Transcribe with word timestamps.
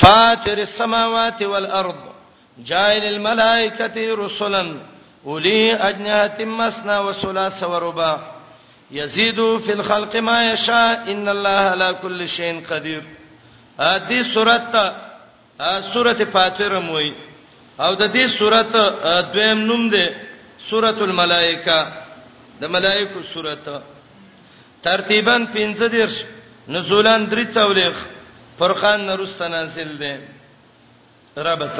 فاطر 0.00 0.58
السماوات 0.58 1.42
والارض 1.42 1.98
جاعل 2.70 3.04
الملائکه 3.14 3.96
رسلا 4.26 4.64
اولی 5.26 5.72
اجنحه 5.74 6.44
مثنى 6.44 6.96
وثلاث 7.08 7.62
ورباع 7.62 8.14
یزيد 8.92 9.38
فی 9.64 9.72
الخلق 9.78 10.16
ما 10.28 10.36
یشاء 10.52 11.10
ان 11.12 11.28
الله 11.28 11.60
على 11.74 11.88
كل 12.02 12.28
شيء 12.28 12.62
قدیر 12.70 13.02
ا 13.80 13.98
دې 14.08 14.22
سورته 14.34 14.84
سورته 15.92 16.24
فاتر 16.24 16.80
موي 16.80 17.12
او 17.80 17.94
د 17.94 18.12
دې 18.14 18.26
سورته 18.38 19.20
دویم 19.32 19.58
نوم 19.66 19.90
ده 19.90 20.14
سورته 20.70 21.04
الملائکه 21.04 21.92
د 22.60 22.64
ملائکه 22.64 23.22
سورته 23.34 23.80
ترتیبا 24.82 25.36
15 25.54 25.86
درس 25.88 26.24
نزولان 26.68 27.30
3 27.30 27.46
څولېخ 27.52 27.94
فرقان 28.60 29.00
نرست 29.10 29.42
نازل 29.54 29.92
ده 30.02 30.14
ربط 31.48 31.78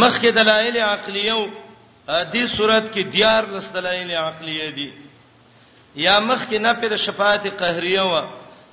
مخک 0.00 0.24
دلایل 0.38 0.76
عقلیه 0.76 1.50
دې 2.06 2.44
صورت 2.56 2.86
کې 2.94 3.02
دیار 3.14 3.42
لس 3.54 3.66
دلایل 3.74 4.10
عقلیه 4.10 4.70
دي 4.78 4.90
یا 6.04 6.18
مخک 6.20 6.52
نه 6.64 6.72
پر 6.72 6.96
شفاعت 6.96 7.46
قهریه 7.46 8.02
و 8.02 8.26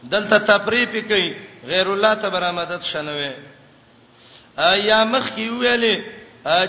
دلته 0.03 0.37
تفریق 0.49 0.91
کوي 1.09 1.27
غیر 1.69 1.87
الله 1.93 2.13
ته 2.13 2.29
برامدد 2.29 2.81
شنوي 2.91 3.31
یا 4.89 5.03
مخک 5.05 5.35
ویلې 5.35 5.95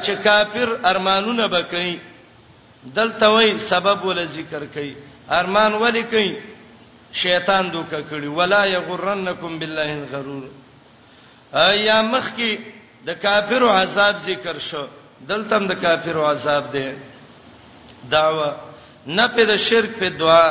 چې 0.05 0.11
کافر 0.25 0.69
ارمانونه 0.85 1.47
بکې 1.49 1.97
دلته 2.95 3.27
وای 3.29 3.59
سبب 3.59 4.05
ول 4.05 4.27
ذکر 4.27 4.67
کوي 4.75 4.95
ارمان 5.41 5.73
ولې 5.75 6.03
کوي 6.11 6.33
شیطان 7.13 7.71
دوکه 7.73 8.01
کړی 8.11 8.27
ولا 8.41 8.65
یغرنکم 8.67 9.59
بالله 9.59 9.91
الغرور 9.99 10.45
ایا 11.65 12.01
مخ 12.13 12.31
کی 12.37 12.57
د 13.07 13.11
کافرو 13.23 13.69
عذاب 13.73 14.17
ذکر 14.25 14.59
شو 14.71 14.87
دلته 15.29 15.57
هم 15.57 15.67
د 15.67 15.73
کافرو 15.83 16.25
عذاب 16.31 16.73
دی 16.73 16.89
داوا 18.11 18.51
نه 19.07 19.27
په 19.37 19.45
د 19.53 19.57
شرک 19.69 19.93
په 19.99 20.09
دعا 20.21 20.49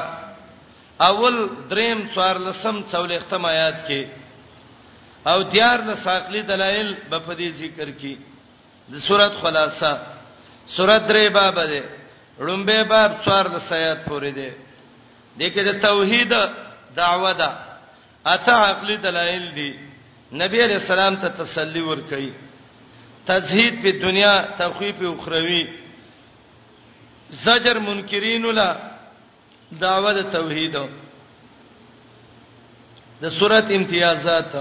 اول 1.10 1.36
دریم 1.70 2.08
څوار 2.14 2.38
لسم 2.46 2.84
څولې 2.92 3.18
ختم 3.26 3.46
آیات 3.46 3.88
کې 3.88 4.08
او 5.32 5.42
دیار 5.56 5.80
نه 5.82 5.96
ساقلی 6.04 6.42
دلایل 6.52 6.94
په 7.10 7.20
پدې 7.28 7.50
ذکر 7.58 7.90
کې 8.02 8.18
د 8.94 9.04
سورۃ 9.08 9.34
خلاصہ 9.42 9.98
سورۃ 10.76 11.08
درې 11.10 11.30
باب 11.30 11.56
ده 11.74 11.84
رومبه 12.40 12.84
باب 12.94 13.12
څوار 13.26 13.46
لسیات 13.56 14.06
پورې 14.06 14.32
ده 14.40 14.52
دغه 15.40 15.62
د 15.70 15.72
توحید 15.88 16.34
دعوه 17.00 17.32
ده 17.42 17.50
اته 18.34 18.54
عقلی 18.70 18.96
دلایل 19.06 19.46
دي 19.58 19.70
نبی 20.42 20.60
علیہ 20.66 20.80
السلام 20.84 21.16
ته 21.16 21.28
تسلی 21.44 21.82
ورکړي 21.82 22.32
تزهید 23.26 23.82
په 23.84 23.92
دنیا 24.06 24.34
تخویف 24.62 25.02
اخروی 25.10 25.62
زجر 27.44 27.80
منکرین 27.90 28.46
لا 28.60 28.70
دعوه 29.72 30.14
د 30.22 30.32
توحید 30.38 30.76
د 33.22 33.30
صورت 33.40 33.72
امتیازات 33.80 34.52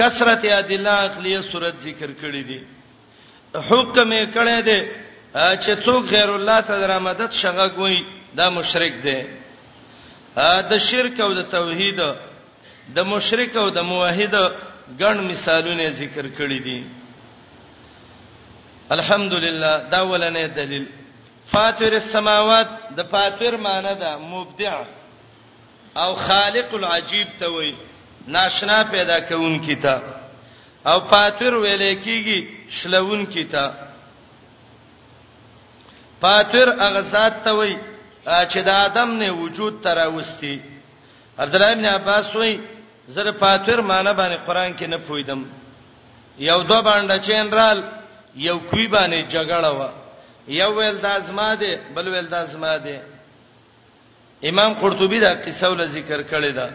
کثرت 0.00 0.44
ادله 0.44 0.90
عقلیه 0.90 1.40
صورت 1.50 1.76
ذکر 1.88 2.10
کړی 2.22 2.42
دي 2.50 2.60
حکم 3.68 4.12
یې 4.12 4.26
کړی 4.34 4.62
دی 4.62 4.80
چې 5.34 5.72
څوک 5.84 6.04
غیر 6.16 6.30
الله 6.34 6.60
ته 6.72 6.80
درامدد 6.86 7.32
شغه 7.44 7.68
کوي 7.78 8.02
دا 8.34 8.50
مشرک 8.50 8.92
دی 9.04 9.20
د 10.70 10.72
شرک 10.88 11.20
او 11.20 11.30
د 11.34 11.42
توحید 11.50 12.00
د 12.96 12.98
مشرک 13.12 13.52
او 13.56 13.68
د 13.76 13.80
موحد 13.84 14.34
ګڼ 15.00 15.16
مثالونه 15.30 15.86
ذکر 16.00 16.24
کړی 16.38 16.58
دي 16.66 16.78
الحمدلله 18.96 19.88
دا 19.92 20.00
ولنې 20.08 20.46
دلیل 20.56 20.84
فاتر 21.52 21.92
السماوات 21.92 22.68
د 22.96 23.00
فاتر 23.12 23.56
معنی 23.56 23.94
ده 24.00 24.18
مبدع 24.18 24.76
او 25.96 26.14
خالق 26.14 26.68
العجیب 26.74 27.28
ته 27.38 27.48
وای 27.52 27.72
ناشنا 28.28 28.82
پیدا 28.90 29.18
کون 29.28 29.58
کیتا 29.60 29.94
او 30.90 30.98
فاتر 31.08 31.54
ویلې 31.54 32.02
کیږي 32.04 32.38
شلون 32.70 33.26
کیتا 33.26 33.64
فاتر 36.20 36.66
اغزاد 36.88 37.44
ته 37.44 37.50
وای 37.54 37.74
چې 38.26 38.62
د 38.62 38.68
ادم 38.86 39.10
نه 39.20 39.30
وجود 39.32 39.80
تر 39.82 39.98
اوستي 39.98 40.62
عبد 41.38 41.54
الله 41.54 41.72
ابن 41.72 41.86
عباس 41.86 42.36
وایي 42.36 42.60
زره 43.08 43.32
فاتور 43.32 43.78
معنی 43.80 44.12
باندې 44.14 44.46
قران 44.46 44.76
کې 44.76 44.84
نه 44.88 44.96
پویدم 44.98 45.42
یو 46.38 46.62
دو 46.62 46.82
باندې 46.82 47.20
چینرال 47.26 47.82
یو 48.36 48.58
کوي 48.70 48.86
باندې 48.86 49.26
جګړه 49.34 49.70
و 49.80 49.88
یو 50.48 50.74
ویل 50.78 50.98
د 50.98 51.06
ازما 51.06 51.54
ده 51.54 51.80
بل 51.94 52.08
ویل 52.08 52.28
د 52.28 52.34
ازما 52.34 52.76
ده 52.78 53.02
امام 54.44 54.74
قرطبي 54.74 55.18
دا 55.20 55.34
قصه 55.34 55.68
ول 55.68 55.88
ذکر 55.88 56.22
کړی 56.22 56.52
دا 56.52 56.68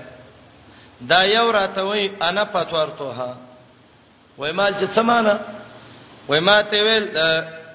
دا 1.01 1.23
یو 1.23 1.51
راته 1.51 1.81
وای 1.81 2.11
انا 2.21 2.43
پاتور 2.45 2.87
توها 2.97 3.37
وای 4.37 4.51
مال 4.51 4.73
چې 4.73 4.85
سمانه 4.91 5.39
وای 6.27 6.39
ما 6.39 6.61
ته 6.61 6.83
ویل 6.83 7.05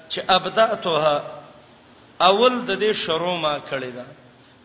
چې 0.09 0.19
ابدعتها 0.29 1.32
اول 2.29 2.53
د 2.69 2.71
دې 2.83 2.91
شروع 3.03 3.37
ما 3.43 3.53
کړی 3.69 3.91
دا 3.97 4.05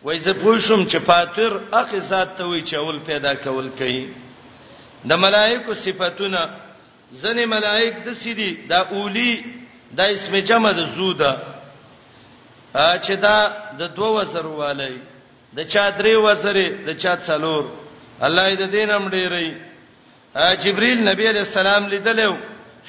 وای 0.05 0.17
زه 0.25 0.33
پوښوم 0.43 0.81
چې 0.91 0.97
فاتر 1.09 1.51
اخی 1.81 1.99
ذات 2.11 2.29
ته 2.37 2.43
وی 2.51 2.61
چې 2.61 2.73
اول 2.81 2.97
پیدا 3.09 3.33
کول 3.43 3.69
کوي 3.79 3.99
د 5.09 5.21
ملائکه 5.25 5.73
صفاتونه 5.85 6.41
ځنې 7.21 7.45
ملائک 7.55 7.93
د 8.05 8.09
سیدی 8.21 8.49
د 8.71 8.95
اولی 8.95 9.33
د 9.97 10.15
اسم 10.15 10.33
جمع 10.49 10.71
د 10.79 10.89
زوده 10.97 11.31
چې 13.03 13.13
دا 13.25 13.37
د 13.79 13.91
دوه 13.99 14.09
وزر 14.17 14.45
والی 14.61 14.93
د 15.57 15.69
چا 15.71 15.91
درې 15.99 16.15
وزرې 16.27 16.67
د 16.87 16.99
چا 17.03 17.13
څلور 17.27 17.63
الله 18.27 18.43
دې 18.55 18.67
دین 18.75 18.89
هم 18.89 19.03
ډېرې 19.09 19.45
جبريل 20.63 20.99
نبی 21.11 21.27
عليه 21.27 21.45
السلام 21.49 21.87
لیدلو 21.95 22.33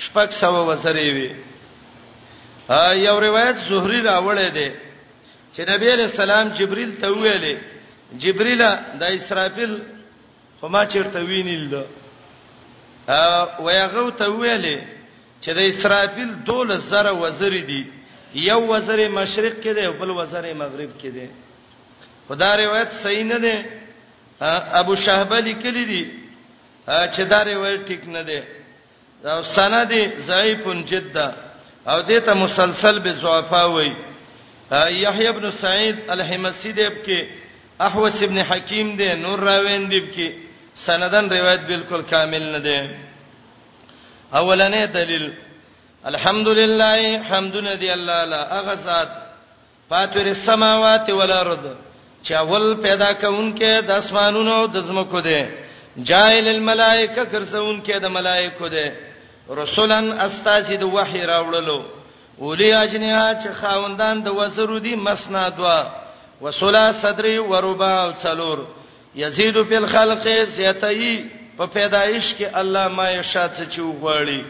شپږ 0.05 0.29
سو 0.41 0.55
وزرې 0.71 1.09
وي 1.19 1.31
یو 3.07 3.17
روایت 3.27 3.57
زهری 3.69 4.01
راوړې 4.09 4.49
ده 4.59 4.69
چې 5.55 5.61
نبی 5.71 5.89
علیہ 5.95 6.09
السلام 6.13 6.47
جبرئیل 6.59 6.93
ته 7.01 7.09
ویلې 7.09 7.57
جبرئیل 8.23 8.63
د 9.01 9.03
اسرافیل 9.19 9.75
خو 10.61 10.69
ما 10.75 10.83
چیرته 10.93 11.21
وینیل 11.31 11.65
ده 11.71 11.83
ا 13.09 13.63
ویغه 13.67 14.11
ته 14.21 14.25
ویلې 14.25 14.79
چې 15.43 15.51
د 15.59 15.61
اسرافیل 15.73 16.31
دول 16.47 16.79
زره 16.79 17.13
وزری 17.23 17.63
دي 17.73 17.83
یو 18.35 18.61
وزری 18.73 19.09
مشرق 19.19 19.59
کې 19.61 19.73
ده 19.79 19.91
بل 19.91 20.11
وزری 20.21 20.53
مغرب 20.63 20.91
کې 20.99 21.11
ده 21.17 21.29
خدای 22.29 22.65
روایت 22.67 22.91
صحیح 23.03 23.25
نه 23.35 23.39
ده 23.39 23.67
ابو 24.81 24.95
شهبه 24.97 25.41
لیکلی 25.47 25.85
دي 25.85 26.03
چې 26.87 27.21
دا 27.31 27.43
روایت 27.45 27.87
ټیک 27.87 28.07
نه 28.09 28.23
ده 28.23 28.45
او 29.31 29.43
سند 29.57 29.93
ضعیف 30.29 30.67
جدا 30.91 31.29
او 31.89 32.03
دې 32.03 32.21
ته 32.27 32.35
مسلسل 32.35 32.99
به 32.99 33.13
ضعفا 33.13 33.65
وای 33.65 33.93
یحیی 35.05 35.29
ابن 35.29 35.51
سعید 35.51 35.97
الحمسی 36.09 36.73
دیب 36.73 36.93
کې 37.07 37.19
احوس 37.87 38.23
ابن 38.23 38.39
حکیم 38.51 38.89
دی 38.99 39.13
نور 39.23 39.39
راوین 39.41 39.89
دیب 39.93 40.07
کې 40.15 40.29
سندن 40.87 41.25
روایت 41.37 41.61
بالکل 41.69 42.03
کامل 42.11 42.45
نه 42.55 42.59
دی 42.67 42.79
اولنې 44.33 44.85
دلیل 44.97 45.27
الحمدلله 46.11 47.03
حمدنا 47.31 47.75
دی 47.75 47.91
الله 47.93 48.25
لا 48.25 48.43
اغزاد 48.61 49.09
فاتر 49.91 50.27
السماوات 50.37 51.11
والارض 51.11 51.65
چې 52.23 52.33
اول 52.33 52.75
پیدا 52.83 53.13
کونکې 53.13 53.81
د 53.89 53.91
اسمانونو 53.91 54.67
د 54.67 54.81
زمکو 54.91 55.21
دی 55.29 55.45
جائل 56.11 56.47
الملائکه 56.49 57.23
کرسونکې 57.25 57.97
د 58.05 58.07
ملائکه 58.17 58.65
دی 58.75 58.87
رسولن 59.59 60.13
استاذ 60.21 60.69
د 60.81 60.85
وحی 60.97 61.23
راوړلو 61.33 61.79
اولی 62.43 62.73
اجنیا 62.73 63.35
چې 63.43 63.53
خاوندان 63.61 64.23
د 64.23 64.29
وزرو 64.35 64.79
دي 64.79 64.95
مسنا 64.97 65.49
دوا 65.49 65.81
وسلا 66.41 66.93
صدری 67.03 67.39
وربا 67.39 67.93
او 68.03 68.13
څلور 68.13 68.59
یزيد 69.17 69.63
فی 69.69 69.77
الخلق 69.77 70.27
زیتای 70.57 71.25
په 71.59 71.67
پیدایش 71.67 72.35
کې 72.39 72.47
الله 72.61 72.89
ما 72.89 73.11
یشات 73.11 73.51
څه 73.57 73.65
چوغړی 73.79 74.45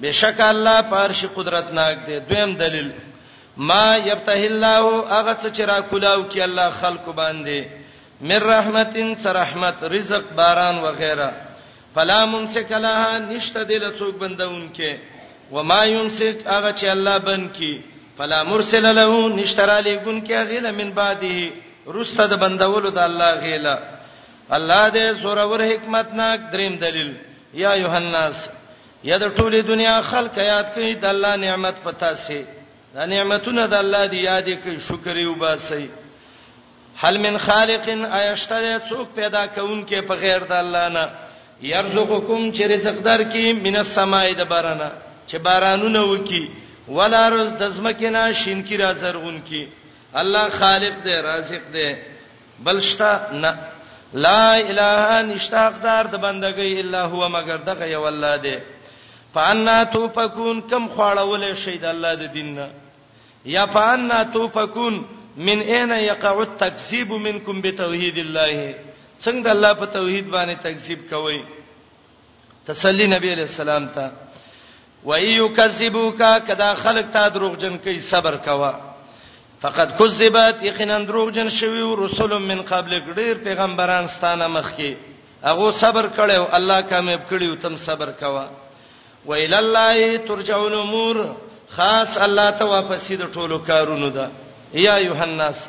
بشک 0.00 0.40
الله 0.40 0.80
پارش 0.80 1.24
قدرت 1.34 1.72
ناک 1.72 2.06
دی 2.06 2.18
دویم 2.20 2.54
دلیل 2.56 2.92
ما 3.56 3.96
یبتهی 3.96 4.46
الله 4.46 5.08
هغه 5.10 5.36
څه 5.42 5.52
چې 5.56 5.60
را 5.60 5.80
کولاو 5.80 6.24
کې 6.30 6.38
الله 6.42 6.70
خلق 6.70 7.04
باندې 7.10 7.64
من 8.20 8.38
رحمتین 8.40 9.14
سر 9.14 9.32
رحمت 9.34 9.82
رزق 9.84 10.24
باران 10.36 10.78
وغیرہ 10.78 11.30
فلا 11.98 12.24
ممسک 12.26 12.70
لها 12.72 13.18
نشته 13.18 13.62
دل 13.62 13.84
څوک 13.98 14.14
بندون 14.22 14.68
کې 14.76 14.94
وما 15.52 15.78
یمسک 15.84 16.44
هغه 16.50 16.70
چې 16.72 16.86
الله 16.92 17.18
بند 17.28 17.48
کی 17.56 17.70
فلا 18.18 18.42
مرسل 18.50 18.86
له 18.98 19.16
نشتر 19.38 19.70
علی 19.78 19.94
ګن 20.04 20.20
کې 20.26 20.32
غیله 20.52 20.70
من 20.76 20.92
بعده 21.00 21.50
رسته 21.98 22.26
د 22.34 22.40
بندولو 22.44 22.90
د 23.00 23.02
الله 23.06 23.32
غیله 23.46 23.74
الله 24.60 24.86
دې 24.90 25.22
سورور 25.24 25.62
حکمت 25.72 26.12
ناک 26.22 26.40
دریم 26.54 26.76
دلیل 26.86 27.12
یا 27.64 27.74
یوحناس 27.84 28.48
یا 29.10 29.18
د 29.26 29.36
ټوله 29.36 29.60
دنیا 29.74 29.98
خلق 30.12 30.38
یاد 30.44 30.74
کړي 30.74 31.02
د 31.04 31.12
الله 31.14 31.36
نعمت 31.44 31.82
پتا 31.90 32.14
سي 32.24 32.40
دا 32.96 33.06
نعمتونه 33.06 33.66
د 33.70 33.74
الله 33.84 34.06
دی 34.12 34.22
یاد 34.30 34.48
کړي 34.48 34.78
شکر 34.90 35.16
یو 35.26 35.34
باسي 35.34 35.88
هل 37.04 37.18
من 37.30 37.38
خالق 37.52 37.88
ایشتره 38.12 38.82
څوک 38.90 39.14
پیدا 39.16 39.46
کون 39.46 39.80
کې 39.86 40.00
په 40.12 40.26
غیر 40.26 40.44
د 40.52 40.62
الله 40.66 40.88
نه 40.98 41.26
يرزقكم 41.62 42.52
چې 42.52 42.62
رزق 42.68 42.96
درکې 43.04 43.52
من 43.64 43.76
السماء 43.76 44.32
د 44.32 44.42
بارانه 44.48 44.90
چې 45.30 45.36
بارانونه 45.38 46.02
وکي 46.12 46.48
ولا 46.88 47.28
رز 47.30 47.52
د 47.60 47.68
زمکینا 47.70 48.30
شین 48.32 48.62
کی 48.62 48.76
را 48.76 48.92
زرغون 49.00 49.40
کی 49.44 49.66
الله 50.14 50.48
خالق 50.58 50.96
دی 51.04 51.14
رازق 51.14 51.62
دی 51.72 51.90
بلشتا 52.64 53.12
نه 53.32 53.54
لا 54.14 54.52
اله 54.70 55.22
نشتاق 55.34 55.74
دار 55.82 56.04
د 56.06 56.16
بندګۍ 56.22 56.78
الا 56.80 57.02
هو 57.04 57.28
مگر 57.28 57.56
دغه 57.56 57.86
یو 57.90 58.04
الله 58.06 58.36
دی 58.36 58.56
فانا 59.34 59.84
توفقون 59.84 60.60
کم 60.60 60.88
خواړول 60.88 61.54
شي 61.64 61.78
د 61.78 61.84
الله 61.84 62.14
د 62.14 62.32
دین 62.32 62.54
نه 62.54 62.68
یا 63.44 63.66
فانا 63.66 64.22
توفقون 64.24 65.04
من 65.36 65.58
اين 65.60 65.90
يقع 65.90 66.34
التكذيب 66.42 67.12
منكم 67.12 67.60
بتوحيد 67.62 68.18
الله 68.18 68.74
څنګه 69.24 69.42
د 69.52 69.54
الله 69.56 69.72
په 69.80 69.86
توحید 69.96 70.26
باندې 70.36 70.56
تکذیب 70.66 71.00
کوي 71.10 71.38
تسلی 72.70 73.06
نبی 73.14 73.28
علیہ 73.34 73.46
السلام 73.52 73.84
ته 73.94 74.04
و 75.08 75.12
ایو 75.14 75.48
کذبوک 75.56 76.22
کدا 76.48 76.70
خلق 76.82 77.06
ته 77.14 77.28
دروغجن 77.36 77.78
کوي 77.86 78.00
صبر 78.10 78.36
کوا 78.46 78.72
فقد 79.62 79.96
کذبت 79.98 80.62
یقینا 80.64 80.98
دروغجن 81.06 81.48
شوی 81.50 81.82
رسول 82.04 82.32
من 82.42 82.62
قبل 82.68 82.92
ډیر 83.14 83.34
پیغمبران 83.44 84.06
ستانه 84.14 84.46
مخکي 84.56 84.94
هغه 85.44 85.70
صبر 85.80 86.04
کړو 86.18 86.42
الله 86.58 86.80
کامیاب 86.80 87.22
کړیو 87.30 87.56
تم 87.62 87.76
صبر 87.86 88.10
کوا 88.20 88.46
و 89.26 89.32
الی 89.32 89.54
الله 89.56 90.16
ترجع 90.28 90.58
الامور 90.58 91.16
خاص 91.76 92.18
الله 92.28 92.50
ته 92.62 92.70
واپسې 92.74 93.20
د 93.22 93.34
ټولو 93.34 93.58
کارونو 93.72 94.08
ده 94.20 94.30
یا 94.84 94.96
یوحناس 95.06 95.68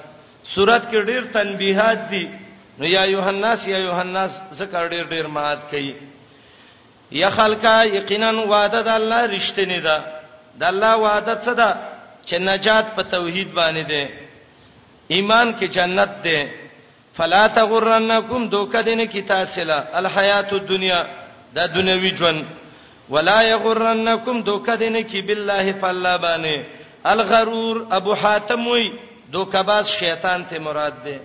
سورات 0.53 0.87
کې 0.91 0.99
ډیر 1.11 1.23
تنبیحات 1.33 2.05
دي 2.11 2.23
نو 2.79 2.85
یا 2.95 3.03
یوحناس 3.15 3.61
یا 3.73 3.77
یوحناس 3.87 4.31
زکر 4.59 4.83
ډیر 4.93 5.03
ډیر 5.13 5.25
مات 5.35 5.59
کوي 5.71 5.91
یا 7.21 7.29
خلکا 7.37 7.75
یقینا 7.97 8.29
وعده 8.51 8.79
د 8.87 8.89
الله 8.99 9.21
رښتینی 9.35 9.79
ده 9.87 9.97
د 10.59 10.63
الله 10.71 10.91
وعده 11.05 11.33
څه 11.45 11.53
ده 11.59 11.69
چې 12.27 12.35
نجات 12.49 12.85
په 12.95 13.01
توحید 13.13 13.49
باندې 13.59 13.83
ده 13.91 14.01
ایمان 15.15 15.47
کې 15.59 15.67
جنت 15.77 16.13
ده 16.27 16.37
فلا 17.17 17.41
تغرنکم 17.57 18.41
دوکه 18.55 18.81
دینه 18.89 19.05
کی 19.15 19.21
تاسله 19.31 19.77
الحیات 20.01 20.53
الدنیا 20.59 21.01
دا 21.55 21.63
دنیوي 21.73 22.11
ژوند 22.21 22.45
ولا 23.17 23.39
یغرنکم 23.47 24.39
دوکه 24.51 24.75
دینه 24.83 25.01
کی 25.11 25.21
بالله 25.31 25.73
فالله 25.83 26.15
باندې 26.25 26.57
الغرور 27.15 27.75
ابو 27.99 28.13
حاتم 28.23 28.65
وی 28.67 28.87
دوکباز 29.35 29.85
شیطان 29.99 30.43
ته 30.49 30.59
مراد 30.67 30.97
ده 31.09 31.17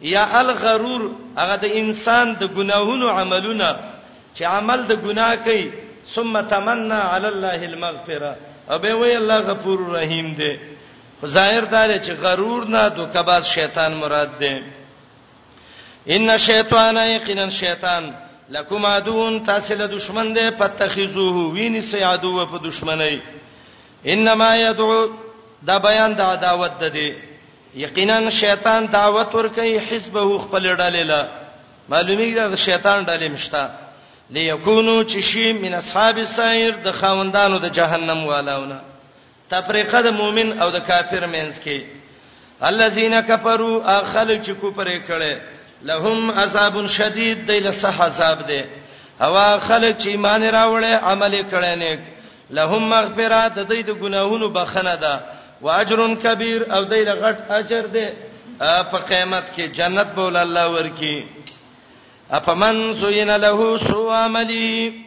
یا 0.00 0.24
الغرور 0.40 1.02
هغه 1.42 1.56
د 1.64 1.66
انسان 1.80 2.26
د 2.40 2.42
ګناهونو 2.56 3.06
عملونه 3.20 3.70
چې 4.36 4.42
عمل 4.56 4.80
د 4.86 4.92
ګناه 5.06 5.34
کوي 5.44 5.64
ثم 6.14 6.40
تمنا 6.52 7.00
علی 7.14 7.28
الله 7.28 7.60
المغفره 7.72 8.32
او 8.70 8.78
به 8.78 8.94
وی 9.00 9.16
الله 9.16 9.38
غفور 9.48 9.78
رحیم 9.96 10.34
دی 10.38 10.52
ظاهر 11.24 11.64
دار 11.72 11.88
چې 12.04 12.12
غرور 12.22 12.64
نه 12.74 12.88
دوکباز 12.88 13.42
شیطان 13.54 13.92
مراد 13.94 14.38
دی 14.40 14.56
ان 16.06 16.38
شیطان 16.38 16.96
یقینا 16.96 17.48
شیطان 17.50 18.10
لکم 18.48 18.86
عدون 18.86 19.44
تاسو 19.44 19.74
له 19.74 19.86
دشمن 19.86 20.32
دی 20.34 20.50
پتخذوه 20.50 21.36
ویني 21.54 21.80
سي 21.80 22.02
عدو 22.02 22.46
په 22.46 22.56
دشمنی 22.58 23.20
انما 24.06 24.56
يدعو 24.56 25.08
دا 25.66 25.78
بیان 25.78 26.12
د 26.16 26.20
عداوت 26.20 26.78
ده 26.80 26.88
دی 26.88 27.08
یقینا 27.76 28.30
شیطان 28.30 28.84
دعوت 28.92 29.30
ورکړي 29.34 29.78
حزبه 29.88 30.38
خپل 30.44 30.64
ډلې 30.76 31.02
له 31.12 31.28
معلومیږي 31.88 32.34
دا 32.34 32.56
شیطان 32.56 33.04
ډلې 33.06 33.28
مشته 33.30 33.70
ليكونوا 34.30 35.02
تشي 35.02 35.52
من 35.52 35.74
اصحاب 35.74 36.18
السعير 36.18 36.74
د 36.84 36.90
خوندانو 37.00 37.58
د 37.58 37.72
جهنم 37.78 38.24
والاونه 38.26 38.80
تفریقه 39.50 40.00
د 40.06 40.16
مؤمن 40.20 40.58
او 40.60 40.70
د 40.70 40.78
کافر 40.88 41.26
مینس 41.26 41.60
کې 41.66 41.78
الذين 42.62 43.20
كفروا 43.20 44.02
اخلوا 44.02 44.44
چې 44.44 44.50
کوپره 44.60 45.00
کړي 45.10 45.36
لهم 45.90 46.30
عذاب 46.30 46.86
شدید 46.86 47.46
دی 47.46 47.60
له 47.60 47.70
صح 47.70 48.00
عذاب 48.02 48.46
دی 48.46 48.64
هوا 49.20 49.58
خلک 49.60 49.98
چې 49.98 50.06
ایمان 50.06 50.42
راوړې 50.50 51.04
عمل 51.10 51.34
کړي 51.50 51.78
نه 51.84 51.98
لهم 52.50 52.88
مغفرات 52.90 53.54
د 53.58 53.66
دې 53.72 53.80
د 53.84 53.94
ګناهونو 54.00 54.48
بخنه 54.48 54.94
ده 54.96 55.14
واجر 55.60 56.14
کبیر 56.14 56.62
او 56.74 56.84
دای 56.84 57.04
له 57.04 57.14
غټ 57.14 57.50
اجر 57.50 57.86
دی 57.86 58.06
په 58.90 58.98
قیامت 59.08 59.52
کې 59.52 59.62
جنت 59.78 60.06
به 60.06 60.22
ول 60.26 60.36
الله 60.36 60.66
ورکی 60.72 61.16
افمن 62.30 62.92
سوین 63.00 63.30
له 63.30 63.78
سو 63.86 64.10
عملی 64.10 65.04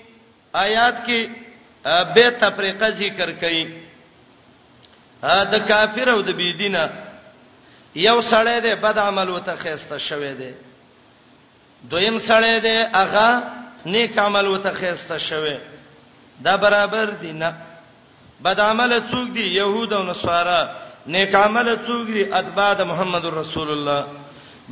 آیات 0.54 0.96
کې 1.07 1.28
به 2.16 2.30
تفریقه 2.31 2.90
ذکر 2.92 3.30
کړي 3.42 3.66
دا 5.24 5.60
کافر 5.68 6.10
او 6.10 6.22
د 6.22 6.30
بيدینه 6.31 6.90
یو 7.95 8.22
سړی 8.22 8.60
دی 8.63 8.75
بد 8.75 8.98
عمل 8.98 9.30
وته 9.30 9.56
خېسته 9.56 9.98
شوی 9.98 10.34
دی 10.34 10.52
دویم 11.90 12.18
سړی 12.19 12.60
دی 12.62 12.78
هغه 12.94 13.44
نیک 13.86 14.18
عمل 14.19 14.48
وته 14.48 14.74
خېسته 14.74 15.18
شوی 15.18 15.57
دا 16.42 16.57
برابر 16.57 17.06
دی 17.22 17.31
نه 17.34 17.54
بد 18.44 18.60
عمل 18.60 18.94
څوک 19.12 19.28
دي 19.38 19.46
يهود 19.56 19.94
او 19.94 20.04
نصارا 20.04 20.62
نیک 21.14 21.36
عمل 21.36 21.68
څوک 21.88 22.06
دي 22.16 22.22
اتباع 22.40 22.72
د 22.80 22.88
محمد 22.92 23.26
رسول 23.36 23.70
الله 23.76 24.02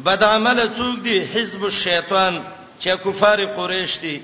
بد 0.08 0.24
عمل 0.24 0.60
څوک 0.78 0.98
دي 1.08 1.18
حزب 1.34 1.64
الشیطان 1.69 2.40
چې 2.80 2.90
کفار 3.06 3.46
قریش 3.58 4.00
دي 4.02 4.18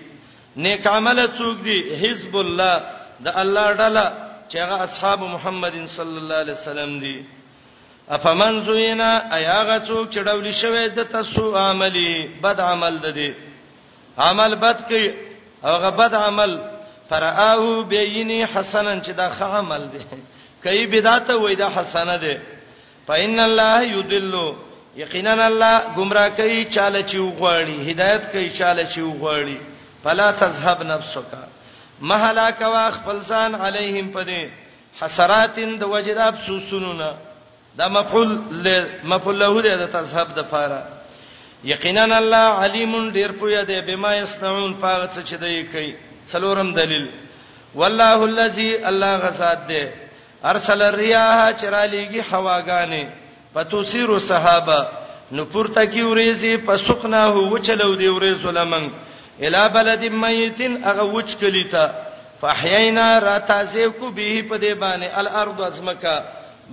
نیک 0.66 0.88
عمل 0.88 1.25
څوک 1.38 1.57
دي 1.68 1.78
حزب 2.01 2.36
الله 2.45 2.74
د 3.19 3.28
الله 3.44 3.68
ډله 3.74 4.06
چې 4.50 4.57
هغه 4.63 4.78
اصحاب 4.88 5.19
محمد 5.36 5.75
صلی 5.98 6.18
الله 6.22 6.36
علیه 6.44 6.54
وسلم 6.60 7.00
دي 7.06 7.16
افمن 8.16 8.62
زوینا 8.66 9.12
ایاغه 9.38 9.78
څوک 9.80 10.10
چې 10.10 10.19
ډول 10.28 10.51
شوی 10.62 10.90
د 10.90 11.04
تاسو 11.16 11.45
عملي 11.66 12.12
بد 12.48 12.60
عمل 12.69 12.98
ده 13.07 13.18
دي 13.19 13.31
عمل 14.25 14.56
بد 14.66 14.81
کوي 14.90 15.07
هغه 15.63 15.90
بد 16.01 16.16
عمل 16.28 16.62
فرآو 17.09 17.83
بینی 17.94 18.44
حسنن 18.56 19.01
چې 19.01 19.09
دا 19.11 19.30
ښه 19.30 19.44
عمل 19.59 19.87
دی 19.92 20.06
کای 20.63 20.85
بدعت 20.94 21.30
وای 21.30 21.56
دا 21.56 21.69
حسنه 21.69 22.18
ده 22.18 22.37
فإن 23.07 23.39
الله 23.39 23.83
یضل 23.87 24.35
یقینا 24.95 25.31
الله 25.45 25.78
گمراه 25.97 26.30
کوي 26.30 26.66
چاله 26.66 27.04
چې 27.07 27.16
وغواړي 27.16 27.89
هدایت 27.89 28.30
کوي 28.31 28.49
چاله 28.49 28.85
چې 28.89 28.97
وغواړي 28.97 29.57
فلا 30.04 30.31
تذهب 30.31 30.83
نفسک 30.83 31.23
مهلاک 32.01 32.61
وا 32.61 32.89
خپل 32.95 33.19
ځان 33.21 33.56
علیهم 33.61 34.11
پدې 34.13 34.49
حسراتن 35.01 35.78
د 35.80 35.83
وجد 35.83 36.18
افسوسونه 36.18 37.13
دا 37.78 37.87
مفعول 37.87 38.44
مفعول 39.04 39.39
له 39.39 39.61
دې 39.61 39.80
د 39.83 39.87
تذهب 39.94 40.33
د 40.35 40.39
فاره 40.51 40.81
یقینا 41.63 42.04
الله 42.04 42.59
علیم 42.63 43.11
ډیر 43.11 43.31
پوهه 43.31 43.63
ده 43.63 43.81
بما 43.81 44.16
یصنعون 44.16 44.73
پاغه 44.73 45.09
څه 45.16 45.30
چې 45.30 45.33
دی 45.44 45.63
کوي 45.63 45.94
څلورم 46.31 46.73
دلیل 46.73 47.09
والله 47.75 48.18
الذي 48.23 48.85
الله 48.89 49.11
غساد 49.27 49.59
دے 49.69 49.83
ارسل 50.45 50.81
الرياح 50.81 51.51
چرالیږي 51.51 52.21
هواګانې 52.31 53.03
پتوسیر 53.53 54.19
صحابه 54.19 54.85
نو 55.31 55.45
پورته 55.45 55.85
کی 55.85 56.01
وریزي 56.03 56.57
پسخنه 56.57 57.23
هو 57.25 57.57
چلو 57.57 57.95
دی 57.95 58.07
وریزو 58.07 58.51
لمن 58.51 58.87
الا 59.42 59.68
بلد 59.68 60.03
میتن 60.06 60.83
اغه 60.83 61.03
وچ 61.03 61.35
کلیتا 61.35 61.87
فاحیینا 62.42 63.19
را 63.21 63.39
تاسیو 63.39 63.92
کو 63.92 64.09
به 64.11 64.42
په 64.49 64.57
دې 64.57 64.73
باندې 64.81 65.07
الارض 65.18 65.61
ازمکا 65.61 66.23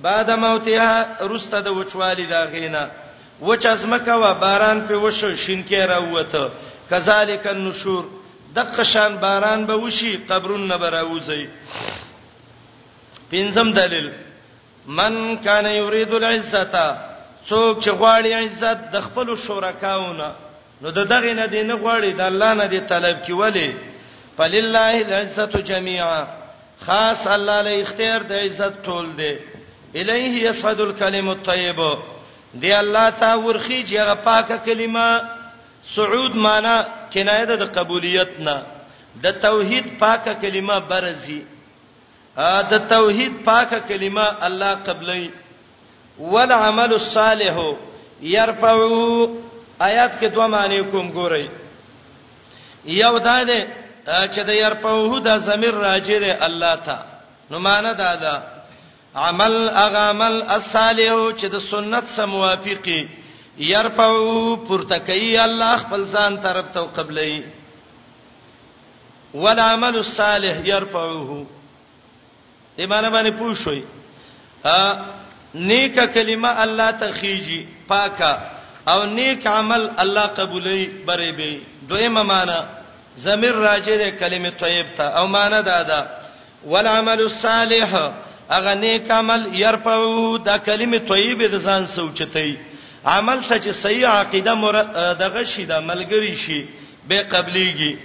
بعد 0.02 0.30
موتها 0.30 1.06
رسته 1.20 1.60
د 1.60 1.68
وچوالی 1.68 2.26
دا 2.26 2.44
غینا 2.44 2.86
وچ 3.42 3.66
ازمکا 3.66 4.16
و 4.20 4.34
باران 4.40 4.86
په 4.86 4.94
وشو 4.94 5.34
شینکې 5.36 5.80
را 5.90 5.98
وته 6.00 6.50
کذالک 6.90 7.46
النشور 7.46 8.04
دغه 8.54 8.82
شان 8.84 9.16
باران 9.16 9.66
به 9.66 9.74
وشي 9.76 10.16
قبرون 10.16 10.66
نه 10.68 10.76
براوځي 10.78 11.46
پنځم 13.30 13.72
دلیل 13.72 14.10
من 14.86 15.36
کان 15.44 15.66
یرید 15.66 16.14
العزته 16.14 16.86
څوک 17.48 17.80
چې 17.84 17.90
غواړي 17.90 18.32
عزت 18.32 18.80
د 18.92 19.00
خپل 19.00 19.36
شرکاونه 19.46 20.28
نو 20.82 20.90
د 20.90 20.98
دغه 21.06 21.32
نه 21.34 21.46
دی 21.46 21.62
نه 21.62 21.74
غواړي 21.74 22.10
د 22.16 22.20
الله 22.20 22.54
نه 22.54 22.66
دی 22.66 22.80
طلب 22.80 23.22
کی 23.24 23.32
ولی 23.32 23.76
فلله 24.36 25.04
العزه 25.06 25.62
جميعا 25.62 26.26
خاص 26.86 27.26
الله 27.26 27.62
له 27.62 27.80
اختیار 27.82 28.20
د 28.22 28.32
عزت 28.32 28.72
ټول 28.86 29.06
دی 29.16 29.34
الیه 29.94 30.42
یصعد 30.48 30.80
الکلم 30.80 31.28
الطیب 31.28 31.78
دی 32.54 32.72
الله 32.72 33.10
تا 33.10 33.38
ورخی 33.40 33.84
چې 33.88 33.94
هغه 33.94 34.14
پاکه 34.14 34.56
کلمه 34.56 35.38
صعود 35.94 36.34
معنی 36.44 36.78
کنایه 37.14 37.44
ده 37.50 37.56
د 37.60 37.72
قبولیت 37.76 38.30
نه 38.46 38.56
د 39.22 39.30
توحید 39.44 39.86
پاکه 40.00 40.32
کلمه 40.42 40.78
برزي 40.90 41.40
ا 42.56 42.60
د 42.70 42.78
توحید 42.92 43.34
پاکه 43.48 43.78
کلمه 43.88 44.26
الله 44.46 44.72
قبلای 44.86 45.24
ول 46.32 46.50
عمل 46.66 46.90
الصالح 47.00 47.56
يرفعو 48.22 49.28
آیات 49.88 50.12
کې 50.20 50.24
دوه 50.34 50.46
معنی 50.54 50.80
کوم 50.92 51.06
ګورئ 51.18 51.46
یو 53.02 53.18
دا 53.18 53.38
ده 53.48 53.60
چې 54.32 54.40
د 54.46 54.50
يرفعو 54.64 55.18
د 55.18 55.28
زمير 55.48 55.74
راجع 55.88 56.18
ده 56.18 56.32
الله 56.46 56.76
ته 56.86 56.98
نو 57.50 57.58
معنی 57.58 57.94
دا 57.94 58.14
ده 58.16 58.34
عمل 59.16 59.54
اغه 59.84 59.98
عمل 60.12 60.42
الصالح 60.56 61.14
چې 61.38 61.46
د 61.50 61.56
سنت 61.70 62.04
سره 62.14 62.26
موافقي 62.26 63.00
يرفعو 63.68 64.36
پرتکای 64.68 65.32
الله 65.38 65.72
خپل 65.76 66.04
ځان 66.16 66.36
طرف 66.42 66.68
ته 66.74 66.80
قبلې 66.80 67.42
ولا 69.34 69.62
عمل 69.72 69.96
الصالح 69.96 70.60
يرفعوه 70.68 71.46
ایمان 72.78 73.04
باندې 73.14 73.30
پوښوي 73.40 73.82
ا 74.74 74.76
نیک 75.70 75.96
کلمه 76.14 76.50
الله 76.62 76.88
تخیجی 77.02 77.60
پاکه 77.90 78.32
او 78.92 78.98
نیک 79.18 79.42
عمل 79.46 79.82
الله 80.04 80.26
قبولې 80.40 80.82
بره 81.10 81.30
به 81.40 81.52
دویمه 81.92 82.22
معنا 82.22 82.64
زمير 83.16 83.54
راجع 83.66 83.96
د 83.96 84.18
کلمې 84.20 84.60
طیب 84.64 84.86
ته 84.96 85.04
او 85.04 85.26
معنا 85.26 85.60
دادا 85.60 86.00
ولا 86.66 86.90
عمل 86.98 87.20
الصالح 87.20 88.10
اغه 88.58 88.74
نیک 88.74 89.10
عمل 89.20 89.40
يرفعو 89.60 90.36
د 90.36 90.50
کلمې 90.64 91.08
طیبه 91.12 91.46
د 91.48 91.56
ځان 91.68 91.82
سوچتای 91.94 92.54
عمل 93.06 93.40
سچ 93.48 93.68
صحیح 93.82 94.08
عقیده 94.08 95.14
دغه 95.14 95.42
شي 95.44 95.64
د 95.66 95.72
ملګری 95.82 96.34
شي 96.44 96.60
به 97.08 97.22
قبليږي 97.30 97.98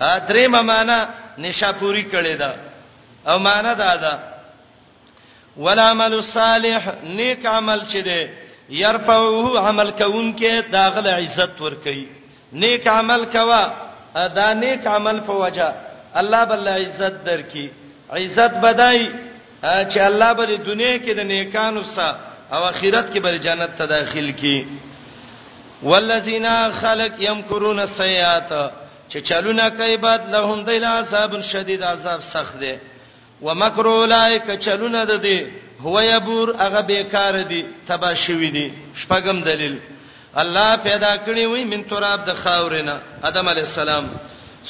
ا 0.00 0.18
درې 0.28 0.46
معنا 0.46 1.06
نشاپوري 1.38 2.02
کړي 2.12 2.34
دا 2.38 2.54
او 3.28 3.38
معنا 3.38 3.72
دا 3.72 3.96
ده 3.96 4.18
ولا 5.56 5.82
عمل 5.90 6.12
الصالح 6.14 6.90
نیک 7.04 7.46
عمل 7.46 7.80
چي 7.88 8.02
دي 8.02 8.26
يرفعه 8.70 9.68
عمل 9.68 9.90
کون 9.90 10.32
کې 10.38 10.70
داغله 10.72 11.10
عزت 11.16 11.60
ور 11.62 11.72
کوي 11.84 12.06
نیک 12.52 12.86
عمل 12.88 13.24
کوا 13.32 13.62
ادا 14.16 14.52
نیک 14.54 14.86
عمل 14.86 15.20
په 15.26 15.32
وجا 15.32 15.70
الله 16.14 16.44
بل 16.44 16.68
عزت 16.68 17.14
درکې 17.26 17.68
عزت 18.12 18.54
بدای 18.62 19.08
چې 19.62 19.98
الله 20.00 20.32
بل 20.34 20.56
دنیا 20.66 20.98
کې 20.98 21.10
د 21.16 21.20
نیکانو 21.26 21.82
سره 21.82 22.29
او 22.54 22.64
اخرت 22.64 23.12
کې 23.14 23.18
بل 23.20 23.38
جنت 23.46 23.76
ته 23.78 23.86
داخل 23.86 24.30
کی 24.40 24.58
والذین 25.82 26.46
خلق 26.80 27.22
یمکرون 27.22 27.78
السیئات 27.80 28.52
چې 29.10 29.16
چلونه 29.30 29.68
کوي 29.70 29.96
بعد 29.96 30.28
لهم 30.34 30.64
دیل 30.64 30.84
عذاب 30.84 31.40
شدید 31.52 31.82
عذاب 31.92 32.20
سخت 32.32 32.56
دی 32.60 32.72
ومکر 33.42 33.86
اولایک 33.86 34.50
چلونه 34.60 35.04
ده 35.04 35.16
دی 35.16 35.46
هو 35.86 36.00
یبور 36.02 36.56
هغه 36.60 36.80
بیکار 36.82 37.42
دی 37.42 37.62
تبا 37.86 38.14
شوی 38.14 38.50
دی 38.50 38.68
شپږم 39.02 39.38
دلیل 39.48 39.78
الله 40.42 40.76
پیدا 40.76 41.16
کړی 41.16 41.44
وي 41.52 41.64
من 41.64 41.82
تراب 41.84 42.24
د 42.26 42.30
خاورینا 42.44 42.98
ادم 43.24 43.48
علی 43.48 43.60
السلام 43.60 44.04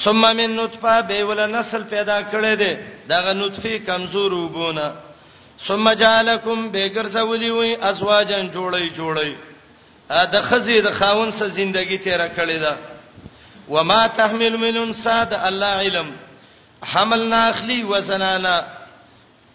ثم 0.05 0.21
من 0.21 0.57
نطفه 0.57 1.01
به 1.03 1.25
ول 1.29 1.47
نسل 1.53 1.83
پیدا 1.85 2.23
کړی 2.33 2.59
دی 2.59 2.75
دغه 3.09 3.33
نطفه 3.33 3.79
کمزور 3.79 4.33
وبونه 4.35 4.91
ثم 5.65 5.93
جعلکم 5.93 6.69
بغرزولی 6.73 7.51
وی 7.51 7.77
ازواجن 7.81 8.49
جوړی 8.51 8.91
جوړی 8.99 9.33
دا 10.33 10.41
خزی 10.43 10.81
د 10.81 10.91
خاون 10.99 11.31
سره 11.39 11.49
زندگی 11.49 11.99
تیر 12.05 12.27
کړی 12.29 12.59
دا 12.61 12.77
وما 13.69 14.07
تحمل 14.07 14.57
من 14.57 14.77
انسا 14.77 15.25
د 15.25 15.35
الله 15.35 15.77
علم 15.87 16.11
حملنا 16.93 17.47
اخلی 17.51 17.83
وزنانا 17.93 18.61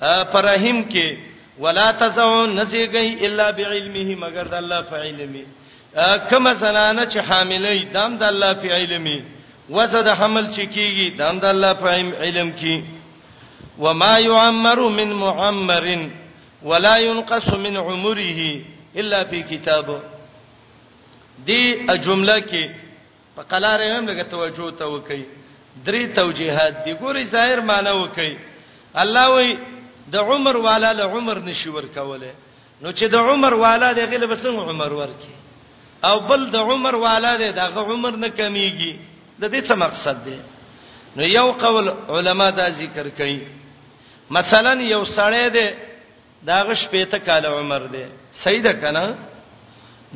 پرهیم 0.02 0.84
کې 0.90 1.18
ولا 1.60 1.92
تزعو 1.92 2.46
نسیږي 2.46 3.24
الا 3.26 3.52
بعلمه 3.52 4.16
مگر 4.26 4.48
د 4.48 4.54
الله 4.54 4.82
په 4.82 4.96
علمي 4.98 5.46
کما 6.30 6.54
زنانه 6.54 7.06
چې 7.06 7.18
حاملې 7.20 7.94
دام 7.94 8.18
د 8.18 8.24
الله 8.24 8.54
په 8.54 8.68
علمي 8.68 9.24
وزد 9.70 10.08
حمل 10.08 10.46
چې 10.54 10.74
کیږي 10.74 11.18
دام 11.18 11.40
د 11.40 11.46
الله 11.46 11.74
په 11.74 11.90
علم 12.20 12.54
کې 12.62 12.95
وما 13.80 14.18
يعمر 14.20 14.80
من 14.90 15.14
معمر 15.14 16.10
ولا 16.64 16.98
ينقص 16.98 17.50
من 17.54 17.78
عمره 17.78 18.40
الا 18.96 19.24
في 19.24 19.44
كتاب 19.44 20.02
دي 21.48 21.64
جمله 21.98 22.40
کې 22.40 22.64
په 23.38 23.42
قلاره 23.44 24.00
هم 24.00 24.06
لګ 24.08 24.28
توجه 24.32 24.70
ته 24.80 24.88
وکي 24.88 25.26
درې 25.86 26.16
توجيهات 26.16 26.76
دي 26.86 26.94
ګوري 26.94 27.24
ظاهر 27.26 27.62
معنی 27.62 27.90
وکي 27.92 28.38
الله 28.98 29.30
وي 29.32 29.58
د 30.08 30.16
عمر 30.16 30.58
والا 30.58 30.94
له 30.94 31.04
عمر 31.06 31.40
نشي 31.40 31.70
ور 31.70 31.86
کوله 31.96 32.34
نو 32.82 32.92
چې 32.92 33.04
د 33.12 33.16
عمر 33.16 33.54
والا 33.54 33.94
د 33.94 34.00
غلب 34.12 34.38
څنګه 34.40 34.70
عمر 34.70 34.92
ورکی 34.94 35.36
او 36.04 36.20
بل 36.20 36.50
د 36.52 36.56
عمر 36.56 36.96
والا 36.96 37.36
د 37.38 37.44
دغه 37.62 37.82
عمر 37.92 38.12
نه 38.16 38.28
کمیږي 38.28 38.94
د 39.40 39.50
دې 39.52 39.68
څه 39.68 39.74
مقصد 39.76 40.24
دی 40.26 40.40
نو 41.16 41.24
یو 41.24 41.52
قول 41.52 41.88
علما 42.10 42.50
دا 42.50 42.70
ذکر 42.70 43.10
کوي 43.18 43.40
مثلا 44.38 44.74
یو 44.80 45.04
سړی 45.06 45.50
دی 45.54 45.68
دا 46.48 46.58
غش 46.68 46.82
پېته 46.92 47.18
کال 47.26 47.46
عمر 47.46 47.82
دی 47.94 48.04
سیده 48.44 48.74
کنه 48.74 49.06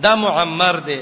دا 0.04 0.16
معمر 0.16 0.76
دی 0.88 1.02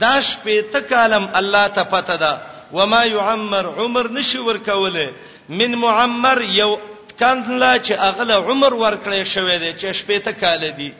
دا 0.00 0.14
شپېته 0.30 0.80
کالم 0.88 1.28
الله 1.34 1.68
ته 1.68 1.82
پته 1.84 2.16
ده 2.16 2.32
وما 2.72 3.04
يعمر 3.04 3.66
عمر 3.76 4.08
نشي 4.10 4.38
ورکوله 4.38 5.10
من 5.48 5.74
معمر 5.74 6.38
یو 6.42 6.78
کاندلا 7.20 7.78
چې 7.78 7.92
اغله 7.92 8.34
عمر 8.34 8.72
ورکړې 8.72 9.22
شوې 9.34 9.58
ده 9.62 9.72
چې 9.80 9.92
شپېته 10.00 10.32
کال 10.40 10.62
دی 10.78 10.90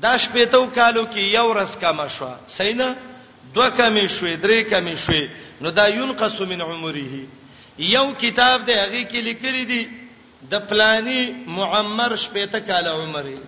دا 0.00 0.18
شپېته 0.18 0.74
کالو 0.74 1.06
کې 1.12 1.18
یو 1.18 1.52
رس 1.54 1.76
کما 1.80 2.06
شو 2.08 2.28
سینا 2.56 2.94
دوه 3.54 3.68
کمی 3.76 4.08
شوې 4.08 4.34
درې 4.44 4.70
کمی 4.70 4.96
شوې 5.04 5.24
نو 5.60 5.70
دا 5.70 5.86
ينقص 5.88 6.40
من 6.40 6.60
عمره 6.62 7.26
یو 7.80 8.04
کتاب 8.18 8.64
دی 8.66 8.74
هغه 8.74 9.02
کې 9.04 9.20
لیکلي 9.28 9.64
دي 9.64 9.88
د 10.52 10.60
پلانی 10.70 11.20
معمر 11.58 12.12
شپېته 12.24 12.58
کال 12.66 12.86
عمرې 12.88 13.40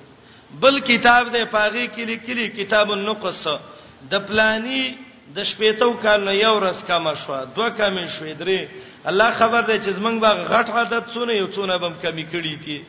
بل 0.62 0.78
کتاب 0.90 1.32
دی 1.34 1.42
پاغه 1.50 1.82
کې 1.86 2.00
لیکلي 2.10 2.46
کتاب 2.58 2.92
النقص 2.92 3.42
د 4.14 4.24
پلانی 4.28 4.80
د 5.34 5.44
شپېتو 5.44 6.02
کال 6.04 6.24
نه 6.28 6.34
یو 6.36 6.54
رس 6.64 6.80
کما 6.92 7.12
شو 7.24 7.32
دوه 7.44 7.68
کمې 7.68 8.08
شوې 8.18 8.34
درې 8.40 8.68
الله 9.12 9.32
خبر 9.42 9.62
دی 9.66 9.76
چې 9.82 9.90
زمنګ 9.90 10.20
باغ 10.20 10.38
غټ 10.54 10.70
عادت 10.76 11.04
څونه 11.14 11.32
یو 11.40 11.46
څونه 11.52 11.76
بم 11.84 11.94
کمی 12.06 12.26
کړی 12.32 12.64
تي 12.64 12.84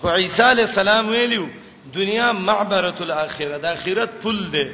خو 0.00 0.08
عیسی 0.14 0.42
علی 0.42 0.62
السلام 0.62 1.08
ویلو 1.10 1.46
دنیا 1.94 2.32
معبرۃ 2.32 3.00
الاخره 3.02 3.58
د 3.66 3.70
اخرت 3.74 4.10
پل 4.22 4.38
دی 4.56 4.64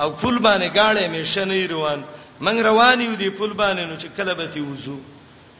او 0.00 0.10
پل 0.10 0.38
باندې 0.38 0.68
گاړې 0.78 1.04
مې 1.12 1.30
شنې 1.34 1.70
روان 1.70 2.02
من 2.40 2.64
روان 2.70 3.00
یو 3.00 3.14
دی 3.14 3.30
پل 3.30 3.52
باندې 3.52 3.84
نو 3.90 3.98
چې 3.98 4.06
کله 4.18 4.34
به 4.34 4.46
تی 4.56 4.60
وځو 4.66 4.98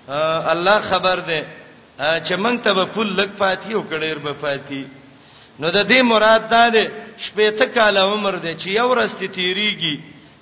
الله 0.09 0.81
خبر 0.81 1.19
ده 1.21 1.41
چې 2.01 2.33
مونږ 2.35 2.61
ته 2.65 2.73
به 2.75 2.85
پول 2.85 3.09
لګ 3.17 3.31
پاتې 3.39 3.73
او 3.75 3.83
کډیر 3.91 4.19
به 4.19 4.33
پاتې 4.43 4.85
نو 5.61 5.71
د 5.71 5.83
دې 5.89 6.01
مراد 6.03 6.49
ده 6.51 6.69
ده 6.71 6.91
شپې 7.19 7.49
ته 7.59 7.67
کال 7.67 7.99
عمر 7.99 8.33
ده 8.37 8.55
چې 8.57 8.67
یو 8.69 8.89
ورځ 8.95 9.11
تیریږي 9.35 9.97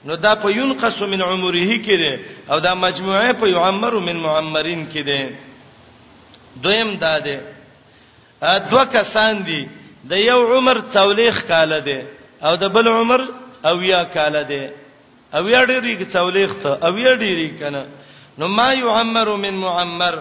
نو 0.04 0.16
دا 0.16 0.34
په 0.34 0.50
ينقص 0.50 0.98
من 1.02 1.22
عمره 1.22 1.78
کې 1.84 1.96
ده 2.02 2.20
او 2.52 2.58
دا 2.60 2.74
مجموعه 2.74 3.32
په 3.32 3.46
يعمر 3.46 3.94
من 3.98 4.16
معمرین 4.16 4.86
کې 4.92 5.02
ده 5.08 5.28
دویم 6.62 6.94
ده 6.96 7.18
ده 7.18 7.36
دوه 8.70 8.84
کسان 8.84 9.42
دي 9.44 9.68
د 10.10 10.12
یو 10.12 10.54
عمر 10.58 10.76
40 10.78 11.42
کال 11.50 11.80
ده 11.80 12.04
او 12.42 12.54
د 12.56 12.64
بل 12.68 12.88
عمر 12.88 13.20
اویا 13.64 14.04
کال 14.04 14.44
ده 14.44 14.70
اویا 15.38 15.60
ډیری 15.64 15.96
کې 15.98 16.06
40 16.12 16.62
ته 16.62 16.70
اویا 16.86 17.14
ډیری 17.16 17.48
کنه 17.60 17.84
نو 18.38 18.48
ما 18.48 18.72
یعمر 18.72 19.28
من 19.36 19.54
معمر 19.54 20.14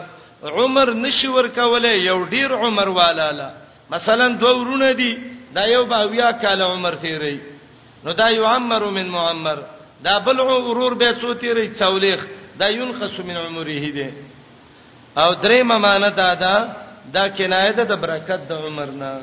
عمر 0.44 0.94
نشي 0.94 1.28
ور 1.28 1.48
کولای 1.48 2.00
یو 2.00 2.24
ډیر 2.26 2.52
عمر 2.52 2.88
والا 2.90 3.32
لا 3.32 3.50
مثلا 3.92 4.28
دوه 4.28 4.56
ورونه 4.60 4.92
دي 4.92 5.16
دا 5.56 5.64
یو 5.66 5.84
باویا 5.86 6.32
کال 6.32 6.62
عمر 6.62 6.96
تیری 7.02 7.38
نو 8.06 8.14
دا 8.14 8.30
یعمر 8.32 8.84
من 8.90 9.08
معمر 9.08 9.58
دا 10.04 10.20
بل 10.20 10.40
ورور 10.40 10.94
به 10.94 11.14
څو 11.22 11.34
تیری 11.40 11.70
څولېخ 11.74 12.20
دا 12.60 12.70
ينقص 12.70 13.20
من 13.20 13.38
عمره 13.38 13.92
دي 13.98 14.10
او 15.18 15.34
درې 15.34 15.62
ممانه 15.64 16.10
دا 16.10 16.34
دا 16.34 16.56
دا 17.14 17.28
کنایه 17.30 17.72
ده 17.72 17.84
د 17.84 18.00
برکت 18.02 18.48
د 18.50 18.68
عمر 18.68 18.92
نه 19.02 19.20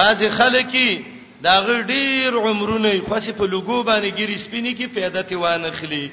بعضی 0.00 0.28
خلکې 0.30 1.04
دا 1.42 1.54
غډیر 1.66 2.34
عمرونه 2.36 3.02
خوشې 3.02 3.30
په 3.38 3.44
لګو 3.46 3.84
باندې 3.84 4.12
ګری 4.18 4.36
سپینې 4.44 4.72
کې 4.78 4.94
پیدا 4.94 5.22
تی 5.22 5.34
وانه 5.34 5.70
خلی 5.80 6.04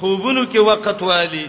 خوبونو 0.00 0.44
کې 0.52 0.56
وخت 0.58 1.02
والی 1.02 1.46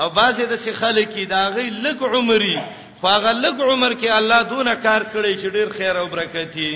او 0.00 0.10
بعضې 0.10 0.40
د 0.50 0.54
سی 0.62 0.72
خلک 0.80 1.14
دا 1.30 1.42
غي 1.54 1.68
لګ 1.84 1.98
عمرې 2.14 2.56
خو 3.00 3.06
هغه 3.14 3.30
لګ 3.44 3.56
عمر 3.70 3.92
کې 4.00 4.08
الله 4.10 4.42
دونه 4.52 4.74
کار 4.74 5.02
کړی 5.14 5.32
چې 5.42 5.46
ډیر 5.56 5.68
خیر 5.78 5.94
او 6.02 6.06
برکت 6.12 6.48
دی 6.54 6.72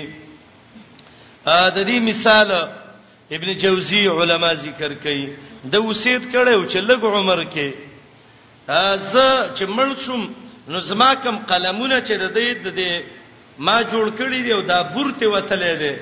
د 1.75 1.77
دې 1.89 1.97
مثال 2.09 2.51
ابن 3.35 3.49
جوزی 3.63 4.01
علما 4.19 4.53
ذکر 4.63 4.93
کوي 5.03 5.23
د 5.63 5.75
وسید 5.75 6.31
کړو 6.31 6.67
چې 6.71 6.77
لګ 6.89 7.01
عمر 7.19 7.43
کې 7.53 7.71
ز 9.13 9.15
چې 9.55 9.65
مړ 9.65 9.87
شوم 10.05 10.23
نو 10.73 10.79
زما 10.89 11.13
کم 11.23 11.37
قلمونه 11.37 12.01
چې 12.01 12.13
د 12.13 12.35
دې 12.35 12.53
د 12.65 12.67
دې 12.75 13.01
ما 13.59 13.77
جوړ 13.83 14.05
کړی 14.19 14.39
دی 14.45 14.51
او 14.53 14.61
دا 14.61 14.83
بورته 14.83 15.27
وتلې 15.29 15.73
دی 15.81 15.95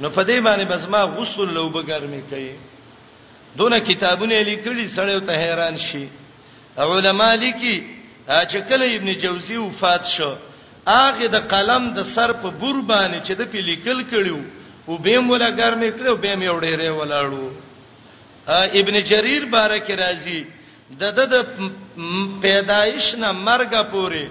نو 0.00 0.10
په 0.10 0.22
دې 0.28 0.38
باندې 0.46 0.64
بس 0.72 0.88
ما 0.88 1.02
غسل 1.16 1.48
لوبګر 1.56 2.00
می 2.12 2.22
کوي 2.30 2.52
دونه 3.58 3.78
کتابونه 3.80 4.40
لیکلي 4.42 4.88
سړیو 4.88 5.26
ته 5.26 5.32
حیران 5.42 5.76
شي 5.88 6.04
علما 6.84 7.32
لیکي 7.42 7.76
چې 8.28 8.58
کله 8.68 8.86
ابن 8.96 9.12
جوزی 9.22 9.56
وفات 9.56 10.04
شو 10.16 10.32
هغه 10.86 11.26
د 11.34 11.48
قلم 11.52 11.84
د 11.96 12.02
سر 12.14 12.32
په 12.42 12.50
بور 12.60 12.76
باندې 12.88 13.18
چې 13.26 13.32
د 13.38 13.42
پیلیکل 13.52 14.02
کړیو 14.12 14.40
او 14.88 14.98
به 15.04 15.18
مولا 15.20 15.50
ګرمې 15.50 15.90
کړو 15.98 16.14
به 16.22 16.36
مې 16.36 16.48
وړېره 16.48 16.90
ولاړو 16.90 17.50
ابن 18.80 19.00
جرير 19.10 19.44
بارک 19.54 19.90
رازي 20.00 20.44
د 20.90 21.04
د 21.34 21.36
پیدایش 22.42 23.14
نه 23.20 23.32
مرګ 23.32 23.72
پورې 23.90 24.30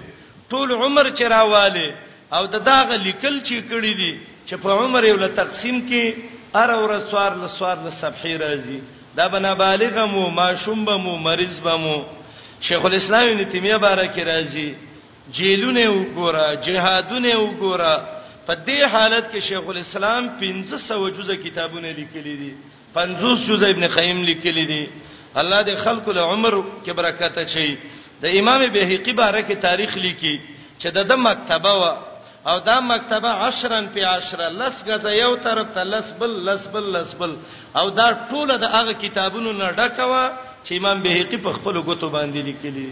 ټول 0.50 0.72
عمر 0.72 1.10
چرواله 1.10 1.88
او 2.32 2.46
د 2.46 2.56
داغه 2.64 2.96
لیکل 2.96 3.40
چې 3.42 3.70
کړی 3.70 3.94
دي 4.00 4.12
چې 4.46 4.54
په 4.62 4.70
عمر 4.82 5.04
یو 5.04 5.16
له 5.16 5.28
تقسیم 5.40 5.80
کې 5.88 6.14
ار 6.54 6.70
اور 6.76 6.90
سوار 7.10 7.32
له 7.40 7.46
سوار 7.58 7.76
له 7.86 7.90
صبحې 7.90 8.36
رازي 8.42 8.80
دا 9.16 9.26
بنا 9.32 9.54
بالغ 9.54 10.04
مو 10.14 10.30
ماشوم 10.40 10.84
به 10.84 10.96
مو 11.04 11.16
مریض 11.18 11.60
به 11.66 11.76
مو 11.84 11.96
شیخ 12.60 12.84
الاسلام 12.84 13.28
ابن 13.30 13.44
تیمیه 13.52 13.76
بارک 13.86 14.16
راضی 14.28 14.66
جیلونه 15.36 15.86
وګوره 15.98 16.44
جهادونه 16.66 17.34
وګوره 17.38 17.94
په 18.46 18.54
دې 18.66 18.80
حالت 18.92 19.30
کې 19.32 19.38
شیخ 19.48 19.68
الاسلام 19.68 20.24
1500 20.40 21.10
جزء 21.18 21.34
کتابونه 21.44 21.90
لیکلي 21.92 22.36
دي 22.40 22.54
50 22.94 23.44
جزء 23.46 23.68
ابن 23.68 23.86
قیم 23.86 24.22
لیکلي 24.22 24.66
دي 24.66 24.88
الله 25.36 25.62
دې 25.62 25.74
خلق 25.84 26.08
له 26.08 26.22
عمر 26.32 26.62
کې 26.84 26.90
برکت 26.92 27.38
اچي 27.38 27.78
د 28.22 28.36
امام 28.40 28.66
بهقي 28.72 29.12
بارک 29.12 29.52
تاریخ 29.62 29.96
لیکي 29.96 30.36
چې 30.80 30.88
د 30.88 31.12
مکتبه 31.16 31.72
وا 31.80 31.96
او 32.46 32.58
دا 32.58 32.80
مکتبه 32.80 33.32
10 33.50 33.88
په 33.94 34.16
10 34.16 34.56
لس 34.60 34.84
غزه 34.86 35.10
یو 35.12 35.36
طرف 35.36 35.66
ته 35.74 35.82
لس 35.84 36.12
بل 36.20 36.40
لس 36.48 36.66
بل 36.66 36.92
لس 36.92 37.14
بل 37.18 37.36
او 37.76 37.88
دا 37.90 38.10
ټول 38.30 38.56
د 38.58 38.64
هغه 38.64 38.92
کتابونو 38.92 39.52
نه 39.52 39.70
ډکوا 39.70 40.24
چې 40.66 40.74
امام 40.78 41.02
بهقي 41.02 41.36
په 41.46 41.52
خپل 41.58 41.78
غوتو 41.86 42.08
باندې 42.10 42.42
لیکلي 42.48 42.88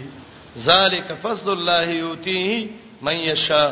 ذالک 0.67 1.11
فضل 1.21 1.49
الله 1.49 1.91
یوتیه 1.91 2.69
من 3.07 3.17
یشا 3.21 3.63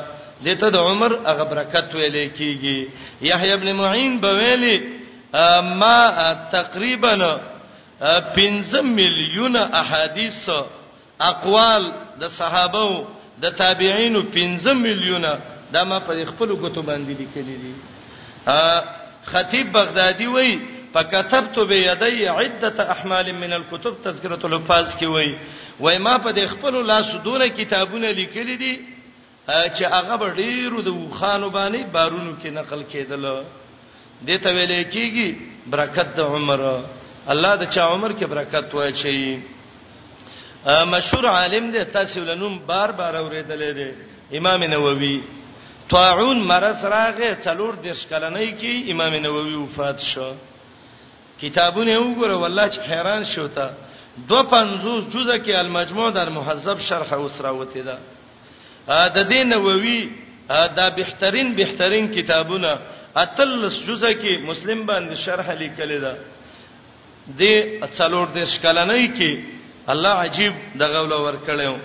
دته 0.47 0.69
د 0.75 0.77
عمر 0.77 1.11
هغه 1.27 1.43
برکت 1.51 1.89
ویلې 1.93 2.27
کیږي 2.37 2.87
یحیی 3.29 3.53
ابن 3.53 3.71
معین 3.75 4.19
به 4.25 4.33
ویلي 4.33 4.83
ما 5.83 6.33
تقریبا 6.51 7.13
15 8.35 8.81
میلیون 8.99 9.55
احادیث 9.61 10.43
اقوال 11.29 11.91
د 12.19 12.27
صحابه 12.27 13.07
د 13.41 13.45
تابعین 13.61 14.21
15 14.37 14.73
میلیونه 14.83 15.37
دا 15.73 15.83
ما 15.83 15.99
په 15.99 16.25
خپل 16.35 16.51
غوتو 16.53 16.81
باندې 16.81 17.19
لیکلي 17.21 17.57
دي 17.57 17.73
خطیب 19.31 19.71
بغدادي 19.73 20.25
وایي 20.27 20.59
فكتبت 20.93 21.57
بيدي 21.71 22.23
عده 22.37 22.81
احمال 22.95 23.27
من 23.43 23.51
الكتب 23.59 23.93
تذکرۃ 24.05 24.41
الحفاظ 24.49 24.87
کې 24.99 25.05
وای 25.13 25.29
وای 25.83 25.97
ما 26.05 26.15
په 26.17 26.29
د 26.37 26.45
خپل 26.51 26.75
لاسو 26.91 27.17
دونه 27.27 27.47
کتابونه 27.59 28.11
لیکل 28.19 28.49
دي 28.63 28.73
چې 29.47 29.83
هغه 29.93 30.29
ډیرو 30.41 30.81
د 30.87 30.97
وخانو 30.97 31.49
باندې 31.55 31.81
بارونو 31.95 32.33
کې 32.41 32.47
نقل 32.59 32.81
کېدل 32.91 33.23
دته 34.27 34.49
ویلې 34.57 34.83
کېږي 34.93 35.27
برکت 35.73 36.13
د 36.17 36.19
عمر 36.35 36.61
الله 37.33 37.53
د 37.63 37.71
چا 37.77 37.87
عمر 37.95 38.11
کې 38.11 38.25
برکت 38.35 38.75
وای 38.75 38.91
چی 38.93 39.39
مشهور 40.95 41.25
عالم 41.29 41.71
دی 41.71 41.83
تاسو 41.97 42.21
ولنوم 42.21 42.59
بار 42.71 42.91
بار 42.99 43.13
اوریدلې 43.13 43.73
دی 43.79 43.89
امام 44.41 44.63
نووي 44.77 45.15
طاعون 45.89 46.37
مرز 46.51 46.85
راغه 46.95 47.35
څلور 47.45 47.73
دیش 47.87 48.07
کلنۍ 48.11 48.49
کې 48.59 48.91
امام 48.93 49.13
نووي 49.29 49.55
وفات 49.55 49.99
شو 50.11 50.31
کتابونه 51.43 51.93
وګوره 51.99 52.35
والله 52.43 52.65
چې 52.73 52.79
حیران 52.91 53.23
شو 53.33 53.47
تا 53.57 53.67
250 54.27 55.09
جزء 55.13 55.37
کې 55.37 55.55
المجموع 55.63 56.09
در 56.17 56.29
مهذب 56.39 56.77
شرح 56.89 57.13
اوسره 57.19 57.51
وتی 57.61 57.81
دا 57.87 57.97
د 59.15 59.17
دین 59.31 59.47
نووي 59.49 60.09
دا 60.49 60.89
بهترین 60.99 61.55
بهترین 61.61 62.07
کتابونه 62.17 62.75
اتلس 63.23 63.79
جزء 63.87 64.11
کې 64.11 64.47
مسلم 64.49 64.85
باندې 64.85 65.17
شرح 65.25 65.51
لیکل 65.63 65.95
دا 66.05 66.13
د 67.27 67.41
څلور 67.97 68.27
د 68.37 68.45
شکلنۍ 68.53 69.09
کې 69.17 69.39
الله 69.95 70.09
عجیب 70.27 70.53
د 70.81 70.93
غول 70.93 71.11
ور 71.13 71.35
کړو 71.45 71.77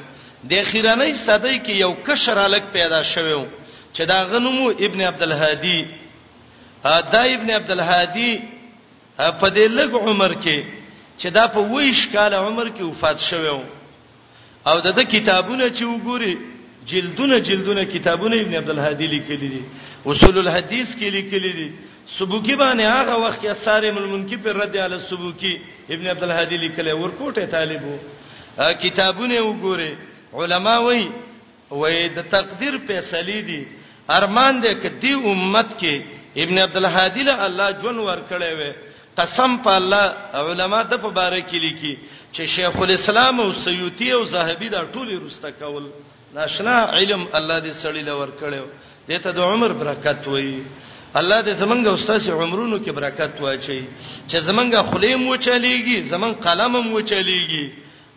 د 0.51 0.53
خیرانې 0.63 1.27
صدې 1.27 1.65
کې 1.65 1.71
یو 1.85 1.93
کشر 2.11 2.39
الک 2.45 2.63
پیدا 2.79 3.03
شوو 3.15 3.41
چې 3.95 4.01
دا 4.13 4.19
غنمو 4.35 4.71
ابن 4.71 5.01
عبد 5.11 5.23
الهادي 5.23 5.87
دا 6.85 7.23
ابن 7.31 7.51
عبد 7.51 7.71
الهادي 7.77 8.33
په 9.19 9.51
دې 9.51 9.67
لږ 9.79 9.93
عمر 9.99 10.33
کې 10.41 10.65
چې 11.19 11.29
دا 11.31 11.47
په 11.49 11.61
وېش 11.61 12.07
کال 12.13 12.35
عمر 12.35 12.69
کې 12.69 12.83
وفات 12.83 13.19
شوو 13.19 13.59
او 14.67 14.81
دغه 14.81 15.03
کتابونه 15.05 15.67
چې 15.71 15.85
وګوري 15.85 16.35
جلدونه 16.89 17.39
جلدونه 17.39 17.85
کتابونه 17.85 18.37
ابن 18.41 18.55
عبد 18.55 18.71
الهادي 18.71 19.07
لیکلي 19.15 19.49
دي 19.55 19.63
اصول 20.07 20.39
الحديث 20.39 20.95
کې 20.97 21.09
لیکلي 21.17 21.53
دي 21.53 21.71
سبوکی 22.19 22.55
باندې 22.57 22.83
هغه 22.83 23.27
وخت 23.27 23.39
کې 23.43 23.47
اثار 23.51 23.83
ملمنکی 23.97 24.37
پر 24.37 24.57
رد 24.57 24.77
علی 24.77 24.97
سبوکی 25.11 25.55
ابن 25.91 26.07
عبد 26.07 26.23
الهادي 26.23 26.57
لیکلي 26.57 26.93
ورکوټه 26.93 27.51
طالبو 27.53 27.99
کتابونه 28.83 29.41
وګوري 29.41 29.91
علما 30.35 30.79
وایي 30.79 31.09
وې 31.71 32.15
د 32.17 32.29
تقدیر 32.31 32.79
فیصله 32.87 33.41
دي 33.51 33.65
ارمان 34.19 34.63
دې 34.63 34.73
کدي 34.83 35.13
امت 35.15 35.79
کې 35.81 36.03
ابن 36.37 36.59
عبد 36.59 36.77
الهادي 36.77 37.23
له 37.23 37.47
الله 37.47 37.71
جون 37.71 37.99
ور 37.99 38.19
کړې 38.29 38.53
وې 38.59 38.73
قسم 39.21 39.53
په 39.65 39.71
الله 39.79 40.05
علما 40.39 40.81
د 40.91 40.93
په 41.03 41.11
باره 41.19 41.41
کې 41.49 41.59
لیکي 41.65 41.95
چې 42.35 42.43
شیخ 42.55 42.77
الاسلام 42.85 43.37
او 43.41 43.49
سیوطی 43.67 44.09
او 44.17 44.23
زاهبی 44.33 44.69
دا 44.75 44.81
ټول 44.95 45.09
رسته 45.27 45.51
کول 45.61 45.85
ناشنا 46.37 46.77
علم 46.97 47.23
الله 47.39 47.57
دې 47.65 47.73
سړی 47.83 48.03
لور 48.09 48.31
کړو 48.41 48.63
دې 49.11 49.19
ته 49.25 49.31
د 49.39 49.41
عمر 49.51 49.71
برکت 49.81 50.21
وایي 50.29 50.63
الله 51.21 51.39
دې 51.47 51.51
زمنګ 51.63 51.85
استاد 51.95 52.23
عمرونو 52.43 52.77
کې 52.85 52.91
برکت 52.99 53.35
واچي 53.41 53.81
چې 54.31 54.37
زمنګ 54.49 54.73
خلیم 54.91 55.21
مو 55.27 55.35
چلیږي 55.47 55.99
زمنګ 56.13 56.35
قلم 56.47 56.73
مو 56.91 56.99
چلیږي 57.11 57.67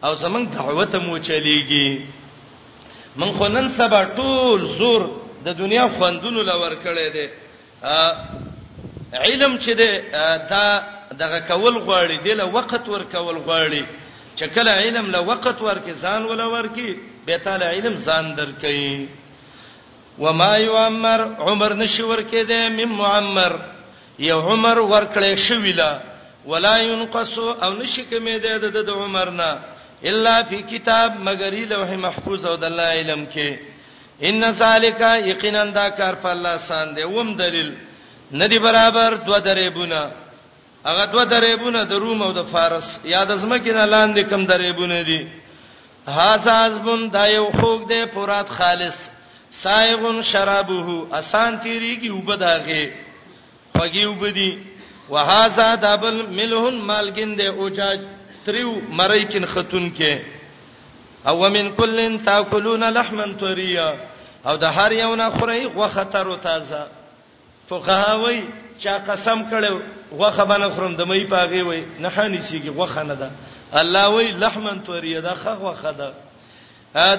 او 0.05 0.11
زمنګ 0.23 0.45
دعوت 0.57 0.93
مو 1.05 1.15
چلیږي 1.29 2.05
من 3.19 3.31
خو 3.37 3.47
نن 3.55 3.69
سبا 3.77 4.03
ټول 4.05 4.59
زور 4.79 5.01
د 5.45 5.49
دنیا 5.61 5.85
خوندونو 5.95 6.41
لور 6.49 6.71
کړی 6.85 7.07
دی 7.15 7.27
علم 9.13 9.57
چې 9.59 9.69
دا 10.49 10.83
دغه 11.19 11.39
کول 11.39 11.77
غواړي 11.77 12.17
د 12.23 12.27
له 12.39 12.45
وخت 12.45 12.87
ور 12.87 13.03
کول 13.11 13.37
غواړي 13.37 13.85
چې 14.35 14.45
کله 14.55 14.71
علم 14.71 15.11
له 15.11 15.21
وخت 15.21 15.61
ورکې 15.61 15.91
ځان 16.01 16.25
ولا 16.25 16.45
ورکې 16.47 16.95
به 17.25 17.37
تعالی 17.37 17.65
علم 17.65 17.95
ځان 17.97 18.35
درکې 18.35 19.07
وما 20.19 20.57
يعمر 20.57 21.21
عمر 21.39 21.73
نشي 21.73 22.03
ورکې 22.03 22.43
ده 22.49 22.69
مم 22.69 22.97
معمر 22.97 23.53
یو 24.19 24.39
عمر 24.39 24.77
ورکړې 24.79 25.35
شوې 25.47 25.73
لا 25.75 25.99
ولا 26.45 26.77
ينقص 26.77 27.37
او 27.39 27.73
نشي 27.73 28.05
کمې 28.11 28.37
ده 28.39 28.57
د 28.57 28.89
عمر 28.91 29.29
نه 29.29 29.59
الا 30.05 30.41
فی 30.49 30.61
کتاب 30.69 31.19
مگر 31.23 31.53
لوح 31.69 31.91
محفوظ 31.95 32.45
او 32.45 32.55
د 32.55 32.63
الله 32.63 32.83
علم 32.83 33.27
کې 33.35 33.59
ان 34.23 34.51
ذالک 34.51 34.99
یقینا 35.25 35.65
دا 35.65 35.89
کار 35.89 36.13
په 36.15 36.29
الله 36.31 36.57
سان 36.57 36.93
دی 36.95 37.03
ووم 37.03 37.35
دلیل 37.35 37.71
ندی 38.33 38.59
برابر 38.59 39.13
دوه 39.13 39.39
درېبونه 39.39 40.11
هغه 40.85 41.05
دوه 41.05 41.25
درېبونه 41.25 41.83
د 41.85 41.93
روم 42.03 42.21
او 42.21 42.31
د 42.31 42.39
فارس 42.53 42.87
یاد 43.05 43.31
ازمکه 43.31 43.71
نه 43.73 43.85
لاندې 43.85 44.21
کم 44.29 44.45
درېبونه 44.45 45.01
دي 45.07 45.19
حساسبن 46.07 47.09
دایو 47.09 47.45
خوګ 47.59 47.81
دې 47.91 48.05
پورات 48.13 48.49
خالص 48.49 48.97
سایغون 49.51 50.21
شرابه 50.21 51.05
آسان 51.19 51.59
تیریږي 51.63 52.09
وبداغه 52.09 52.89
خوږي 53.77 54.05
وبدي 54.05 54.51
وهذا 55.09 55.75
دبل 55.75 56.25
ملهن 56.29 56.77
مالګین 56.87 57.37
دې 57.37 57.45
اوجا 57.59 57.91
تریو 58.45 58.81
مریکن 58.91 59.45
خاتون 59.45 59.91
کې 59.97 60.17
او 61.27 61.37
ومن 61.45 61.75
کلن 61.77 62.17
تاکلون 62.23 62.83
لحما 62.83 63.25
طریا 63.39 63.93
او 64.45 64.55
د 64.57 64.63
هر 64.63 64.91
یو 64.91 65.15
نه 65.15 65.29
خوري 65.29 65.65
غوخه 65.65 66.03
تر 66.03 66.35
تازه 66.43 66.87
فقها 67.71 68.15
وای 68.23 68.39
چا 68.83 68.93
قسم 69.09 69.39
کړو 69.51 69.73
غوخه 70.19 70.43
باندې 70.49 70.71
خورم 70.75 70.93
د 70.99 71.01
مې 71.09 71.29
پاغي 71.33 71.61
وای 71.69 71.81
نه 72.03 72.09
حني 72.15 72.41
سیږي 72.47 72.69
غوخه 72.77 73.03
نه 73.09 73.15
ده 73.21 73.29
الله 73.81 74.05
وای 74.15 74.27
لحمن 74.43 74.77
توریه 74.87 75.19
ده 75.25 75.33
خغه 75.43 75.73
خده 75.81 76.09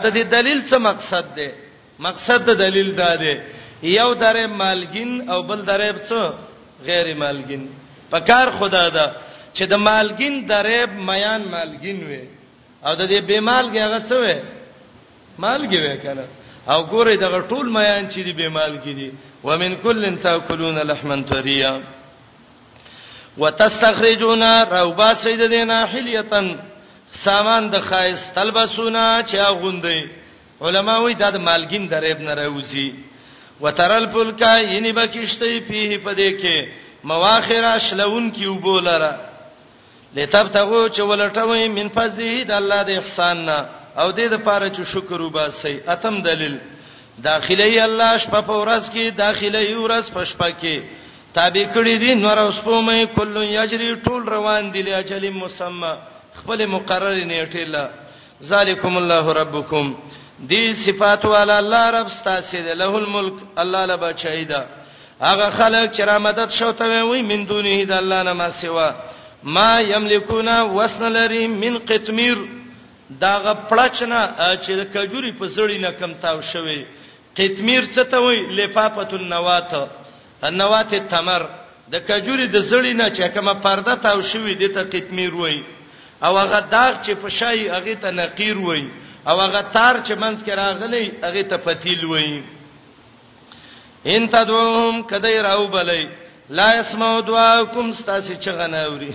دا 0.03 0.09
د 0.17 0.19
دلیل 0.37 0.61
څه 0.71 0.79
مقصد 0.89 1.25
ده 1.37 1.49
مقصد 2.09 2.45
د 2.49 2.61
دلیل 2.65 2.93
دا 3.01 3.17
ده 3.25 3.35
یو 3.83 4.11
درې 4.25 4.45
مالګین 4.61 5.13
او 5.31 5.43
بل 5.43 5.63
درې 5.67 6.09
څه 6.09 6.21
غیر 6.89 7.15
مالګین 7.23 7.63
پکار 8.11 8.49
خدا 8.59 8.85
ده 8.91 9.07
چې 9.55 9.63
د 9.73 9.75
مالګین 9.87 10.37
درې 10.47 10.91
میان 11.11 11.43
مالګین 11.57 12.05
وي 12.11 12.21
او 12.87 12.93
د 13.01 13.03
دې 13.07 13.23
بیمالګي 13.31 13.81
هغه 13.87 14.01
څه 14.09 14.15
وي 14.15 14.35
مالګي 15.45 15.79
وي 15.83 15.97
کنه 16.05 16.25
او 16.73 16.79
ګوره 16.93 17.13
دغه 17.27 17.41
ټول 17.51 17.67
میان 17.77 18.09
چې 18.13 18.19
دی 18.25 18.33
بیمالګي 18.33 18.95
دي 18.99 19.11
ومن 19.45 19.77
كل 19.77 20.19
تاكلون 20.23 20.79
لحما 20.79 21.25
طريا 21.31 21.83
وتستخرجون 23.39 24.43
روبا 24.63 25.15
سید 25.15 25.43
دینا 25.43 25.87
حلیتن 25.87 26.57
سامان 27.25 27.71
د 27.71 27.75
خایس 27.79 28.33
تلبسونا 28.35 29.23
چا 29.23 29.49
غوندي 29.61 30.09
علما 30.63 30.99
وی 30.99 31.15
دا 31.15 31.31
د 31.31 31.37
مالګین 31.37 31.89
درېب 31.91 32.21
نه 32.21 32.35
راوځي 32.35 32.95
وترل 33.61 34.07
پلکا 34.13 34.57
یني 34.61 34.93
بکشتي 34.93 35.61
پیه 35.61 35.99
پدې 36.05 36.31
کې 36.41 36.57
مواخره 37.05 37.79
شلون 37.79 38.31
کی 38.31 38.47
وبولره 38.47 39.13
لتبتغو 40.15 40.89
چې 40.89 41.01
ولټوي 41.01 41.69
من 41.79 41.89
فضله 41.89 42.43
د 42.43 42.51
الله 42.51 42.83
د 42.83 42.91
احسان 42.91 43.37
نه 43.45 43.67
او 43.99 44.11
دې 44.13 44.27
د 44.35 44.41
پاره 44.45 44.69
چې 44.69 44.83
شکر 44.95 45.21
وباسي 45.23 45.81
اتم 45.89 46.23
دلیل 46.23 46.59
داخلي 47.19 47.85
الله 47.85 48.19
شپه 48.19 48.41
په 48.41 48.53
ورځ 48.61 48.91
کې 48.91 49.17
داخلي 49.17 49.75
ورځ 49.77 50.11
په 50.15 50.25
شپه 50.25 50.51
کې 50.61 50.81
تابع 51.35 51.65
کړی 51.75 51.99
دي 51.99 52.15
نور 52.15 52.37
اوس 52.39 52.59
په 52.59 52.83
مې 52.83 53.05
کله 53.17 53.45
یجري 53.45 53.97
ټول 54.03 54.23
روان 54.29 54.73
دي 54.73 54.83
له 54.83 54.99
اجل 54.99 55.31
مسمى 55.31 55.93
خپل 56.35 56.67
مقرر 56.67 57.17
نیټه 57.25 57.69
لا 57.69 57.89
ذالکم 58.43 58.97
الله 58.97 59.33
ربکم 59.33 59.95
دی 60.39 60.75
صفات 60.75 61.25
والا 61.25 61.59
الله 61.59 61.91
رب 61.91 62.09
ستاسو 62.09 62.57
دی 62.63 62.75
له 62.75 62.97
الملک 62.97 63.35
الله 63.59 63.85
لبا 63.87 64.13
چایدا 64.13 64.65
هغه 65.21 65.51
خلک 65.51 65.93
چې 65.93 66.01
را 66.01 66.19
مدد 66.19 66.51
شوته 66.51 67.05
وي 67.05 67.23
من 67.23 67.45
دونه 67.47 67.85
د 67.85 67.93
الله 67.93 68.23
نه 68.23 68.33
ما 68.33 68.51
سوا 68.51 68.95
ما 69.45 69.81
یملکونا 69.81 70.63
وسن 70.65 71.13
لري 71.13 71.47
من 71.47 71.79
قطمیر 71.79 72.39
دا 73.21 73.33
غ 73.45 73.55
پړچنه 73.69 74.19
چې 74.65 74.73
کجوري 74.97 75.33
په 75.33 75.47
زړی 75.49 75.79
نه 75.81 75.91
کم 75.91 76.15
تاو 76.15 76.41
شوی 76.43 76.85
قطمیر 77.37 77.83
څه 77.97 78.05
ته 78.05 78.19
وای 78.21 78.47
لفافه 78.57 79.09
النوات 79.13 79.73
النوات 80.45 80.93
التمر 80.93 81.43
د 81.93 82.01
کجوري 82.09 82.47
د 82.47 82.57
زړی 82.71 82.93
نه 82.95 83.07
چې 83.17 83.33
کومه 83.35 83.55
پرده 83.65 83.95
تاو 84.05 84.23
شوې 84.23 84.55
د 84.63 84.65
ته 84.75 84.83
قطمیر 84.93 85.35
وای 85.35 85.63
او 86.25 86.33
هغه 86.39 86.61
داغ 86.61 86.93
چې 87.05 87.13
په 87.23 87.29
شای 87.29 87.69
هغه 87.69 87.95
ته 88.03 88.11
نقیر 88.11 88.59
وای 88.59 88.85
او 89.29 89.37
هغه 89.41 89.63
تار 89.73 89.95
چې 90.07 90.15
منځ 90.23 90.39
کې 90.45 90.53
راغلی 90.65 91.13
هغه 91.25 91.43
ته 91.43 91.57
فتیل 91.65 92.05
وای 92.07 92.43
ان 94.07 94.29
تدوهم 94.29 95.03
کدی 95.03 95.37
راو 95.43 95.67
بلای 95.73 96.09
لا 96.51 96.69
اسمعوا 96.83 97.21
دعاءکم 97.21 97.91
استاسی 97.91 98.37
چغناوري 98.37 99.13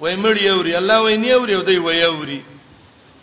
وای 0.00 0.16
مړ 0.16 0.36
یوري 0.42 0.76
الله 0.76 1.00
وای 1.02 1.16
نیوري 1.16 1.54
او 1.54 1.62
دی 1.62 1.76
وای 1.78 1.98
یوري 2.00 2.42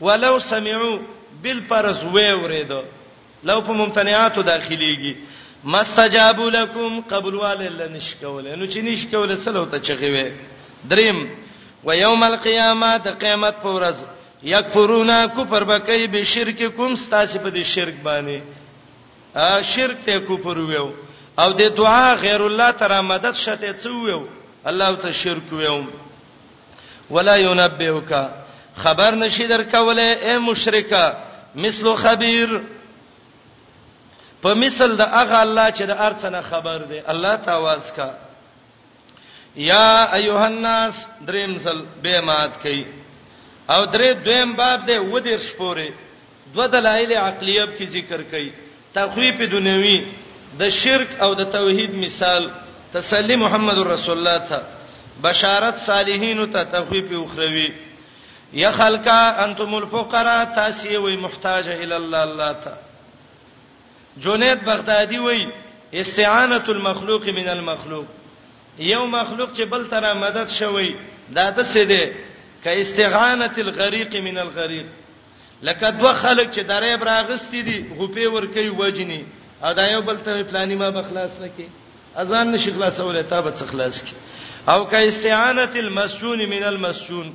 ولو 0.02 0.40
سمعوا 0.40 0.98
بالفرز 1.44 2.04
وای 2.04 2.32
ورېدو 2.42 2.82
لو 3.46 3.62
په 3.62 3.72
ممتنعات 3.72 4.40
داخليږي 4.50 5.16
مستجاب 5.64 6.40
لكم 6.56 6.92
قبل 7.12 7.36
والل 7.36 7.80
نشکول 7.94 8.48
نو 8.60 8.66
چې 8.68 8.78
نشکول 8.88 9.38
سلو 9.44 9.66
ته 9.74 9.80
چغوي 9.80 10.24
دریم 10.94 11.26
و 11.88 11.94
یوم 11.98 12.24
القیامه 12.24 12.92
د 13.08 13.18
قیامت 13.24 13.62
پر 13.64 13.74
ورځ 13.78 13.96
یکفرونا 14.54 15.18
کفر 15.38 15.64
بکای 15.72 16.08
به 16.08 16.24
شرککم 16.34 16.96
ستاسو 17.04 17.40
په 17.40 17.52
دې 17.58 17.64
شرک 17.74 17.96
باندې 18.04 18.40
ا 19.36 19.62
شرک 19.76 19.98
ته 20.08 20.20
کفر 20.30 20.58
ویو 20.70 20.90
او 21.44 21.50
د 21.62 21.74
دعا 21.78 22.14
غیر 22.26 22.42
الله 22.50 22.72
تر 22.84 23.00
مدد 23.12 23.36
شته 23.46 23.74
چویو 23.86 24.20
الله 24.74 24.94
ته 25.06 25.12
شرک 25.24 25.54
ویو 25.60 25.80
ولا 27.18 27.36
ينبئک 27.38 28.14
خبر 28.86 29.16
نشي 29.26 29.48
درکوله 29.50 30.08
اے 30.30 30.38
مشرکا 30.46 31.04
مثلو 31.66 31.96
خبير 32.06 32.56
په 34.44 34.54
مثل 34.54 34.96
د 34.98 35.02
هغه 35.02 35.40
الله 35.46 35.68
چې 35.78 35.84
د 35.92 35.94
ارڅنه 36.08 36.42
خبر 36.50 36.78
دی 36.90 37.00
الله 37.14 37.36
تواز 37.46 37.92
کا 37.96 38.10
یا 39.70 39.90
ایها 40.20 40.46
الناس 40.46 40.94
دریم 41.28 41.58
سل 41.64 41.80
به 42.04 42.22
مات 42.22 42.54
کئ 42.64 42.80
او 43.74 43.86
درې 43.86 44.10
دویم 44.26 44.52
باب 44.56 44.86
دی 44.88 44.98
و 44.98 45.20
دې 45.20 45.38
شپورې 45.50 45.90
دو 46.56 46.68
دلایل 46.76 47.12
عقلیه 47.14 47.66
په 47.78 47.86
ذکر 47.96 48.24
کئ 48.32 48.48
تخویف 48.98 49.42
دنیوی 49.52 49.98
د 50.60 50.70
شرک 50.70 51.10
او 51.22 51.34
د 51.36 51.44
توحید 51.58 51.94
مثال 51.96 52.50
تسلی 52.94 53.36
محمد 53.36 53.78
رسول 53.88 54.18
الله 54.18 54.38
ته 54.52 54.62
بشارت 55.24 55.78
صالحین 55.86 56.46
ته 56.52 56.64
تخویف 56.64 57.12
اخروی 57.24 57.70
یا 58.54 58.72
خلقا 58.72 59.34
انتم 59.44 59.74
الفقراء 59.76 60.44
تاسیه 60.56 60.98
وی 61.00 61.16
محتاج 61.18 61.70
الی 61.70 61.94
الله 61.96 62.18
الله 62.24 62.54
ته 62.64 62.72
جنید 64.24 64.64
بغدادي 64.66 65.20
وای 65.20 65.48
استعانه 65.94 66.70
المخلوق 66.70 67.28
من 67.30 67.48
المخلوق 67.50 68.06
یو 68.80 69.06
مخلوق 69.08 69.54
چې 69.54 69.62
بل 69.62 69.86
تر 69.90 70.14
مدد 70.14 70.50
شوی 70.60 70.96
دا 71.36 71.50
د 71.50 71.66
څه 71.74 71.78
دی 71.90 72.06
ک 72.64 72.68
استعانه 72.68 73.52
الغریق 73.58 74.16
من 74.16 74.38
الغریق 74.38 74.86
لکه 75.64 75.90
دوه 75.90 76.14
خلک 76.14 76.52
چې 76.54 76.60
درې 76.64 77.02
براغستی 77.02 77.62
دي 77.62 77.86
غوپې 77.98 78.26
ور 78.36 78.46
کوي 78.46 78.70
وجنی 78.70 79.24
ا 79.62 79.74
دا 79.74 79.88
یو 79.92 80.02
بل 80.02 80.18
ته 80.26 80.44
پلاني 80.44 80.76
ما 80.76 80.90
بخلاص 80.90 81.32
نکي 81.42 81.68
اذان 82.22 82.52
نشي 82.52 82.72
خلاصوله 82.74 83.22
تابه 83.22 83.52
څخ 83.52 83.66
خلاص 83.72 84.02
کی 84.04 84.16
او 84.68 84.86
ک 84.86 84.94
استعانه 84.94 85.72
المسجون 85.76 86.50
من 86.50 86.64
المسجون 86.64 87.34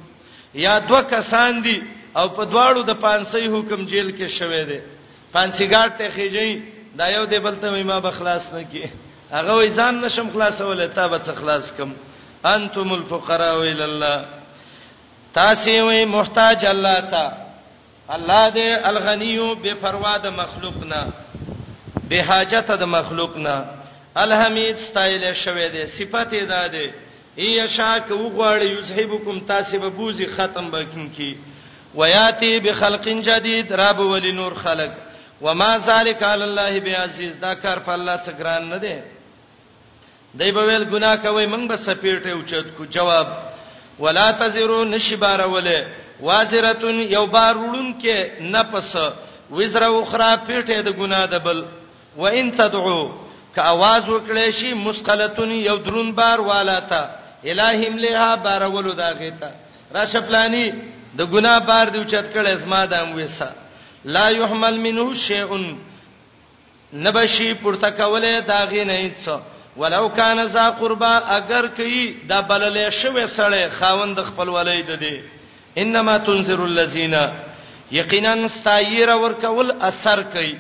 یا 0.54 0.78
دوه 0.78 1.02
کسان 1.02 1.62
دي 1.62 1.82
او 2.16 2.28
په 2.28 2.44
دواړو 2.44 2.84
د 2.84 2.92
پانسۍ 3.04 3.46
حکم 3.54 3.86
جیل 3.86 4.16
کې 4.18 4.28
شوي 4.38 4.64
دي 4.64 4.80
پانسیګار 5.32 5.88
ته 5.98 6.10
خېږي 6.10 6.52
دا 6.98 7.06
یو 7.08 7.24
دی 7.30 7.38
بل 7.44 7.54
ته 7.62 7.82
ما 7.84 7.98
بخلاص 8.06 8.52
نه 8.52 8.62
کی 8.70 8.84
هغه 9.32 9.52
وې 9.54 9.70
ځان 9.78 10.00
نشم 10.00 10.30
خلاصول 10.30 10.86
ته 10.88 11.08
به 11.08 11.18
څه 11.18 11.32
خلاص 11.34 11.72
کم 11.78 11.90
انتم 12.54 12.92
الفقراء 12.92 13.54
الى 13.62 13.84
الله 13.84 14.24
تاسو 15.34 15.70
وې 15.90 16.04
محتاج 16.06 16.64
الله 16.66 17.00
ته 17.00 17.32
الله 18.16 18.50
دې 18.54 18.86
الغنیو 18.90 19.54
بے 19.54 19.74
پروا 19.74 20.16
د 20.18 20.26
مخلوق 20.26 20.76
نه 20.92 21.02
بے 22.08 22.20
حاجت 22.22 22.70
د 22.80 22.82
مخلوق 22.82 23.36
نه 23.36 23.56
الحمید 24.16 24.74
استایل 24.76 25.34
شوی 25.34 25.68
دی 25.68 25.86
صفته 25.86 26.44
ده 26.44 26.68
ده 26.68 26.90
ای 27.36 27.68
شاک 27.68 28.04
وګواړی 28.08 28.80
یذهبکم 28.80 29.38
تاسو 29.46 29.78
به 29.78 29.88
بوزي 29.88 30.26
ختم 30.26 30.70
بکین 30.70 31.08
کی 31.12 31.38
ویاتی 31.94 32.60
بخلق 32.60 33.08
جدید 33.24 33.72
رب 33.72 34.00
ولنور 34.00 34.54
خلق 34.54 34.90
وما 35.44 35.70
ذلک 35.88 36.20
علی 36.32 36.44
الله 36.50 36.72
بیاعزیز 36.86 37.32
دا 37.44 37.52
کار 37.64 37.78
په 37.86 37.90
الله 37.96 38.16
څخه 38.24 38.36
ګران 38.40 38.62
نه 38.72 38.78
دی 38.84 38.94
دای 40.38 40.50
په 40.56 40.62
ویل 40.68 40.84
ګناه 40.92 41.16
کوي 41.24 41.46
موږ 41.52 41.64
به 41.70 41.76
سپیټه 41.86 42.30
اوچت 42.32 42.66
کو 42.76 42.84
جواب 42.94 43.28
ولا 44.02 44.28
تزرو 44.40 44.84
نشبار 44.84 45.40
ولا 45.54 45.78
وازرتن 46.26 46.98
یو 47.16 47.26
بار 47.26 47.54
وړون 47.56 47.88
کې 48.02 48.16
نفس 48.40 48.92
وزره 49.50 49.90
اخرى 50.02 50.36
پیټه 50.46 50.78
د 50.86 50.92
ګناه 51.00 51.26
د 51.26 51.34
بل 51.46 51.58
و 52.16 52.22
ان 52.38 52.46
تدعو 52.58 53.08
ک 53.56 53.56
आवाज 53.58 54.04
وکړې 54.14 54.50
شي 54.50 54.74
مسقلتن 54.74 55.50
یو 55.52 55.76
درون 55.76 56.12
بار 56.12 56.38
والا 56.40 56.78
تا 56.80 57.00
الہیم 57.44 57.98
له 57.98 58.36
بار 58.36 58.62
ولو 58.62 58.92
دا 58.92 59.10
غیتا 59.20 59.50
را 59.94 60.04
شپلانی 60.04 60.70
د 61.18 61.20
ګناه 61.32 61.58
بار 61.60 61.86
دی 61.90 61.98
اوچت 61.98 62.26
کړه 62.34 62.48
اسما 62.54 62.84
دام 62.86 63.08
وېسا 63.16 63.48
لا 64.04 64.28
يحمل 64.28 64.80
منه 64.80 65.14
شيء 65.14 65.74
نبشي 66.92 67.54
پورته 67.54 67.88
کوله 67.90 68.38
دا 68.40 68.64
غینه 68.64 68.92
هیڅ 68.92 69.40
ولو 69.76 70.08
کان 70.08 70.46
ذا 70.52 70.70
قربا 70.70 71.16
اگر 71.36 71.66
کوي 71.76 72.14
دا 72.28 72.40
بللې 72.40 72.90
شوې 72.90 73.26
سړې 73.26 73.68
خاوند 73.78 74.18
خپل 74.20 74.48
ولید 74.48 74.90
دي 74.98 75.20
انما 75.78 76.16
تنذر 76.18 76.64
الذين 76.64 77.14
یقینا 77.92 78.32
استایر 78.44 79.08
ور 79.16 79.32
کول 79.40 79.70
اثر 79.82 80.22
کوي 80.22 80.54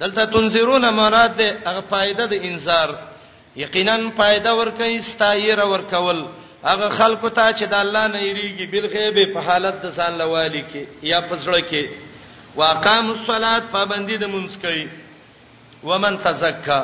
دلته 0.00 0.24
تنذرون 0.24 0.82
مراد 0.88 1.36
ده 1.38 1.58
هغه 1.66 1.80
فائدہ 1.88 2.26
د 2.30 2.36
انذار 2.42 2.88
یقینا 3.56 3.96
فائدہ 4.16 4.50
ور 4.54 4.66
کوي 4.76 4.96
استایر 4.96 5.60
ور 5.64 5.80
کول 5.90 6.24
هغه 6.64 6.88
خلکو 6.88 7.28
ته 7.28 7.52
چې 7.52 7.62
د 7.66 7.74
الله 7.74 8.06
نه 8.06 8.20
یریږي 8.20 8.70
بل 8.72 8.86
غیب 8.92 9.32
په 9.34 9.40
حالت 9.40 9.82
د 9.86 9.90
ځان 9.96 10.18
لوالي 10.18 10.64
کې 10.72 10.84
یا 11.02 11.20
پسړه 11.20 11.60
کې 11.70 11.88
واقام 12.56 13.10
الصلاه 13.10 13.60
پابندي 13.76 14.16
د 14.20 14.24
مونږ 14.34 14.48
کوي 14.62 14.86
ومن 15.88 16.16
تزکا 16.26 16.80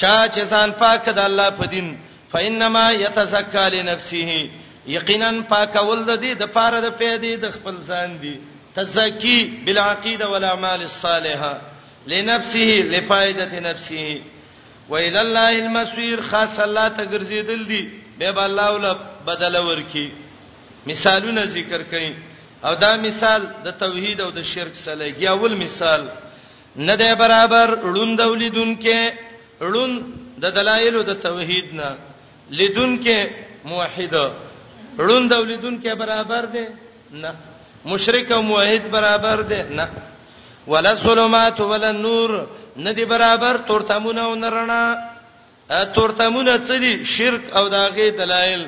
چا 0.00 0.14
چې 0.28 0.42
ځان 0.52 0.70
پاک 0.82 1.04
د 1.08 1.18
الله 1.28 1.50
په 1.60 1.66
دین 1.74 1.88
فإنما 2.32 2.84
يتزكى 2.92 3.64
لنفسه 3.68 4.50
یقینا 4.92 5.30
پاکول 5.48 6.00
د 6.06 6.22
دې 6.22 6.32
د 6.42 6.52
پاره 6.54 6.80
د 6.86 6.90
پیدې 7.00 7.32
د 7.44 7.52
خپل 7.56 7.76
ځان 7.90 8.16
دی 8.22 8.36
تزکی 8.78 9.38
بالعقیده 9.64 10.28
والاعمال 10.28 10.80
الصالحه 10.82 11.54
لنفسه 12.06 12.82
لفائده 12.92 13.60
نفسه 13.60 14.22
وإلى 14.88 15.20
الله 15.20 15.52
المصير 15.64 16.22
خاص 16.30 16.58
الله 16.68 16.88
ته 16.88 17.04
ګرځیدل 17.04 17.66
دي 17.68 17.90
به 18.18 18.44
الله 18.46 18.70
ول 18.74 18.98
بدل 19.30 19.56
ورکی 19.66 20.10
مثالونه 20.86 21.44
ذکر 21.56 21.82
کړئ 21.92 22.10
او 22.64 22.74
دا 22.82 22.92
مثال 23.06 23.40
د 23.64 23.68
توحید 23.82 24.18
او 24.24 24.30
د 24.38 24.40
شرک 24.52 24.74
سره 24.84 25.06
یې 25.20 25.26
اول 25.34 25.54
مثال 25.64 26.02
نه 26.88 26.94
دی 27.00 27.12
برابر 27.22 27.66
ړوند 27.94 28.20
ولیدون 28.32 28.70
کې 28.82 28.98
ړوند 29.72 29.96
د 30.42 30.44
دلایل 30.58 30.96
د 31.10 31.12
توحید 31.26 31.66
نه 31.80 31.90
لیدون 32.58 32.92
کې 33.04 33.18
موحد 33.70 34.14
ړوند 35.06 35.30
ولیدون 35.42 35.74
کې 35.82 35.92
برابر 36.02 36.42
دی 36.54 36.66
نه 37.22 37.32
مشرک 37.90 38.28
او 38.36 38.42
موحد 38.50 38.82
برابر 38.96 39.38
دی 39.50 39.62
نه 39.78 39.86
ولا 40.72 40.94
ظلمات 41.04 41.60
ولا 41.60 41.90
نور 42.06 42.30
نه 42.84 42.92
دی 42.98 43.04
برابر 43.14 43.54
تورتمونه 43.68 44.22
او 44.28 44.34
نرنا 44.44 44.82
تورتمونه 45.96 46.52
څه 46.66 46.74
دي 46.82 46.92
شرک 47.14 47.42
او 47.56 47.64
داغه 47.68 48.06
دلایل 48.22 48.62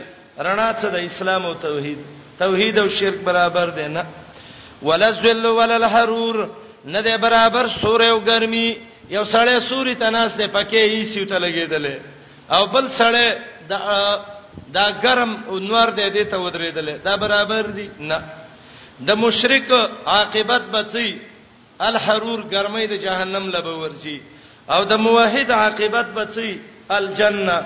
رڼا 0.46 0.68
څه 0.80 0.86
د 0.94 0.96
اسلام 1.08 1.42
او 1.46 1.54
توحید 1.64 1.98
توحید 2.38 2.78
او 2.78 2.88
شرک 2.98 3.18
برابر 3.26 3.68
دي 3.78 3.88
نه 3.96 4.04
ولا 4.88 5.10
ذل 5.22 5.44
ولا 5.58 5.76
الحرور 5.76 6.50
نه 6.84 7.00
دي 7.00 7.16
برابر 7.16 7.66
سورې 7.68 8.02
او 8.06 8.20
ګرمي 8.24 8.76
یو 9.10 9.24
سړی 9.24 9.60
سوري 9.68 9.94
تناس 9.94 10.36
نه 10.36 10.46
پکې 10.46 10.78
یې 10.92 11.04
سیوته 11.14 11.38
لګیدلې 11.38 11.94
او 12.50 12.66
بل 12.66 12.88
سړی 12.88 13.28
دا 13.68 13.78
دا 14.72 14.90
ګرم 15.02 15.32
انوار 15.56 15.88
دې 15.90 16.08
دې 16.08 16.24
ته 16.30 16.36
ودرېدلې 16.38 17.04
دا 17.04 17.16
برابر 17.16 17.62
دي 17.62 17.90
نه 17.98 18.22
د 19.00 19.10
مشرک 19.16 19.70
عاقبت 20.06 20.62
بچي 20.74 21.18
الحرور 21.80 22.42
ګرمۍ 22.50 22.86
د 22.88 22.92
جهنم 23.04 23.48
لبه 23.54 23.74
ورځي 23.74 24.20
او 24.70 24.84
د 24.84 24.92
موحد 25.06 25.50
عاقبت 25.50 26.06
بچي 26.18 26.58
الجنه 26.90 27.62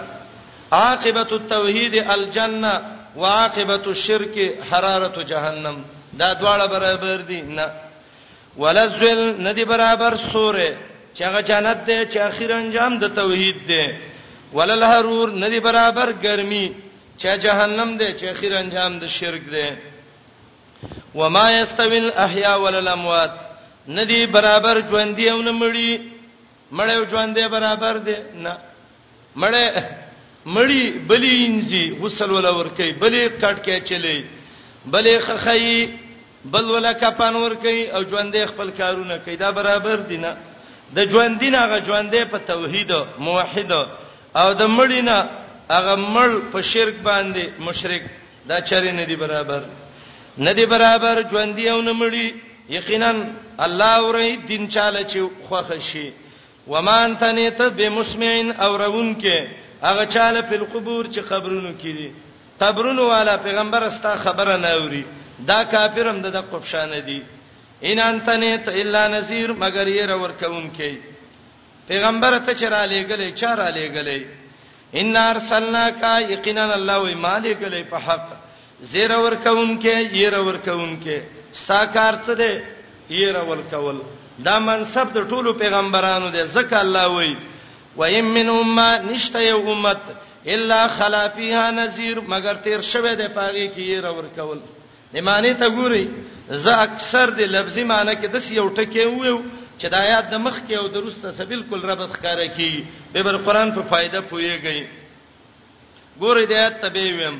عاقبت 0.72 1.32
التوحید 1.32 1.94
الجنه 2.14 2.97
وعاقبت 3.22 3.84
الشرك 3.94 4.34
حراره 4.68 5.16
جهنم 5.30 5.76
دا 6.20 6.28
دواړه 6.42 6.64
برابر 6.74 7.18
دي 7.30 7.40
نه 7.56 7.66
ولذل 8.62 9.20
ندی 9.46 9.64
برابر 9.64 10.14
سوره 10.32 10.70
چې 11.16 11.22
هغه 11.28 11.40
جنت 11.48 11.78
ده 11.86 11.98
چې 12.10 12.16
اخر 12.16 12.50
انجام 12.60 12.92
د 13.02 13.14
توحید 13.16 13.58
ده 13.70 13.84
وللحرور 14.56 15.28
ندی 15.42 15.58
برابر 15.60 16.08
ګرمي 16.24 16.66
چې 17.20 17.28
جهنم 17.44 17.90
ده 18.00 18.08
چې 18.18 18.24
اخر 18.34 18.52
انجام 18.62 18.98
د 18.98 19.04
شرک 19.06 19.42
ده 19.54 19.68
وما 21.14 21.46
يستوي 21.60 21.98
الاحياء 21.98 22.60
وللاموات 22.62 23.30
ندی 23.88 24.26
برابر 24.26 24.76
ژوند 24.88 25.16
دی 25.16 25.30
او 25.30 25.42
نه 25.42 25.52
مړی 25.60 25.88
مړی 26.76 26.94
او 26.98 27.04
ژوند 27.10 27.34
دی 27.38 27.48
برابر 27.48 27.94
دی 28.06 28.16
نه 28.44 28.58
مړی 29.36 29.64
مړی 30.46 30.90
بلی 31.08 31.46
انځي 31.46 32.00
غسل 32.02 32.30
ولا 32.30 32.50
ور 32.50 32.66
کوي 32.76 32.92
بلی 32.92 33.28
کټ 33.28 33.62
کې 33.64 33.80
چلی 33.88 34.22
بلی 34.86 35.18
خخی 35.18 35.86
بل 36.44 36.70
ولا 36.70 36.92
کپان 36.92 37.34
ور 37.36 37.54
کوي 37.54 37.90
او 37.90 38.02
ژوندې 38.02 38.46
خپل 38.46 38.70
کارونه 38.70 39.16
کوي 39.24 39.36
دا 39.36 39.50
برابر 39.50 39.96
دي 39.96 40.16
نه 40.16 40.36
د 40.94 41.10
ژوندین 41.10 41.54
هغه 41.54 41.78
ژوندې 41.84 42.24
په 42.30 42.38
توحید 42.38 42.92
موحد 43.18 43.72
او 44.36 44.54
د 44.54 44.62
مړینا 44.66 45.26
هغه 45.70 45.96
مړ 45.96 46.52
په 46.52 46.62
شرک 46.62 46.94
باندې 47.02 47.50
مشرک 47.60 48.02
دا 48.48 48.60
چاري 48.60 48.92
نه 48.92 49.04
دي 49.04 49.16
برابر 49.16 49.64
نه 50.38 50.52
دي 50.52 50.66
برابر 50.66 51.22
ژوندې 51.30 51.66
او 51.68 51.82
نه 51.82 51.92
مړی 51.92 52.32
یقینا 52.70 53.12
الله 53.58 54.00
ورې 54.06 54.46
دین 54.48 54.68
چاله 54.68 55.02
چې 55.04 55.48
خوخه 55.48 55.78
شي 55.78 56.12
ومان 56.66 57.16
تنیت 57.18 57.60
بمسمعين 57.62 58.50
اورون 58.52 59.14
کې 59.20 59.67
هغه 59.86 60.04
چاله 60.14 60.40
په 60.50 60.56
قبور 60.72 61.04
چې 61.14 61.20
قبرونو 61.32 61.72
کې 61.80 61.92
دي 61.98 62.10
قبرونو 62.62 63.02
والا 63.12 63.34
پیغمبر 63.46 63.82
استا 63.82 64.16
خبره 64.24 64.56
نه 64.64 64.68
اوري 64.78 65.04
دا 65.50 65.62
کافرم 65.72 66.22
د 66.22 66.36
قفشان 66.52 66.90
دي 67.08 67.22
ان 67.90 67.98
انت 68.10 68.28
نه 68.42 68.64
الا 68.82 69.02
نذير 69.08 69.52
مگر 69.62 69.86
ير 69.88 70.10
ور 70.22 70.32
کوم 70.40 70.64
کې 70.76 70.94
پیغمبر 71.88 72.38
ته 72.46 72.54
چر 72.60 72.74
علی 72.82 73.02
گله 73.10 73.28
چر 73.40 73.60
علی 73.68 73.86
گله 73.88 74.24
ان 75.00 75.16
ارسلناک 75.16 76.02
یقینا 76.32 76.64
الله 76.78 76.98
و 76.98 77.16
مالک 77.26 77.62
له 77.72 77.82
په 77.90 77.98
حق 78.06 78.28
زیر 78.92 79.12
ور 79.24 79.34
کوم 79.44 79.78
کې 79.80 80.16
ير 80.24 80.34
ور 80.48 80.56
کوم 80.64 80.90
کې 81.04 81.20
ستا 81.62 81.80
کار 81.84 82.14
څه 82.26 82.32
دي 82.40 82.62
ير 83.22 83.36
ور 83.50 83.62
کول 83.70 83.96
دا 84.46 84.58
منصب 84.70 85.12
د 85.14 85.30
ټولو 85.30 85.52
پیغمبرانو 85.62 86.30
دی 86.30 86.42
ځکه 86.46 86.76
الله 86.84 87.06
وایي 87.14 87.36
و 87.98 88.02
ایم 88.02 88.24
من 88.34 88.48
امه 88.48 88.90
نشته 89.12 89.40
یو 89.48 89.60
امت 89.74 90.00
الا 90.54 90.88
خلا 90.88 91.28
فیها 91.36 91.70
نذیر 91.78 92.16
مگر 92.32 92.54
تیر 92.64 92.80
شوه 92.80 93.14
د 93.14 93.22
پاغي 93.38 93.64
کې 93.74 93.90
رور 94.04 94.26
کول 94.36 94.58
د 95.14 95.24
معنی 95.28 95.52
ته 95.62 95.68
ګوري 95.78 96.04
زه 96.66 96.74
اکثر 96.86 97.30
د 97.40 97.50
لفظي 97.54 97.84
معنی 97.92 98.14
کې 98.20 98.28
د 98.34 98.36
یو 98.58 98.66
ټکی 98.76 99.04
ویو 99.16 99.42
چې 99.78 99.86
د 99.94 99.94
آیات 100.02 100.30
د 100.30 100.34
مخ 100.44 100.56
کې 100.66 100.74
او 100.78 100.86
درسته 100.98 101.30
سه 101.38 101.44
بالکل 101.52 101.82
ربط 101.90 102.12
ښکارا 102.16 102.46
کی 102.56 102.84
به 103.12 103.22
بر 103.28 103.36
قران 103.48 103.74
په 103.78 103.82
فائدہ 103.92 104.20
پويږي 104.30 104.86
ګوري 106.22 106.46
د 106.46 106.52
آیات 106.60 106.80
تبې 106.84 107.18
ویم 107.18 107.38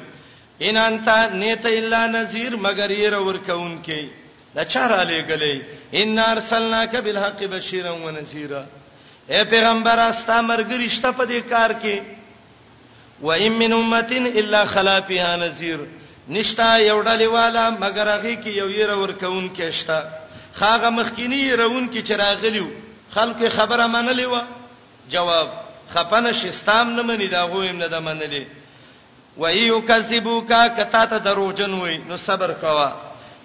ان 0.69 0.77
انت 0.87 1.09
نیت 1.45 1.67
الا 1.73 2.07
نذیر 2.17 2.57
مگر 2.67 2.91
ير 2.99 3.15
ور 3.29 3.37
کون 3.51 3.79
کې 3.87 4.59
د 4.59 4.69
چاره 4.75 4.99
لګلې 5.05 6.03
ان 6.03 6.19
ارسلناک 6.27 6.97
بالحق 7.09 7.43
بشیرا 7.55 7.91
ونذیرا 8.03 8.65
اے 9.33 9.43
پیغمبر 9.53 9.99
استا 10.09 10.37
مرګ 10.49 10.69
رښتا 10.85 11.11
په 11.19 11.25
دې 11.31 11.41
کار 11.53 11.71
کې 11.83 11.97
و 13.27 13.33
ایم 13.33 13.59
من 13.63 13.73
امتین 13.79 14.27
الا 14.43 14.65
خلا 14.75 14.99
فیها 15.09 15.37
نذیر 15.45 15.79
نشتا 16.37 16.69
یو 16.79 16.97
ډلې 17.03 17.27
والا 17.35 17.65
مگر 17.83 18.09
هغه 18.11 18.33
کې 18.43 18.51
یو 18.61 18.69
یې 18.69 18.85
رور 18.93 19.11
کون 19.23 19.49
کې 19.57 19.71
شتا 19.81 20.01
خاغه 20.61 20.91
مخکینی 21.01 21.51
رون 21.63 21.89
کې 21.89 22.01
چراغلیو 22.11 22.67
خلک 23.17 23.45
خبره 23.57 23.87
منلې 23.87 24.27
و 24.35 24.43
جواب 25.15 25.49
خپنه 25.95 26.33
شستام 26.41 26.91
نه 26.97 27.03
منی 27.11 27.29
دا 27.35 27.45
غویم 27.53 27.77
نه 27.83 27.87
د 27.97 28.05
منلې 28.09 29.37
و 29.37 29.45
ایو 29.47 29.81
کذبوکا 29.93 30.65
کتا 30.81 31.05
ته 31.13 31.19
دروژن 31.29 31.73
وای 31.81 31.99
نو 32.09 32.17
صبر 32.25 32.53
کوا 32.65 32.89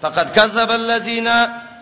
فقد 0.02 0.34
کذب 0.40 0.72
الذین 0.82 1.28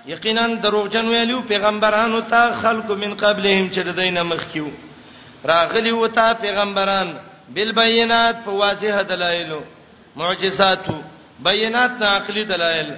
یقینا 0.09 0.45
دروغجن 0.63 1.05
ویلو 1.05 1.41
پیغمبرانو 1.41 2.21
ته 2.29 2.55
خلق 2.61 2.91
من 2.91 3.13
قبلهم 3.13 3.69
چې 3.69 3.79
دینه 3.99 4.23
مخکیو 4.23 4.67
راغلی 5.45 5.91
وتا 5.91 6.33
پیغمبران 6.33 7.13
بالبينات 7.55 8.43
په 8.45 8.49
واضح 8.51 9.01
دلایل 9.01 9.51
معجزات 10.15 10.83
بینات 11.39 11.91
نه 11.99 12.05
عقلی 12.05 12.43
دلایل 12.43 12.89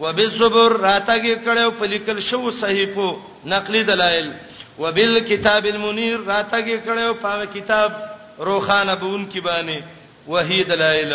وبالصبر 0.00 0.72
راتګي 0.80 1.34
کړو 1.44 1.70
په 1.80 1.84
لیکل 1.86 2.20
شو 2.20 2.50
صحیفو 2.60 3.10
نقلی 3.44 3.82
دلایل 3.84 4.32
وبالکتاب 4.78 5.64
المنیر 5.66 6.16
راتګي 6.26 6.78
کړو 6.86 7.22
په 7.22 7.44
کتاب 7.54 7.92
روخانه 8.48 8.94
بون 8.94 9.24
کی 9.26 9.40
باندې 9.40 9.82
وحی 10.28 10.64
دلایل 10.64 11.14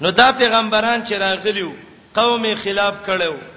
نو 0.00 0.10
دا 0.10 0.30
پیغمبران 0.38 1.04
چې 1.06 1.12
راغلیو 1.12 1.72
قوم 2.14 2.44
خلاف 2.62 2.94
کړو 3.06 3.53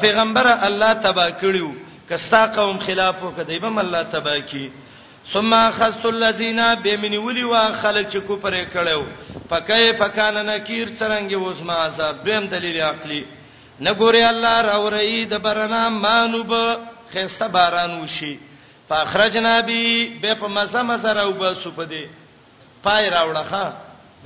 پیغمبر 0.00 0.46
الله 0.46 0.92
تبا 1.04 1.28
کړیو 1.40 1.68
کستا 2.10 2.40
قوم 2.56 2.78
خلاف 2.86 3.16
وکړي 3.22 3.58
به 3.64 3.80
الله 3.84 4.02
تبا 4.12 4.36
کی 4.50 4.70
ثم 5.32 5.70
خست 5.78 6.06
الذين 6.06 6.74
بمنولي 6.74 7.42
وخلق 7.44 8.08
چې 8.12 8.18
کو 8.26 8.36
پرې 8.36 8.64
کړو 8.72 9.02
پکې 9.48 9.92
پکان 9.98 10.34
نکیر 10.46 10.88
څنګه 10.88 11.34
اوس 11.34 11.60
ما 11.62 11.76
عذاب 11.86 12.24
دیم 12.26 12.46
دلیل 12.46 12.80
عقلی 12.80 13.24
نګوري 13.80 14.22
الله 14.22 14.62
راوري 14.62 15.24
د 15.24 15.34
برنا 15.48 15.88
مانوب 15.88 16.54
خسته 17.14 17.48
باران 17.48 18.00
وشي 18.00 18.38
فخرجنا 18.88 19.60
بي 19.60 20.06
به 20.22 20.34
په 20.34 20.48
مزه 20.48 20.82
مزه 20.82 21.12
راو 21.12 21.32
به 21.32 21.54
سپدې 21.54 22.08
پای 22.82 23.10
راوړه 23.10 23.44
ښا 23.50 23.72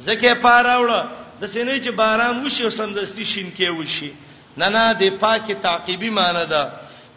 ځکه 0.07 0.35
پای 0.35 0.63
راوړه 0.63 1.07
د 1.41 1.47
سینې 1.47 1.83
چې 1.85 1.89
باران 1.91 2.47
وشي 2.47 2.71
سندستی 2.71 3.25
شین 3.25 3.53
کې 3.59 3.69
وشي 3.81 4.13
نه 4.59 4.69
نه 4.75 4.85
د 5.01 5.19
پاکي 5.23 5.55
تعقیبی 5.65 6.11
معنی 6.19 6.45
ده 6.53 6.63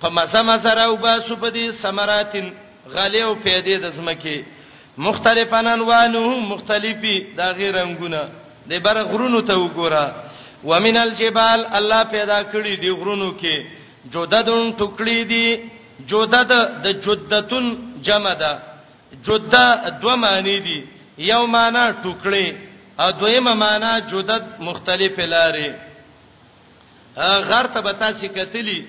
په 0.02 0.08
مزه 0.16 0.42
مزه 0.48 0.72
راو 0.78 0.96
باسو 1.04 1.34
په 1.42 1.50
دې 1.56 1.66
ثمراتن 1.82 2.46
غلیو 2.94 3.36
پیدې 3.46 3.76
د 3.84 3.90
زمکه 3.98 4.46
مختلفن 4.98 5.68
انوانه 5.68 6.20
مختلفي 6.54 7.16
دا 7.38 7.48
غیر 7.58 7.76
رنگونه 7.76 8.22
د 8.70 8.74
بر 8.86 8.98
غرونو 9.12 9.42
ته 9.48 9.54
وګوره 9.58 10.06
ومن 10.64 10.98
الجبال 10.98 11.66
الله 11.78 12.04
پیدا 12.04 12.40
کړی 12.52 12.74
دی 12.84 12.90
غرونو 12.92 13.32
کې 13.40 13.56
جوددون 14.12 14.74
ټوکړي 14.78 15.24
دي 15.32 15.60
جودد 16.08 16.52
د 16.84 16.88
جودتون 17.04 17.66
جمع 18.04 18.34
ده 18.34 18.60
جوده 19.26 19.90
دوه 20.02 20.16
معنی 20.16 20.60
دي 20.60 20.86
یو 21.18 21.48
معنی 21.48 21.84
ټوکړي 22.04 22.54
او 23.00 23.10
دویمه 23.12 23.54
معنی 23.54 24.02
جودد 24.10 24.44
مختلفه 24.60 25.26
لاره 25.26 25.93
غر 27.20 27.66
ته 27.68 27.82
به 27.82 27.92
تاسو 27.94 28.28
کتلی 28.28 28.86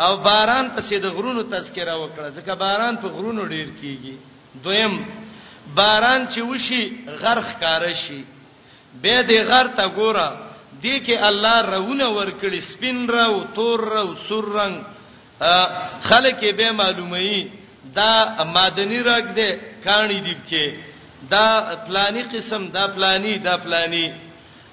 او 0.00 0.16
باران 0.16 0.70
پسې 0.76 0.98
د 1.00 1.06
غرونو 1.06 1.42
تذکره 1.42 1.94
وکړه 1.96 2.30
ځکه 2.36 2.54
باران 2.54 2.96
په 2.96 3.08
غرونو 3.08 3.44
ډیر 3.46 3.68
کیږي 3.80 4.14
دویم 4.64 5.06
باران 5.74 6.28
چې 6.28 6.38
وشي 6.40 6.92
غرخ 7.20 7.58
کار 7.60 7.92
شي 7.94 8.24
به 9.02 9.22
دې 9.22 9.38
غر 9.48 9.66
ته 9.66 9.88
ګوره 9.88 10.32
دې 10.82 10.98
کې 11.06 11.14
الله 11.14 11.62
رونه 11.62 12.08
ورکړي 12.10 12.60
سپین 12.60 13.08
راو 13.10 13.44
تور 13.54 13.80
راو 13.92 14.14
سور 14.28 14.44
رنگ 14.54 14.82
خلک 16.02 16.40
به 16.56 16.72
معلومي 16.72 17.50
دا 17.96 18.44
مادنی 18.44 19.00
رګ 19.02 19.26
دې 19.36 19.50
کانی 19.84 20.20
دیب 20.20 20.38
کې 20.50 20.74
دا 21.30 21.74
پلانی 21.88 22.22
قسم 22.32 22.68
دا 22.70 22.86
پلانی 22.86 23.38
دا 23.38 23.56
پلانی 23.56 24.12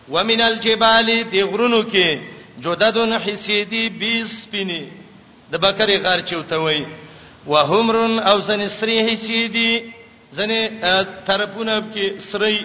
ومن 0.10 0.42
الجبال 0.42 1.08
دی 1.32 1.44
غرونو 1.44 1.84
کې 1.84 2.37
جوددون 2.64 3.14
حسیدی 3.26 3.84
20 4.00 4.52
پینی 4.52 4.84
د 5.52 5.56
بکری 5.66 5.98
غار 6.06 6.20
چوته 6.30 6.58
وای 6.64 6.82
وهمرن 7.48 8.20
او 8.30 8.38
زنسری 8.50 8.98
حسیدی 9.10 9.72
زنه 10.32 10.60
طرفونه 11.28 11.76
کې 11.94 12.06
سری 12.32 12.60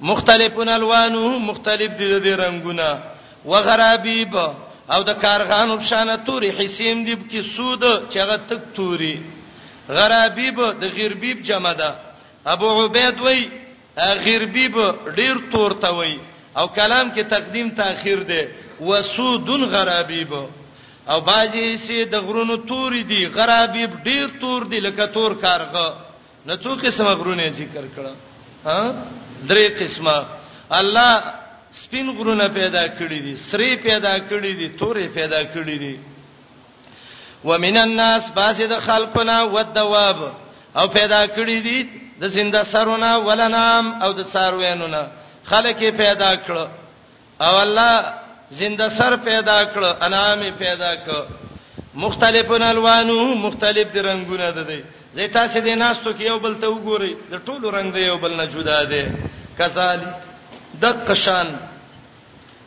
مختلفون 0.00 0.68
الوانو 0.68 1.38
مختلف 1.48 1.90
دي 1.98 2.20
د 2.24 2.40
رنگونه 2.40 2.90
وغرابیب 3.44 4.34
او 4.94 5.02
د 5.02 5.10
کارغانو 5.24 5.76
بشانه 5.76 6.16
توري 6.26 6.50
حسیم 6.58 7.04
دی 7.04 7.16
کې 7.30 7.40
سود 7.56 7.82
چغه 8.12 8.36
تک 8.48 8.62
توري 8.74 9.16
غرابیب 9.88 10.56
د 10.80 10.84
غربیب 10.96 11.42
جمع 11.42 11.72
ده 11.72 11.90
ابو 12.46 12.68
عبید 12.84 13.20
وای 13.20 13.40
غربیب 14.24 14.74
ډیر 15.16 15.34
تور 15.52 15.72
ته 15.82 15.88
وای 15.98 16.16
او 16.58 16.66
کلام 16.68 17.12
کې 17.14 17.20
تقدیم 17.30 17.68
تاخير 17.70 18.22
ده 18.30 18.42
وسودن 18.80 19.64
غرابيب 19.64 20.32
او 21.10 21.20
باجی 21.20 21.76
سي 21.76 22.04
د 22.04 22.14
غرونو 22.16 22.56
تور 22.56 22.92
دي 23.02 23.26
غرابيب 23.26 23.90
ډیر 24.04 24.26
تور 24.40 24.62
دي 24.64 24.80
لکه 24.80 25.06
تور 25.06 25.34
کارغه 25.34 25.96
نه 26.46 26.56
څو 26.56 26.68
قسمه 26.84 27.10
غرونه 27.10 27.48
ذکر 27.50 27.84
کړه 27.96 28.14
ها 28.64 29.04
درې 29.48 29.64
قسمه 29.80 30.26
الله 30.70 31.22
سپین 31.72 32.10
غرونه 32.18 32.48
پیدا 32.48 32.86
کړی 32.88 33.18
دي 33.24 33.34
سری 33.36 33.76
پیدا 33.76 34.18
کړی 34.18 34.52
دي 34.52 34.78
تورې 34.78 35.06
پیدا 35.14 35.42
کړی 35.44 35.78
دي 35.78 35.98
ومن 37.44 37.76
الناس 37.76 38.30
باز 38.30 38.62
د 38.62 38.78
خلقنا 38.80 39.42
والدواب 39.42 40.20
او 40.76 40.88
پیدا 40.88 41.26
کړی 41.26 41.58
دي 41.66 41.88
د 42.20 42.26
زنده 42.28 42.62
سرونه 42.64 43.16
ولنام 43.18 44.02
او 44.02 44.12
د 44.12 44.22
ساروینونه 44.32 45.06
خلک 45.44 45.78
پیدا 45.90 46.36
کړ 46.36 46.66
او 47.40 47.56
الله 47.60 48.14
زنده 48.50 48.88
سر 48.96 49.16
پیدا 49.24 49.58
کړ 49.64 49.82
انام 50.06 50.42
پیدا 50.58 50.92
کړ 50.96 51.26
مختلفن 52.04 52.62
الوانو 52.62 53.18
مختلف 53.46 53.92
دي 53.94 54.00
رنگونه 54.08 54.50
ده 54.58 54.62
دي 54.68 54.78
زه 55.12 55.26
تاسو 55.28 55.60
دې 55.60 55.68
ناستو 55.82 56.12
کې 56.12 56.20
یو 56.26 56.38
بل 56.44 56.54
ته 56.62 56.66
وګورئ 56.66 57.14
د 57.30 57.44
ټولو 57.46 57.68
رنگ 57.76 57.92
دی 57.96 58.00
یو 58.04 58.16
بل 58.22 58.36
نه 58.36 58.44
جدا 58.54 58.78
دی 58.92 59.00
کذالک 59.58 60.14
د 60.84 61.02
قشان 61.10 61.50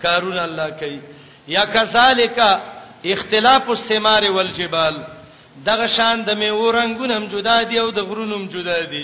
کارون 0.02 0.38
الله 0.44 0.70
کوي 0.84 1.00
یا 1.56 1.66
کذالک 1.74 2.40
اختلاف 3.16 3.70
السمار 3.76 4.24
والجبال 4.38 5.02
دغه 5.72 5.88
شان 5.96 6.24
د 6.30 6.38
میو 6.44 6.72
رنگونه 6.78 7.16
هم 7.18 7.26
جدا 7.34 7.58
دي 7.72 7.80
او 7.80 7.90
د 7.98 8.08
غرونو 8.12 8.36
هم 8.36 8.48
جدا 8.58 8.78
دي 8.94 9.04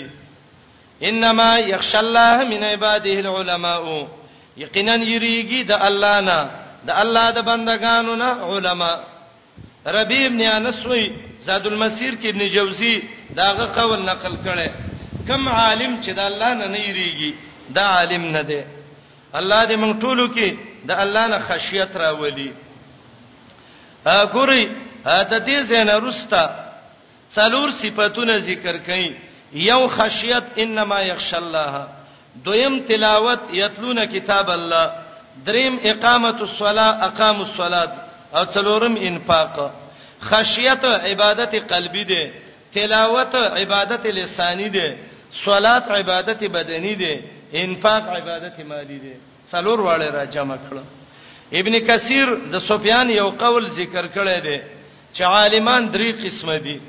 انما 1.10 1.50
یخش 1.72 1.90
الله 2.04 2.44
من 2.54 2.64
عباده 2.70 3.10
العلماء 3.10 4.06
یقینا 4.56 4.98
یریږي 4.98 5.68
د 5.68 5.86
الله 5.90 6.20
نه 6.30 6.57
د 6.86 6.90
الله 7.02 7.26
د 7.38 7.38
بندگانو 7.50 8.12
نه 8.22 8.30
علما 8.50 8.92
ربی 9.96 10.20
ابن 10.26 10.40
انس 10.56 10.80
وی 10.90 11.02
زاد 11.46 11.66
المسیر 11.66 12.14
کې 12.14 12.28
ابن 12.30 12.48
جوزی 12.54 13.02
داغه 13.36 13.64
قول 13.78 13.98
نقل 14.02 14.34
کړي 14.46 14.68
کم 15.28 15.48
عالم 15.48 15.92
چې 16.04 16.10
د 16.18 16.18
الله 16.18 16.54
نه 16.60 16.66
نه 16.66 16.78
یریږي 16.78 17.32
دا 17.76 17.84
عالم 17.96 18.24
نه 18.36 18.42
دی 18.42 18.62
الله 19.34 19.60
دې 19.68 19.76
موږ 19.82 19.94
ټولو 20.02 20.28
کې 20.34 20.56
د 20.84 20.90
الله 20.90 21.26
نه 21.26 21.38
خشیت 21.48 21.96
راولي 21.96 22.52
ا 24.06 24.24
ګوري 24.34 24.68
ته 25.04 25.38
دې 25.46 25.58
زنه 25.60 25.96
رستا 26.04 26.44
څلور 27.34 27.70
صفاتونه 27.70 28.38
ذکر 28.38 28.76
کړي 28.86 29.14
یو 29.52 29.88
خشیت 29.88 30.44
انما 30.62 31.00
یخش 31.00 31.34
الله 31.34 31.86
دویم 32.44 32.78
تلاوت 32.88 33.40
یتلون 33.52 34.06
کتاب 34.06 34.50
الله 34.50 35.07
دریم 35.46 35.74
اقامت 35.84 36.40
الصلاه 36.48 36.90
اقام 37.08 37.38
الصلاه 37.40 37.88
او 38.36 38.44
څلورم 38.54 38.94
انفاق 39.08 39.54
خشیت 40.30 40.84
عبادت 40.84 41.52
قلبی 41.72 42.04
ده 42.04 42.22
تلاوت 42.74 43.34
عبادت 43.34 44.04
لسانی 44.06 44.68
ده 44.68 44.86
صلات 45.44 45.86
عبادت 45.90 46.40
بدنی 46.44 46.94
ده 46.94 47.14
انفاق 47.52 48.04
عبادت 48.16 48.56
مالی 48.70 48.98
ده 49.04 49.14
څلور 49.52 49.80
واړه 49.86 50.08
را 50.16 50.24
جمع 50.24 50.56
کړو 50.56 50.82
ابن 51.52 51.78
کثیر 51.88 52.28
د 52.52 52.58
سفیان 52.58 53.10
یو 53.10 53.28
قول 53.30 53.70
ذکر 53.80 54.04
کړی 54.16 54.38
دی 54.46 54.58
چې 55.14 55.20
عالمان 55.20 55.92
درې 55.92 56.10
قسمه 56.24 56.56
دي 56.56 56.80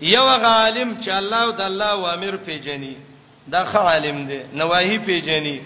یو 0.00 0.26
عالم 0.28 0.96
چې 1.02 1.08
الله 1.08 1.36
او 1.42 1.50
د 1.50 1.60
الله 1.60 1.90
اوامر 1.92 2.34
پیژني 2.46 2.96
دا 3.52 3.64
ښه 3.64 3.76
عالم 3.76 4.26
دی 4.28 4.40
نواهی 4.54 4.98
پیژني 5.06 5.58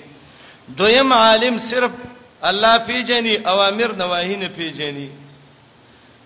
دویم 0.78 1.12
عالم 1.12 1.58
صرف 1.58 1.90
الله 2.44 2.79
پیجنې 2.87 3.37
اوامر 3.49 3.92
نواهی 3.96 4.37
نه 4.37 4.49
پیجنې 4.57 5.09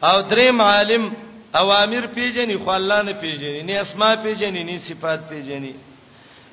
او 0.03 0.21
دریم 0.23 0.61
عالم 0.63 1.09
اوامر 1.55 2.07
پیجنې 2.17 2.65
خو 2.65 2.71
الله 2.71 3.03
نه 3.03 3.13
پیجنې 3.13 3.63
نه 3.67 3.81
اسماء 3.81 4.15
پیجنې 4.23 4.63
نه 4.71 4.79
صفات 4.79 5.21
پیجنې 5.31 5.73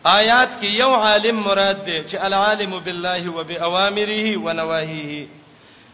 آیات 0.06 0.50
کې 0.62 0.68
یو 0.80 0.94
عالم 0.94 1.36
مراد 1.40 1.86
دی 1.86 2.04
چې 2.04 2.16
العالم 2.22 2.80
بالله 2.80 3.30
وباوامره 3.32 4.38
ونواهیه 4.38 5.28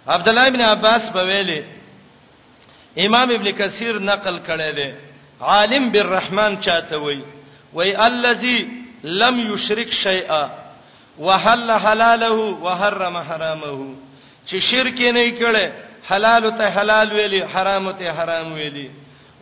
عبد 0.07 0.27
الله 0.29 0.47
ابن 0.47 0.61
عباس 0.61 1.11
په 1.11 1.23
ویلي 1.25 1.63
امام 3.05 3.29
ابن 3.31 3.51
کثیر 3.51 3.99
نقل 3.99 4.39
کړی 4.47 4.75
دی 4.75 4.91
عالم 5.41 5.89
بالرحمن 5.91 6.57
چاته 6.61 6.97
وی 6.97 7.21
وی 7.73 7.95
الذی 7.95 8.57
لم 9.03 9.39
یشرک 9.53 9.91
شیئا 9.91 10.43
وحل 11.19 11.71
حلاله 11.71 12.33
وحرم 12.65 13.17
حرامه 13.17 13.95
چې 14.47 14.55
شرک 14.59 15.01
نه 15.01 15.31
کړي 15.31 15.71
حلال 16.09 16.49
ته 16.57 16.69
حلال 16.69 17.11
ویلي 17.13 17.47
حرام 17.53 17.91
ته 17.91 18.11
حرام 18.13 18.53
ویلي 18.53 18.89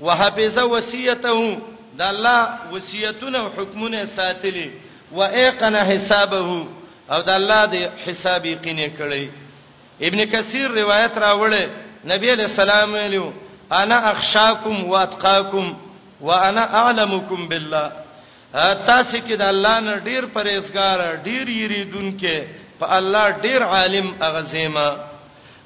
وحفظ 0.02 0.58
وصیته 0.60 1.58
د 1.98 2.02
الله 2.02 2.50
وصیتونه 2.72 3.40
او 3.40 3.50
حکمونه 3.58 4.06
ساتلي 4.06 4.72
وایقن 5.12 5.76
حسابه 5.78 6.68
او 7.12 7.22
د 7.22 7.30
الله 7.30 7.66
د 7.66 7.76
حساب 8.06 8.46
یقین 8.46 8.80
کړي 9.00 9.26
ابن 10.08 10.26
کثیر 10.26 10.68
روایت 10.70 11.18
راوړي 11.18 11.66
نبی 12.12 12.32
علیہ 12.34 12.46
السلام 12.52 12.94
ویلو 12.94 13.32
انا 13.72 13.98
اخشاکم 14.12 14.84
واتقاکم 14.92 15.74
وانا 16.22 16.64
اعلمکم 16.84 17.48
بالله 17.48 17.92
تاسو 18.54 19.18
کې 19.26 19.36
د 19.40 19.42
الله 19.42 19.80
نه 19.80 19.96
ډیر 20.04 20.24
پرېزګار 20.36 21.00
ډیر 21.26 21.50
یریدونکې 21.50 22.46
په 22.80 22.86
الله 22.98 23.26
ډیر 23.44 23.64
عالم 23.64 24.14
اغزیما 24.22 24.90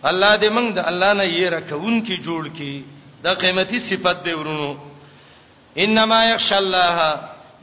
الله 0.09 0.35
دې 0.35 0.49
موږ 0.49 0.69
د 0.73 0.79
الله 0.89 1.13
نه 1.13 1.23
یې 1.25 1.47
رکون 1.57 2.03
کې 2.05 2.15
جوړ 2.25 2.43
کې 2.57 2.73
د 3.23 3.27
قیمتي 3.41 3.79
صفت 3.89 4.17
دی 4.25 4.33
ورونو 4.33 4.75
انما 5.83 6.23
یخش 6.25 6.53
الله 6.53 6.97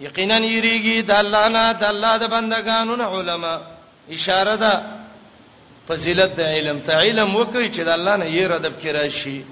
یقینا 0.00 0.38
یریږي 0.56 1.02
د 1.06 1.10
الله 1.12 1.48
نه 1.48 1.72
د 1.80 1.84
الله 1.92 2.12
د 2.22 2.24
بندگانو 2.34 2.96
نه 2.96 3.04
علما 3.18 3.54
اشاره 4.16 4.56
ده 4.56 4.74
فضیلت 5.88 6.34
د 6.36 6.40
علم 6.40 6.78
ته 6.80 6.92
علم 6.98 7.30
وکړي 7.36 7.68
چې 7.74 7.82
د 7.84 7.88
الله 7.88 8.16
نه 8.16 8.26
یې 8.26 8.44
ردب 8.52 8.74
کې 8.82 8.88
راشي 8.98 9.44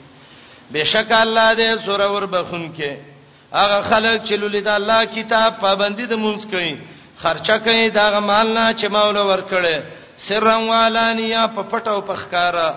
بشک 0.73 1.13
الله 1.13 1.55
دې 1.55 1.85
سورور 1.85 2.27
بخون 2.35 2.67
کې 2.77 3.10
هغه 3.55 3.83
خلک 3.83 4.23
چې 4.25 4.33
لولید 4.39 4.69
الله 4.69 5.05
کتاب 5.05 5.55
پابندي 5.61 6.07
د 6.07 6.15
مونږ 6.17 6.47
کوي 6.51 6.75
خرچه 7.23 7.57
کوي 7.59 7.91
دا 7.91 8.21
مال 8.21 8.49
نه 8.55 8.75
چې 8.79 8.87
مولا 8.91 9.23
ورکړي 9.23 9.83
سرن 10.27 10.69
والانیا 10.69 11.47
په 11.57 11.63
پټو 11.71 12.01
پخکارا 12.07 12.69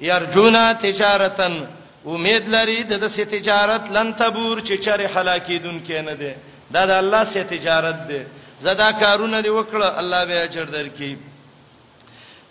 یرجونا 0.00 0.72
تجارتن 0.82 1.64
امید 2.06 2.48
لري 2.48 2.82
د 2.82 2.92
دې 3.08 3.20
تجارت 3.30 3.90
لن 3.96 4.12
تبور 4.16 4.60
چې 4.60 4.84
چره 4.84 5.06
هلاکی 5.14 5.58
دن 5.58 5.80
کې 5.86 6.04
نه 6.08 6.14
ده 6.14 6.34
دا 6.72 6.86
د 6.86 6.90
الله 6.90 7.24
سي 7.24 7.44
تجارت 7.44 8.06
ده 8.08 8.24
زدا 8.60 8.92
کارونه 8.92 9.40
دی 9.40 9.48
وکړه 9.50 9.98
الله 10.00 10.24
به 10.24 10.42
اجر 10.44 10.64
درکې 10.66 11.16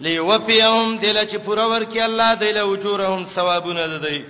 لیوفیهم 0.01 0.97
دل 0.97 1.25
چې 1.27 1.35
پوره 1.37 1.65
ورکي 1.73 2.01
الله 2.01 2.33
دله 2.35 2.73
اجورهم 2.73 3.23
ثوابونه 3.23 3.87
ده 3.87 3.97
دی 4.09 4.25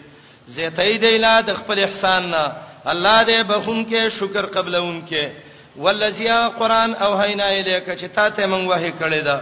زیتای 0.47 0.97
دی 0.97 1.17
لا 1.17 1.41
د 1.41 1.53
خپل 1.55 1.79
احسان 1.83 2.29
نه 2.29 2.51
الله 2.91 3.23
دې 3.23 3.43
بخون 3.47 3.85
کې 3.89 4.09
شکر 4.19 4.45
قبلون 4.45 5.01
کې 5.09 5.29
ولذیا 5.83 6.39
قران 6.59 6.93
او 6.93 7.11
هینا 7.21 7.45
الیک 7.57 7.87
چې 7.89 8.07
تا 8.15 8.29
ته 8.29 8.45
مونږ 8.47 8.69
وحی 8.69 8.91
کړی 9.01 9.21
دا 9.25 9.37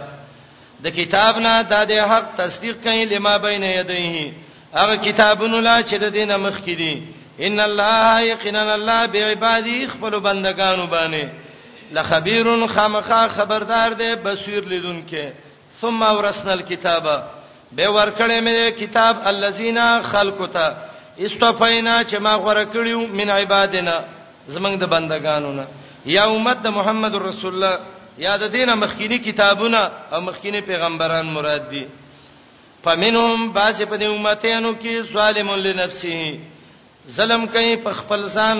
د 0.84 0.96
کتاب 0.98 1.36
نه 1.38 1.62
د 1.62 1.88
دې 1.88 2.00
حق 2.12 2.26
تصدیق 2.40 2.76
کوي 2.84 3.04
لما 3.04 3.36
بین 3.38 3.62
یدیه 3.62 4.32
هغه 4.74 4.96
کتابونه 4.96 5.60
لا 5.60 5.82
چې 5.82 5.94
د 6.04 6.12
دینه 6.12 6.36
مخ 6.36 6.56
کې 6.66 6.74
دي 6.82 7.02
ان 7.40 7.60
الله 7.60 8.20
یقینا 8.20 8.72
الله 8.74 9.06
بعبادی 9.06 9.86
خپل 9.92 10.18
بندگانو 10.20 10.86
باندې 10.86 11.26
لخبیر 11.96 12.46
خامخا 12.74 13.26
خبردار 13.36 13.90
دی 14.02 14.14
بصیر 14.24 14.62
لیدونکې 14.64 15.24
ثم 15.80 16.02
ورسنا 16.02 16.52
الكتابه 16.52 17.22
به 17.72 17.86
ورکړې 17.86 18.40
مې 18.46 18.80
کتاب 18.82 19.16
الذین 19.32 19.78
خلقتا 20.02 20.68
استفینا 21.26 21.94
چې 22.10 22.16
ما 22.20 22.32
غوړه 22.42 22.64
کړیو 22.72 23.00
من 23.18 23.30
عبادنا 23.38 23.96
زمنګ 24.54 24.74
د 24.80 24.84
بندگانو 24.94 25.52
نه 25.58 25.64
یا 26.16 26.24
امت 26.36 26.58
د 26.64 26.74
محمد 26.78 27.14
رسول 27.28 27.52
الله 27.54 27.74
یا 28.26 28.34
د 28.42 28.52
دینه 28.56 28.74
مخکینی 28.82 29.18
کتابونه 29.26 29.80
او 30.14 30.20
مخکینی 30.28 30.60
پیغمبران 30.70 31.26
مراد 31.36 31.64
دي 31.72 31.84
فمنهم 32.84 33.50
باسی 33.52 33.84
په 33.84 33.96
دې 34.00 34.06
امتانو 34.16 34.70
کې 34.82 34.94
ظالم 35.14 35.50
لنفسه 35.64 36.38
ظلم 37.16 37.46
کوي 37.56 37.76
په 37.86 37.92
خپل 38.02 38.28
ځان 38.28 38.56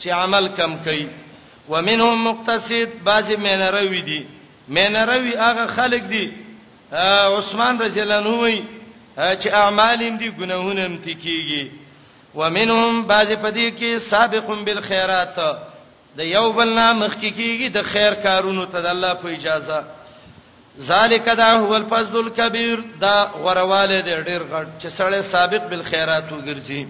چې 0.00 0.08
عمل 0.18 0.46
کم 0.60 0.76
کوي 0.88 1.08
ومنهم 1.68 2.24
مقتصد 2.30 2.88
باسی 3.08 3.36
مینروي 3.46 4.00
دي 4.10 4.20
مینروي 4.80 5.32
هغه 5.44 5.66
خلق 5.80 6.04
دي 6.12 6.24
عثمان 7.38 7.78
رضی 7.80 8.00
الله 8.02 8.16
عنه 8.22 8.54
چې 9.40 9.46
اعمال 9.62 10.02
هم 10.08 10.16
دي 10.18 10.30
ګناهونه 10.38 10.82
هم 10.86 10.96
تکیږي 11.06 11.85
ومنهم 12.36 13.06
بعض 13.06 13.32
پدې 13.32 13.70
کې 13.78 13.98
سابقون 14.08 14.64
بالخيرات 14.64 15.38
د 16.18 16.20
یو 16.20 16.52
بل 16.58 16.68
نام 16.78 16.98
مخکېږي 17.02 17.68
د 17.76 17.82
خیر 17.92 18.14
کارونو 18.26 18.64
ته 18.64 18.80
د 18.80 18.86
الله 18.86 19.14
په 19.22 19.28
اجازه 19.28 19.84
ذالک 20.88 21.24
دا 21.40 21.48
هو 21.52 21.74
الفضل 21.76 22.18
الكبير 22.20 22.82
دا 23.00 23.14
غرواله 23.44 24.00
دی 24.00 24.16
ډیر 24.24 24.42
غټ 24.42 24.66
چې 24.78 24.88
سړی 24.98 25.22
سابق 25.32 25.66
بالخيرات 25.70 26.24
وګرځي 26.32 26.86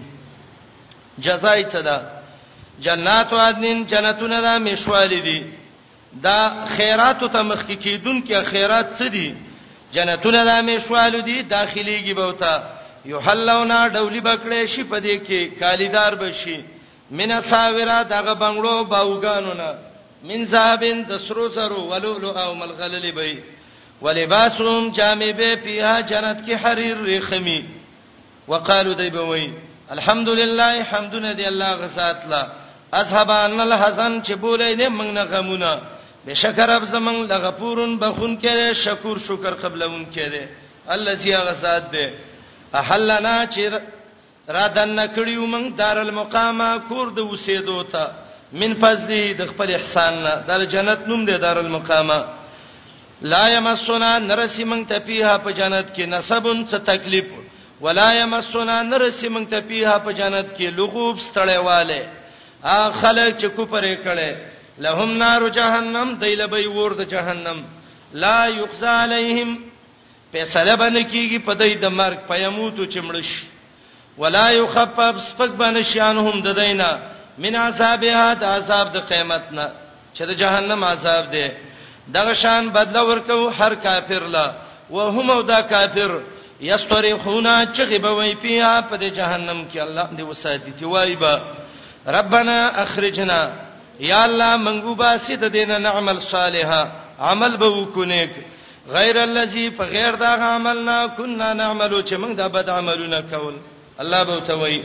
جزای 1.19 1.63
څه 1.63 1.77
ده 1.77 2.11
جنات 2.85 3.33
عدن 3.33 3.85
جنتونه 3.91 4.41
دا 4.41 4.57
مشوال 4.69 5.09
دي 5.27 5.39
دا 6.23 6.39
خیرات 6.77 7.19
ته 7.23 7.41
مخکې 7.41 7.73
کیدون 7.83 8.23
کې 8.27 8.43
خیرات 8.43 8.89
څه 8.99 9.05
دي 9.05 9.35
جنتونه 9.93 10.43
دا 10.51 10.61
مشوال 10.71 11.21
دي 11.21 11.43
داخليږي 11.49 12.15
بوته 12.19 12.53
یحلونا 13.13 13.79
ډولی 13.95 14.21
بکړې 14.29 14.61
شي 14.73 14.83
په 14.83 14.97
دې 15.05 15.15
کې 15.27 15.41
کالیدار 15.59 16.15
بشي 16.21 16.57
مینا 17.17 17.37
ساویرا 17.49 17.99
دغه 18.03 18.33
بنگړو 18.43 18.75
باوګانو 18.91 19.51
نه 19.61 19.69
من 20.29 20.39
ذهبن 20.53 20.99
تسرو 21.09 21.45
سرو 21.55 21.81
ولولو 21.91 22.29
او 22.41 22.49
ملغلل 22.61 23.11
بی 23.11 23.39
ولباسهم 24.01 24.91
جامبه 24.99 25.55
فيها 25.63 25.93
جنت 26.11 26.45
کی 26.45 26.53
حریر 26.63 26.97
رخمی 27.07 27.59
وقالو 28.47 28.93
دیبوی 28.93 29.47
الحمدلله 29.95 30.83
حمدنا 30.91 31.31
دی 31.33 31.45
الله 31.47 31.71
غسات 31.83 32.25
لا 32.31 32.41
اصحاب 33.01 33.31
ان 33.31 33.59
الحسن 33.59 34.21
چې 34.23 34.31
بولې 34.43 34.75
نه 34.81 34.89
موږ 34.89 35.09
نه 35.17 35.23
غمونه 35.31 35.79
بشکر 36.27 36.69
اب 36.75 36.83
زمنګ 36.85 37.19
لغفورن 37.31 37.97
بخون 37.99 38.39
کړي 38.41 38.73
شکر 38.85 39.17
شکر 39.27 39.53
قبلون 39.63 40.05
کړي 40.13 40.43
الزی 40.89 41.33
غسات 41.49 41.91
دی 41.91 42.07
احلنا 42.73 43.45
چې 43.47 43.81
را 44.47 44.67
دن 44.67 44.99
کړیو 45.15 45.45
موږ 45.53 45.75
دارل 45.77 46.11
مقامه 46.11 46.67
کور 46.87 47.07
د 47.17 47.19
وسیدو 47.31 47.83
ته 47.91 48.03
من 48.51 48.73
فضلی 48.81 49.33
د 49.39 49.45
خپل 49.51 49.69
احسان 49.75 50.13
نه 50.23 50.33
د 50.47 50.61
جنت 50.73 51.07
نوم 51.07 51.25
دی 51.25 51.37
دارل 51.37 51.67
مقامه 51.69 52.19
لا 53.21 53.47
یمسنا 53.49 54.17
نرسی 54.19 54.63
موږ 54.65 54.87
ته 54.89 54.99
پیها 54.99 55.37
په 55.43 55.51
جنت 55.51 55.87
کې 55.95 56.03
نسبون 56.05 56.67
څه 56.69 56.77
تکلیف 56.85 57.25
ولا 57.81 58.13
یمسنا 58.13 58.81
نرسی 58.83 59.29
موږ 59.29 59.49
ته 59.49 59.59
پیها 59.61 59.97
په 60.05 60.11
جنت 60.11 60.47
کې 60.57 60.67
لغوب 60.79 61.17
ستړی 61.19 61.57
والے 61.57 62.03
ا 62.63 62.89
خلک 63.01 63.37
چې 63.39 63.47
کو 63.55 63.65
پرې 63.65 63.95
کړي 64.05 64.31
لهم 64.79 65.17
نار 65.17 65.49
جهنم 65.57 66.17
دیلبې 66.21 66.65
ور 66.67 66.91
د 66.99 67.05
جهنم 67.13 67.63
لا 68.13 68.45
یخزا 68.47 69.03
علیهم 69.03 69.49
فیصله 70.31 70.75
باندې 70.75 71.03
کیږي 71.11 71.39
په 71.45 71.53
دای 71.53 71.73
د 71.75 71.85
مرګ 71.99 72.17
پیموتو 72.29 72.85
چمړش 72.85 73.29
ولا 74.17 74.49
یخفف 74.51 75.15
سپک 75.29 75.51
باندې 75.61 75.81
شانهم 75.93 76.41
د 76.41 76.49
دینا 76.59 76.89
من 77.43 77.55
عذابها 77.55 78.27
د 78.41 78.43
عذاب 78.43 78.87
د 78.95 78.97
قیامت 79.09 79.43
نه 79.51 79.65
چې 80.15 80.21
د 80.29 80.31
جهنم 80.41 80.83
عذاب 80.83 81.31
دی 81.31 81.47
دغه 82.15 82.33
شان 82.33 82.69
بدله 82.69 83.01
ورکو 83.03 83.39
هر 83.59 83.73
کافر 83.75 84.23
لا 84.35 84.53
وهم 84.89 85.29
او 85.31 85.41
دا 85.41 85.61
کافر 85.61 86.11
یستریخونا 86.61 87.55
چغبوی 87.75 88.33
پیا 88.41 88.81
په 88.89 88.95
د 88.97 89.03
جهنم 89.17 89.65
کې 89.73 89.77
الله 89.77 90.09
دې 90.17 90.21
وساتي 90.29 90.73
چې 90.79 90.83
وایبا 90.83 91.35
ربنا 92.07 92.71
اخرجنا 92.83 93.39
یا 93.99 94.23
الله 94.23 94.57
منګوبا 94.57 95.17
سید 95.17 95.47
دینه 95.51 95.77
نعمل 95.77 96.19
صالحا 96.19 96.83
عمل 97.19 97.57
به 97.57 97.65
وکونیک 97.67 98.31
غیر 98.95 99.17
الذی 99.19 99.69
فغیر 99.77 100.11
دا 100.15 100.27
عملنا 100.55 101.07
كنا 101.07 101.53
نعملو 101.53 102.01
چې 102.01 102.13
موږ 102.15 102.33
دا 102.35 102.47
بد 102.47 102.69
عملونه 102.69 103.21
کول 103.31 103.55
الله 104.01 104.23
به 104.23 104.39
توي 104.47 104.83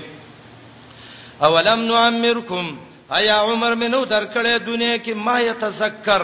اولم 1.43 1.81
نعمرکم 1.91 2.77
ایا 3.19 3.37
عمر 3.41 3.75
منو 3.83 4.05
درکړې 4.05 4.59
دنیا 4.67 4.97
کې 4.99 5.11
ما 5.27 5.39
یتذکر 5.41 6.23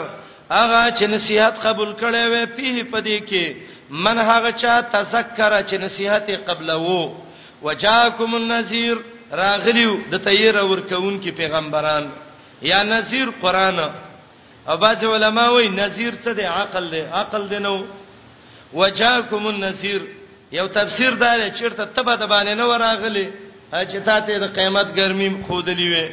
اغه 0.50 0.82
چې 0.90 1.02
نصیحت 1.14 1.62
قبول 1.66 1.92
کړي 2.00 2.22
وې 2.32 2.44
په 2.44 2.90
پدې 2.92 3.20
کې 3.28 3.56
من 3.90 4.18
هغه 4.24 4.50
چا 4.64 4.80
تذکر 4.96 5.58
چې 5.62 5.74
نصیحت 5.86 6.30
قبل 6.46 6.70
وو 6.70 7.10
وجاکم 7.62 8.34
النذیر 8.34 8.98
راغلیو 9.38 9.94
د 10.10 10.14
تیر 10.26 10.60
ورکون 10.62 11.20
کې 11.22 11.30
پیغمبران 11.42 12.10
یا 12.72 12.82
نذیر 12.92 13.30
قران 13.42 13.78
او 14.68 14.76
باج 14.76 15.04
علماء 15.04 15.48
وای 15.52 15.68
نذیر 15.68 16.14
څه 16.14 16.30
دی 16.38 16.42
عقل 16.62 16.90
دی 16.90 17.00
عقل 17.00 17.48
دی 17.50 17.58
نو 17.66 17.74
وجاکم 18.74 19.46
النذیر 19.46 20.00
یو 20.52 20.66
تفسیر 20.76 21.10
دار 21.22 21.40
چیرته 21.58 21.84
تبه 21.84 22.14
د 22.16 22.22
باندې 22.30 22.54
نو 22.60 22.72
راغلی 22.78 23.28
چې 23.72 23.96
تا 24.04 24.20
ته 24.20 24.38
د 24.38 24.52
قیامت 24.56 24.86
ګرمي 24.96 25.42
خودلی 25.46 25.88
وي 25.94 26.10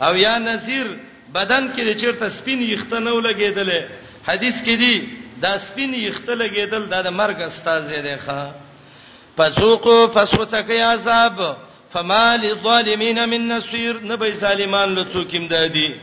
او 0.00 0.16
یا 0.16 0.38
نذیر 0.38 0.86
بدن 1.34 1.72
کې 1.74 1.96
چیرته 2.02 2.28
سپین 2.38 2.62
یخته 2.62 2.98
نو 3.00 3.20
لګیدل 3.22 3.84
حدیث 4.28 4.62
کې 4.62 4.74
دی 4.82 5.08
دا 5.42 5.58
سپین 5.58 5.94
یخته 5.94 6.34
لګیدل 6.34 6.88
دا 6.90 7.02
د 7.02 7.08
مرګ 7.08 7.40
استاد 7.42 7.82
دی 8.06 8.16
ښا 8.26 8.50
فسوقوا 9.36 10.06
فسوتکی 10.14 10.78
عذاب 10.78 11.40
فما 11.92 12.36
للظالمین 12.36 13.24
من 13.28 13.48
نصير 13.48 14.00
نبي 14.02 14.32
سالمان 14.40 14.94
لڅوکیم 14.94 15.46
دادی 15.48 15.88
دا 15.92 16.00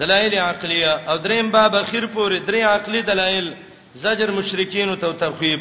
دلایل 0.00 0.34
عقلیه 0.50 0.92
او 1.10 1.16
دریم 1.24 1.50
باب 1.50 1.74
اخیر 1.76 2.04
پورې 2.06 2.38
درې 2.48 2.60
عقلی 2.74 3.02
دلایل 3.02 3.46
زجر 3.94 4.30
مشرکین 4.30 4.88
او 4.88 5.12
ترغیب 5.12 5.60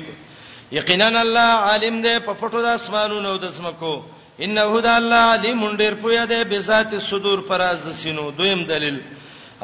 یقینا 0.72 1.08
الله 1.08 1.50
عالم 1.70 2.02
دی 2.02 2.20
په 2.26 2.34
پټو 2.34 2.60
د 2.66 2.68
اسمانونو 2.80 3.30
او 3.30 3.38
د 3.38 3.52
سمکو 3.58 3.96
انه 4.40 4.82
د 4.88 4.90
الله 4.98 5.24
علیم 5.36 5.78
ډیر 5.78 5.94
پویا 6.02 6.26
دی 6.32 6.44
به 6.44 6.60
ذات 6.60 6.92
صدور 7.10 7.40
پراز 7.48 7.78
د 7.88 7.92
سینو 8.02 8.32
دویم 8.32 8.64
دلیل 8.64 8.98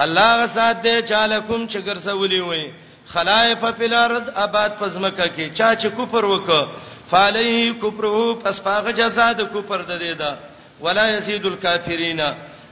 الله 0.05 0.29
غسات 0.43 0.81
دی 0.83 0.95
چالکم 1.09 1.67
چې 1.67 1.77
ګرځولي 1.87 2.39
وي 2.41 2.71
خلائف 3.07 3.65
فلارض 3.77 4.29
آباد 4.45 4.71
پزمکه 4.79 5.27
کې 5.37 5.53
چا 5.57 5.75
چې 5.75 5.85
کفر 5.97 6.25
وکړ 6.25 6.67
فعلی 7.11 7.73
کفره 7.73 8.35
پس 8.43 8.61
پاغه 8.63 8.91
جزاء 8.91 9.31
د 9.33 9.41
کفر 9.55 9.81
د 9.81 9.99
دیدا 9.99 10.31
ولا 10.81 11.05
یزيد 11.17 11.45
الکافرین 11.45 12.21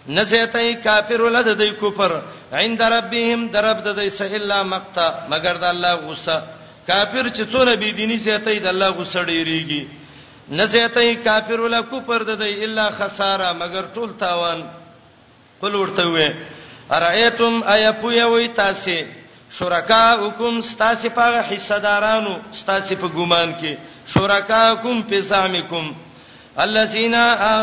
نزیتای 0.08 0.74
کافر 0.82 1.22
ولد 1.22 1.48
د 1.60 1.78
کفر 1.82 2.12
عند 2.54 2.82
ربهم 2.82 3.48
درب 3.54 3.78
د 3.86 4.00
دیس 4.00 4.22
الا 4.22 4.64
مقتا 4.64 5.10
مگر 5.30 5.58
د 5.62 5.64
الله 5.64 5.96
غصه 5.96 6.42
کافر 6.88 7.30
چې 7.30 7.44
څونه 7.52 7.76
بی 7.76 7.92
دینی 7.92 8.18
زیتای 8.18 8.60
د 8.60 8.68
الله 8.68 8.90
غصه 8.92 9.24
ډیریږي 9.28 9.84
نزیتای 10.50 11.16
کافر 11.16 11.60
ول 11.60 11.82
کفر 11.92 12.24
د 12.24 12.32
دی 12.42 12.64
الا 12.66 12.90
خساره 12.98 13.54
مگر 13.62 13.86
ټول 13.94 14.10
تاوان 14.20 14.64
قل 15.62 15.76
ورته 15.76 16.04
وې 16.14 16.30
ارایتم 16.92 17.62
ایا 17.74 17.92
پویوي 18.02 18.48
تاسو 18.56 19.02
شرکاءکم 19.58 20.62
ستاسو 20.62 21.10
په 21.16 21.42
حصہ 21.52 21.74
دارانو 21.84 22.36
ستاسو 22.60 22.96
په 22.96 23.08
ګومان 23.08 23.50
کې 23.60 23.78
شرکاءکم 24.14 25.02
په 25.10 25.20
زامکم 25.30 25.94
الذين 26.60 27.16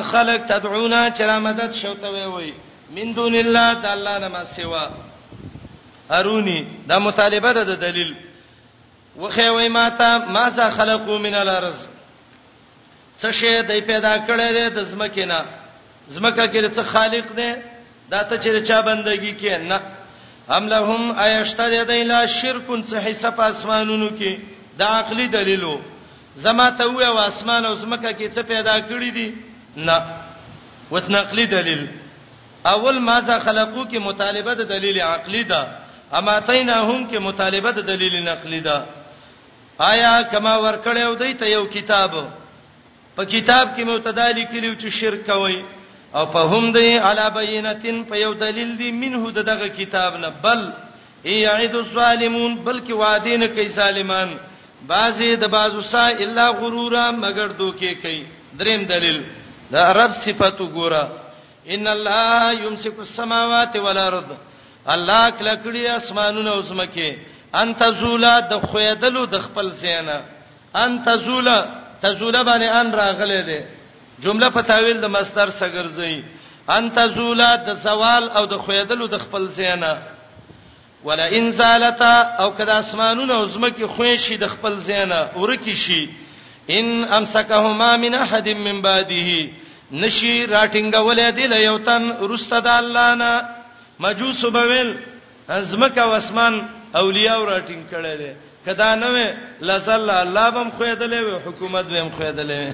خلق 0.02 0.36
تدعون 0.46 1.10
چر 1.12 1.38
مدد 1.38 1.72
شوتوي 1.72 2.24
وي 2.24 2.52
من 2.96 3.12
دون 3.14 3.34
الله 3.34 3.74
تعالی 3.82 4.18
نه 4.20 4.28
ما 4.28 4.44
سوا 4.44 4.88
ارونی 6.10 6.66
دا 6.88 6.98
مطالبه 6.98 7.52
ده 7.52 7.64
د 7.64 7.80
دلیل 7.80 8.14
وخی 9.20 9.48
وای 9.48 9.68
ماته 9.68 10.18
ما 10.18 10.50
څه 10.50 10.70
خلقو 10.70 11.18
من 11.18 11.34
الارض 11.34 11.86
څه 13.22 13.30
شی 13.30 13.62
دی 13.62 13.80
پیدا 13.80 14.18
کړی 14.26 14.52
دی 14.52 14.70
د 14.70 14.82
زمکه 14.82 15.24
نه 15.26 15.44
زمکه 16.08 16.46
کې 16.52 16.76
څه 16.76 16.82
خالق 16.82 17.24
دی 17.36 17.54
دا 18.10 18.22
ته 18.22 18.38
چې 18.40 18.68
چا 18.68 18.82
بندگی 18.82 19.34
کې 19.40 19.52
نه 19.68 19.80
هم 20.50 20.66
لهم 20.66 21.18
ایشتد 21.18 21.88
دی 21.90 22.04
لا 22.04 22.26
شرکون 22.26 22.84
څه 22.84 22.94
حصہ 23.08 23.26
په 23.30 23.42
اسمانونو 23.42 24.08
کې 24.18 24.38
دا 24.78 24.86
عقلی 24.88 25.26
دلیلو 25.26 25.78
زما 26.36 26.70
ته 26.70 26.84
وې 26.90 27.06
او 27.06 27.18
اسمان 27.18 27.64
او 27.64 27.74
زمکه 27.74 28.12
کې 28.12 28.28
څه 28.34 28.42
پیدا 28.42 28.78
کړی 28.80 29.10
دي 29.10 29.34
نه 29.76 30.04
وتنقلی 30.92 31.46
دلیل 31.46 31.86
اول 32.64 32.98
ماذا 32.98 33.38
خلقو 33.38 33.84
کې 33.84 33.98
مطالبه 33.98 34.52
د 34.54 34.60
دلیل 34.68 35.00
عقلی 35.00 35.42
ده 35.42 35.66
اما 36.12 36.38
تیناهم 36.40 37.08
کې 37.10 37.18
مطالبه 37.18 37.70
د 37.70 37.80
دلیل 37.86 38.22
نقلی 38.24 38.60
ده 38.60 38.84
آیا 39.80 40.22
کما 40.30 40.56
ورکړیو 40.58 41.16
دی 41.18 41.34
ته 41.34 41.46
یو 41.46 41.64
کتاب 41.66 42.10
په 43.16 43.24
کتاب 43.24 43.68
کې 43.76 43.82
مبتدا 43.84 44.30
لیکلیو 44.30 44.74
چې 44.76 44.88
شرک 44.88 45.26
کوي 45.26 45.64
او 46.14 46.26
په 46.26 46.38
هم 46.40 46.72
دی 46.72 46.98
علی 46.98 47.28
بینتین 47.34 48.04
په 48.04 48.16
یو 48.16 48.32
دلیل 48.34 48.76
دی 48.78 48.92
منه 48.92 49.32
دغه 49.42 49.68
کتاب 49.68 50.16
نه 50.16 50.28
بل 50.42 50.70
ای 51.24 51.34
یعد 51.40 51.74
الظالمون 51.76 52.58
بلکې 52.64 52.90
وعده 52.92 53.36
نه 53.36 53.46
کوي 53.46 53.68
ظالمان 53.68 54.28
بعضی 54.86 55.36
د 55.36 55.44
بعضو 55.50 55.80
سا 55.80 56.06
الا 56.08 56.48
غرورا 56.60 57.10
مگر 57.10 57.46
دوکي 57.58 57.94
کوي 58.02 58.22
دریم 58.58 58.82
دلیل 58.90 59.22
د 59.72 59.94
رب 59.98 60.12
صفاتو 60.24 60.66
ګوره 60.74 61.08
ان 61.74 61.86
الله 61.86 62.52
یمسک 62.64 62.96
السماوات 63.06 63.76
والارض 63.84 64.28
الله 64.94 65.30
کلکړي 65.38 65.82
اسمانونه 65.98 66.50
او 66.54 66.62
زمکه 66.62 67.16
انت 67.62 67.80
زولا 68.00 68.40
د 68.50 68.66
خویدلو 68.68 69.24
د 69.26 69.38
خپل 69.40 69.70
زینا 69.74 70.18
انت 70.84 71.06
زولا 71.26 71.58
تزولا 72.02 72.42
باندې 72.42 72.64
ان 72.80 72.92
راغله 72.94 73.40
ده 73.40 73.66
جمله 74.20 74.48
په 74.50 74.60
تعویل 74.62 75.00
د 75.00 75.04
مصدر 75.18 75.50
سره 75.50 75.68
ګرځي 75.68 76.24
انت 76.76 76.96
زولا 77.16 77.56
د 77.56 77.74
سوال 77.82 78.30
او 78.34 78.44
د 78.46 78.54
خویدلو 78.66 79.06
د 79.06 79.18
خپل 79.18 79.48
زینا 79.58 79.92
ولا 81.04 81.32
ان 81.36 81.50
زالتا 81.50 82.22
او 82.22 82.50
کدا 82.54 82.78
اسمانونه 82.78 83.34
او 83.38 83.46
زمکه 83.46 83.86
خوې 83.88 84.14
شي 84.16 84.36
د 84.36 84.46
خپل 84.48 84.78
زینه 84.78 85.30
ورکی 85.36 85.74
شي 85.76 86.08
ان 86.70 87.04
امسکهما 87.04 87.96
من 87.96 88.14
احد 88.14 88.48
من 88.48 88.80
بعده 88.82 89.50
نشي 89.92 90.46
راټینګولې 90.46 91.30
دی 91.36 91.46
له 91.46 91.56
یو 91.56 91.78
تن 91.78 92.10
رسد 92.34 92.66
الله 92.66 93.14
نه 93.14 93.44
مجوس 94.00 94.44
بویل 94.46 94.96
زمکه 95.48 96.00
او 96.02 96.12
اسمان 96.12 96.66
اولیاء 96.96 97.38
راټینګ 97.44 97.84
کړي 97.90 98.16
دي 98.18 98.32
کدا 98.66 98.94
نه 98.96 99.06
وې 99.06 99.26
لصلی 99.62 100.12
الله 100.20 100.50
بم 100.50 100.70
خوېدلې 100.70 101.20
وې 101.26 101.46
حکومت 101.48 101.84
بم 101.84 102.08
خوېدلې 102.18 102.72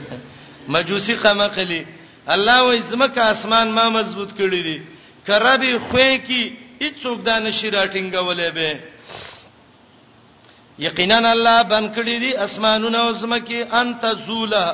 مجوسی 0.68 1.14
قمقلی 1.14 1.86
الله 2.28 2.58
وې 2.78 2.82
زمکه 2.90 3.22
اسمان 3.30 3.68
ما 3.70 3.88
مضبوط 3.88 4.30
کړی 4.38 4.60
دي 4.68 4.82
کربي 5.26 5.78
خوې 5.90 6.18
کی 6.26 6.44
هیڅوک 6.82 7.18
دا 7.28 7.36
نشي 7.46 7.68
راټینګولې 7.76 8.50
به 8.56 8.74
یقینا 10.86 11.18
الله 11.34 11.58
بن 11.72 11.84
کړی 11.96 12.16
دي 12.22 12.36
اسمانونه 12.46 12.98
او 12.98 13.12
زمکه 13.22 13.60
انت 13.80 14.02
زولا 14.26 14.66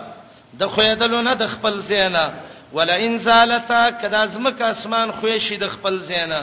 د 0.61 0.62
خویدلونه 0.72 1.32
د 1.34 1.44
خپل 1.55 1.80
زینا 1.90 2.24
ولا 2.72 2.94
ان 3.05 3.18
زالتا 3.26 3.82
کدا 4.01 4.22
زمکه 4.26 4.64
اسمان 4.74 5.09
خوې 5.12 5.36
شي 5.46 5.57
د 5.57 5.68
خپل 5.74 6.01
زینا 6.09 6.40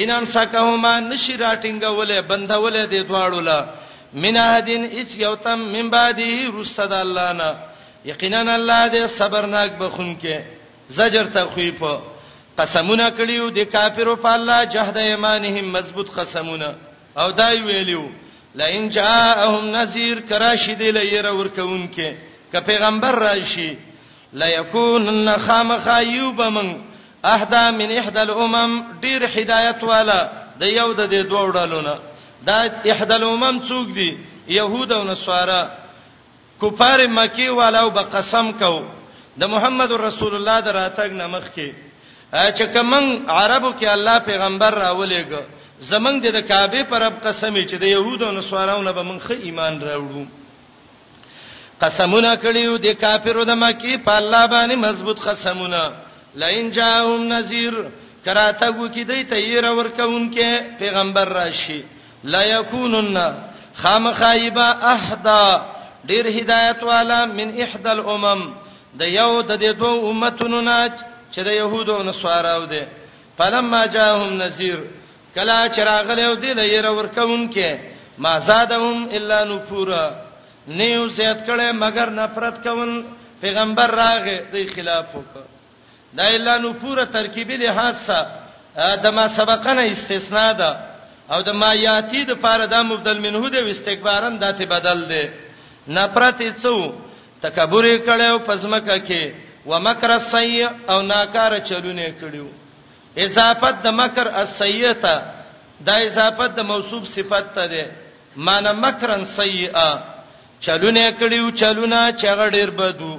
انم 0.00 0.24
سکهما 0.34 1.00
نشي 1.00 1.36
راټینګولې 1.36 2.18
بندولې 2.30 2.84
دي 2.92 3.00
دواړو 3.10 3.40
لا 3.48 3.60
منادین 4.22 4.84
اچ 4.84 5.10
یوتم 5.16 5.58
من 5.74 5.88
بعدی 5.90 6.50
رستد 6.60 6.92
الله 6.92 7.32
نه 7.32 7.50
یقینا 8.04 8.54
الله 8.54 8.88
دې 8.92 9.06
صبرناک 9.18 9.70
بخون 9.78 10.16
کې 10.22 10.36
زجر 10.88 11.24
تخویفه 11.34 12.00
قسمونه 12.60 13.06
کړیو 13.18 13.44
د 13.58 13.60
کافرو 13.74 14.14
په 14.24 14.28
الله 14.36 14.64
جهد 14.74 14.96
ایمانهم 15.02 15.66
مضبوط 15.76 16.08
قسمونه 16.18 16.68
او 17.20 17.28
دای 17.40 17.56
ویلیو 17.68 18.04
لئن 18.60 18.82
جاءهم 18.98 19.64
نذير 19.76 20.20
کراشد 20.28 20.82
لیر 20.98 21.26
ورکون 21.38 21.88
کې 21.94 22.08
ک 22.52 22.62
پیغمبر 22.68 23.14
راشي 23.26 23.70
لا 24.40 24.48
یکونن 24.48 25.28
خام 25.46 25.70
خایوب 25.84 26.42
من 26.56 26.68
احدا 27.34 27.64
من 27.80 27.92
احدى 27.98 28.20
الامم 28.26 28.72
ډیر 29.02 29.22
هدایت 29.36 29.82
والا 29.90 30.20
د 30.60 30.72
یو 30.78 30.88
د 31.00 31.10
دې 31.10 31.26
دوه 31.30 31.52
ډلونه 31.58 31.94
دا 32.48 32.58
احدى 32.92 33.14
الامم 33.20 33.60
څوک 33.68 33.92
دي 33.98 34.10
يهود 34.60 34.92
او 34.92 35.04
نصارا 35.12 35.62
کفار 36.62 37.00
مکی 37.18 37.48
والاو 37.58 37.90
به 37.90 38.02
قسم 38.16 38.52
کو 38.62 38.74
د 39.40 39.44
محمد 39.52 39.90
رسول 40.08 40.34
الله 40.38 40.56
دراتګ 40.66 41.10
نمخ 41.20 41.44
کې 41.56 41.89
چې 42.30 42.62
کوم 42.72 43.30
عربو 43.30 43.72
کې 43.80 43.86
الله 43.86 44.18
پیغمبر 44.18 44.74
راولېګ 44.74 45.30
زمنګ 45.80 46.22
د 46.32 46.40
کعبه 46.48 46.82
پر 46.88 47.00
رب 47.02 47.14
قسم 47.26 47.54
چې 47.54 47.74
د 47.80 47.84
يهودو 47.86 48.26
او 48.26 48.32
نصاراونو 48.32 48.92
به 48.92 49.02
مونږه 49.02 49.30
ایمان 49.30 49.80
راوړو 49.82 50.26
قسمونه 51.80 52.36
کړیو 52.36 52.78
د 52.78 52.86
کافرو 53.00 53.44
د 53.44 53.50
مکی 53.54 53.96
په 54.06 54.12
الله 54.16 54.46
باندې 54.46 54.74
مضبوط 54.76 55.18
قسمونه 55.28 55.90
لئن 56.34 56.70
جاءهم 56.70 57.28
نذير 57.32 57.74
کراته 58.24 58.70
وو 58.70 58.88
کې 58.88 58.98
دای 59.04 59.24
ته 59.24 59.36
یې 59.36 59.60
را 59.64 59.70
ورکوونکې 59.74 60.78
پیغمبر 60.78 61.28
راشي 61.28 61.82
لا 62.24 62.42
یکونن 62.44 63.34
خامخایبا 63.74 64.66
احدا 64.94 65.66
ډیر 66.06 66.26
هدایت 66.40 66.82
والا 66.82 67.24
من 67.26 67.60
احد 67.62 67.86
الامم 67.86 68.50
د 68.98 69.02
یو 69.02 69.40
د 69.42 69.56
دې 69.60 69.72
دوه 69.78 70.10
امتونو 70.10 70.60
نه 70.60 70.92
چې 71.32 71.40
د 71.48 71.50
يهودو 71.60 71.96
او 71.96 72.02
نصاراو 72.02 72.64
دي 72.72 72.82
فلما 73.38 73.82
جاءهم 73.94 74.30
نذير 74.42 74.78
کلا 75.34 75.58
چراغله 75.76 76.22
او 76.28 76.34
دي 76.42 76.52
لیر 76.60 76.86
ورکون 76.86 77.48
کې 77.54 77.70
ما 78.18 78.38
زادهم 78.38 79.08
الا 79.12 79.44
نفورا 79.50 80.04
نیو 80.80 81.08
زیات 81.18 81.40
کړه 81.48 81.66
مگر 81.82 82.08
نفرت 82.20 82.56
کول 82.64 82.90
پیغمبر 83.42 83.88
راغې 84.02 84.38
د 84.52 84.56
خلاف 84.74 85.04
وکړه 85.14 85.46
دا 86.18 86.24
الا 86.36 86.58
نفورا 86.64 87.04
ترکیبی 87.16 87.56
لحاظ 87.64 87.96
سره 88.06 88.26
د 89.04 89.06
ما 89.16 89.28
سبقنه 89.38 89.82
استثناء 89.90 90.52
ده 90.62 90.70
او 91.32 91.42
د 91.48 91.50
ما 91.60 91.70
یاتی 91.82 92.24
د 92.24 92.32
پاره 92.44 92.66
د 92.72 92.74
مبدل 92.90 93.18
منه 93.26 93.50
د 93.54 93.70
استکبارن 93.74 94.38
داته 94.42 94.64
بدل 94.74 95.04
ده 95.12 95.30
نفرت 95.98 96.42
څو 96.62 96.74
تکبر 97.42 97.84
کړه 97.98 98.20
او 98.32 98.38
پزمکه 98.46 98.98
کې 99.08 99.22
ومکر 99.66 100.10
السیء 100.10 100.68
او 100.92 101.00
ناکاره 101.02 101.58
چلونه 101.70 102.08
کړیو 102.20 102.46
اضافت 103.26 103.74
د 103.84 103.86
مکر 104.00 104.26
السیء 104.42 104.92
ته 105.04 105.14
دا 105.86 105.96
اضافت 106.08 106.50
د 106.58 106.60
موصوف 106.70 107.04
صفت 107.14 107.54
ته 107.56 107.66
ده 107.72 107.86
مان 108.46 108.64
مکرن 108.84 109.24
سیء 109.36 109.74
چلونه 110.66 111.04
کړیو 111.20 111.50
چلونه 111.62 111.98
چغړیر 112.22 112.70
بدو 112.80 113.14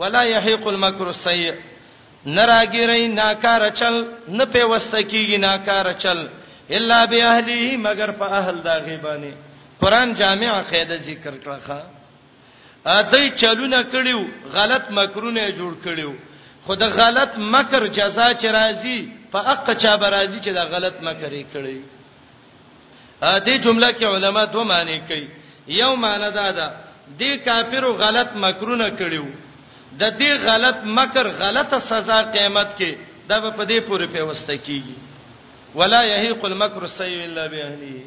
ولا 0.00 0.22
یحیق 0.34 0.66
المکر 0.66 1.06
السیء 1.14 1.52
نراګیرای 2.26 3.06
ناکاره 3.08 3.68
چل 3.80 3.94
نه 4.28 4.44
په 4.44 4.64
وسته 4.72 5.00
کیږي 5.02 5.36
ناکاره 5.48 5.92
چل 6.02 6.18
الا 6.76 7.04
به 7.06 7.24
اهلی 7.32 7.76
مگر 7.86 8.10
په 8.20 8.24
اهل 8.40 8.56
دا 8.68 8.78
غیبانی 8.86 9.32
قران 9.80 10.14
جامع 10.20 10.52
قاعده 10.70 10.96
ذکر 11.08 11.34
کړه 11.42 11.82
ا 12.90 13.00
دای 13.02 13.30
چلونه 13.30 13.82
کړیو 13.94 14.20
غلط 14.54 14.84
مکرونه 14.98 15.42
جوړ 15.58 15.72
کړیو 15.84 16.12
خو 16.64 16.72
د 16.82 16.84
غلط 17.00 17.32
مکر 17.52 17.82
جزا 17.98 18.28
چې 18.40 18.46
راځي 18.58 18.98
په 19.32 19.38
حق 19.48 19.66
چا 19.82 19.92
به 20.00 20.06
راځي 20.14 20.38
چې 20.44 20.50
دا 20.58 20.64
غلط 20.74 20.96
مکر 21.06 21.32
یې 21.38 21.44
کړی 21.52 21.78
ا 23.30 23.32
دې 23.46 23.54
جمله 23.64 23.88
کې 23.98 24.04
علما 24.14 24.44
دوه 24.44 24.64
معنی 24.72 24.98
کوي 25.08 25.26
یو 25.80 25.92
معنی 26.04 26.28
دا 26.40 26.48
ده 26.58 26.66
دې 27.20 27.32
کافرو 27.46 27.90
غلط 28.04 28.30
مکرونه 28.44 28.88
کړیو 29.00 29.26
د 30.00 30.02
دې 30.20 30.30
غلط 30.48 30.78
مکر 30.96 31.26
غلطه 31.42 31.78
سزا 31.90 32.18
قیامت 32.34 32.68
کې 32.78 32.90
دا 33.28 33.36
په 33.58 33.64
دې 33.70 33.78
پورې 33.88 34.06
پیوسته 34.14 34.52
کیږي 34.66 34.96
ولا 35.78 36.00
یحیق 36.12 36.44
المکر 36.44 36.82
السیء 36.82 37.20
الا 37.28 37.46
باهله 37.48 38.04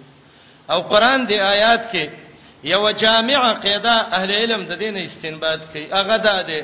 او 0.72 0.80
قران 0.92 1.20
دې 1.30 1.38
آیات 1.54 1.82
کې 1.92 2.06
یو 2.74 2.92
جامع 3.02 3.42
قاعده 3.64 3.94
اهل 4.18 4.32
علم 4.42 4.62
د 4.70 4.78
دین 4.82 4.96
استنباط 5.08 5.62
کوي 5.74 5.86
هغه 5.98 6.18
ده 6.26 6.38
ده 6.50 6.58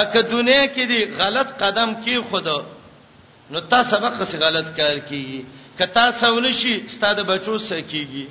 اګه 0.00 0.22
دنیا 0.34 0.62
کې 0.74 0.84
دی 0.90 1.00
غلط 1.20 1.48
قدم 1.62 1.90
کی 2.04 2.20
خود 2.30 2.46
نو 3.50 3.60
تا 3.70 3.82
سبق 3.90 4.14
څه 4.28 4.36
غلط 4.44 4.68
کار 4.76 4.96
کی 5.08 5.42
کتا 5.78 6.06
سول 6.20 6.46
شي 6.52 6.74
ستاده 6.94 7.22
بچو 7.22 7.58
سکیږي 7.58 8.26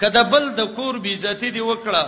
کدا 0.00 0.22
بل 0.22 0.44
د 0.58 0.62
کور 0.78 0.94
بیزتی 1.06 1.50
دی 1.50 1.60
وکړه 1.60 2.04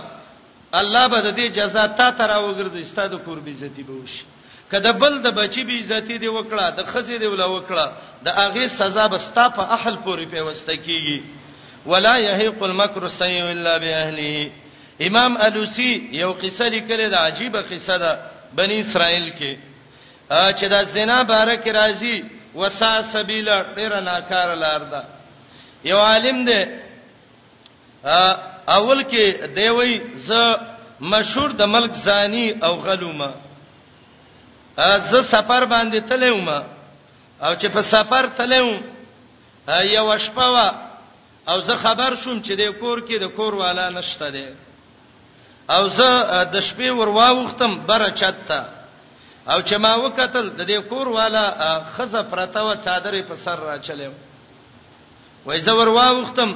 الله 0.79 1.07
به 1.11 1.19
د 1.27 1.37
دې 1.37 1.45
جزا 1.57 1.85
تا 1.87 2.07
ترا 2.19 2.37
وګرځي 2.41 2.83
ستاده 2.91 3.17
کور 3.17 3.37
بیزتی 3.47 3.83
به 3.83 3.93
وشي 3.93 4.23
کدا 4.71 4.91
بل 5.01 5.21
د 5.25 5.35
بچی 5.41 5.63
بیزتی 5.69 6.17
دی 6.17 6.27
وکړه 6.33 6.65
د 6.77 6.81
خزې 6.91 7.17
دی 7.21 7.27
ولا 7.33 7.47
وکړه 7.53 7.85
د 8.23 8.27
اغه 8.45 8.67
سزا 8.77 9.07
به 9.07 9.17
ستا 9.17 9.45
په 9.49 9.63
اهل 9.77 9.95
پورې 10.05 10.25
پیوسته 10.35 10.75
کیږي 10.85 11.19
ولا 11.85 12.17
يهيق 12.17 12.63
المكر 12.63 13.05
السيء 13.05 13.51
الا 13.51 13.77
باهله 13.77 14.51
امام 15.07 15.37
الوسی 15.41 16.09
یو 16.13 16.31
قصه 16.33 16.67
لیکل 16.69 17.09
د 17.09 17.13
عجیب 17.15 17.55
قصه 17.57 17.97
ده 17.97 18.11
بنی 18.55 18.79
اسرائیل 18.81 19.29
کې 19.29 19.57
چې 20.31 20.65
دا 20.67 20.83
زنا 20.83 21.21
بارک 21.23 21.67
راځي 21.67 22.23
وسا 22.55 23.01
سبیل 23.11 23.47
ډیر 23.75 23.99
ناکار 23.99 24.55
لار 24.55 24.79
ده 24.83 25.03
یو 25.83 25.97
عالم 25.99 26.45
دی 26.45 26.61
اول 28.77 29.03
کې 29.03 29.45
دیوی 29.55 29.99
ز 30.15 30.31
مشهور 31.01 31.49
د 31.51 31.61
ملک 31.61 31.93
زانی 31.93 32.55
او 32.63 32.73
غلومه 32.75 33.31
زه 34.77 35.21
سفر 35.21 35.65
باندې 35.65 36.09
تلوم 36.09 36.49
او 37.43 37.53
چې 37.55 37.65
په 37.75 37.81
سفر 37.81 38.27
تلوم 38.37 38.81
یو 39.95 40.17
شپه 40.17 40.47
وا 40.49 40.67
او 41.49 41.61
زه 41.61 41.75
خبر 41.75 42.15
شوم 42.21 42.37
چې 42.45 42.51
د 42.61 42.63
کور 42.81 42.97
کې 43.07 43.17
د 43.19 43.23
کور 43.37 43.53
والا 43.63 43.89
نشته 43.89 44.29
دی 44.31 44.45
او 45.75 45.83
زه 45.97 46.09
د 46.53 46.55
شپې 46.67 46.89
ورواوختم 46.99 47.71
بره 47.89 48.09
چاته 48.21 48.61
او 49.51 49.59
چې 49.61 49.75
ما 49.83 49.93
وکتل 49.95 50.45
د 50.49 50.61
دې 50.67 50.77
کور 50.89 51.07
والا 51.07 51.43
خزه 51.97 52.21
پرته 52.31 52.59
و 52.63 52.75
چادرې 52.85 53.21
په 53.29 53.35
سر 53.43 53.59
را 53.59 53.77
چلم 53.77 54.13
وای 55.45 55.61
زه 55.65 55.73
ورواوختم 55.73 56.49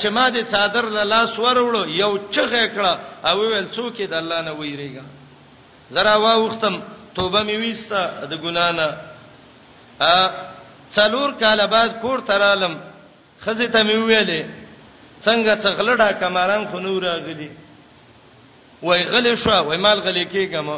چې 0.00 0.06
ما 0.16 0.30
دې 0.30 0.42
څادر 0.50 0.84
له 0.96 1.02
لاس 1.04 1.30
وروړو 1.38 1.88
یو 1.88 2.18
چغه 2.34 2.64
کړه 2.74 2.94
او 3.28 3.38
ویل 3.40 3.68
څوک 3.74 3.94
دې 3.96 4.12
الله 4.22 4.40
نه 4.42 4.50
ویریږي 4.54 5.02
زرا 5.90 6.16
واوختم 6.16 6.82
توبه 7.14 7.42
می 7.42 7.56
ویسته 7.56 8.00
د 8.30 8.34
ګنا 8.42 8.66
نه 8.78 8.88
څلور 10.94 11.30
کاله 11.40 11.66
بعد 11.66 12.00
کور 12.00 12.18
ترالم 12.28 12.74
خزې 13.44 13.66
ته 13.74 13.80
مې 13.88 13.96
ویلې 14.08 14.40
څنګه 15.26 15.52
څغلډه 15.62 16.08
کمران 16.20 16.62
خنور 16.70 17.04
غلي 17.26 17.50
وای 18.82 19.02
غلې 19.12 19.32
شو 19.42 19.50
وای 19.68 19.78
مال 19.84 19.98
غلې 20.06 20.24
کېګم 20.32 20.68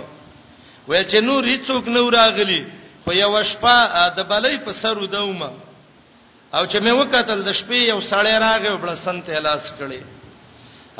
وای 0.91 1.03
چې 1.11 1.19
نور 1.29 1.43
هیڅوک 1.53 1.85
نور 1.97 2.13
غلي 2.37 2.61
خو 3.05 3.11
یو 3.25 3.33
شپه 3.51 3.77
د 4.17 4.21
بلې 4.31 4.55
په 4.65 4.71
سر 4.81 4.97
ودومه 5.03 5.51
او 6.57 6.63
چې 6.71 6.79
مې 6.85 6.93
وکتل 7.01 7.39
د 7.45 7.51
شپې 7.61 7.79
یو 7.93 8.01
سړی 8.11 8.35
راغی 8.45 8.69
او 8.73 8.79
بل 8.85 8.97
سنت 9.07 9.27
الاس 9.29 9.65
کړي 9.81 10.03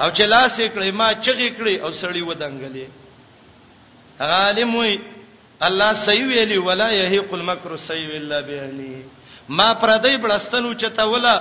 او 0.03 0.09
چې 0.17 0.25
لاس 0.33 0.55
یې 0.59 0.69
کړي 0.75 0.91
ما 1.01 1.09
چغې 1.25 1.49
کړي 1.59 1.75
او 1.85 1.91
سړی 2.03 2.23
ودانګلې 2.29 2.87
عالم 4.21 4.71
وي 4.81 5.01
الله 5.69 5.93
سيوي 6.07 6.45
لي 6.45 6.59
ولا 6.59 6.91
يهيق 6.91 7.35
المكر 7.35 7.73
السيء 7.75 8.17
الا 8.17 8.41
باهله 8.41 9.03
ما 9.51 9.75
پردی 9.75 10.17
بلستنو 10.17 10.73
چتاوله 10.75 11.35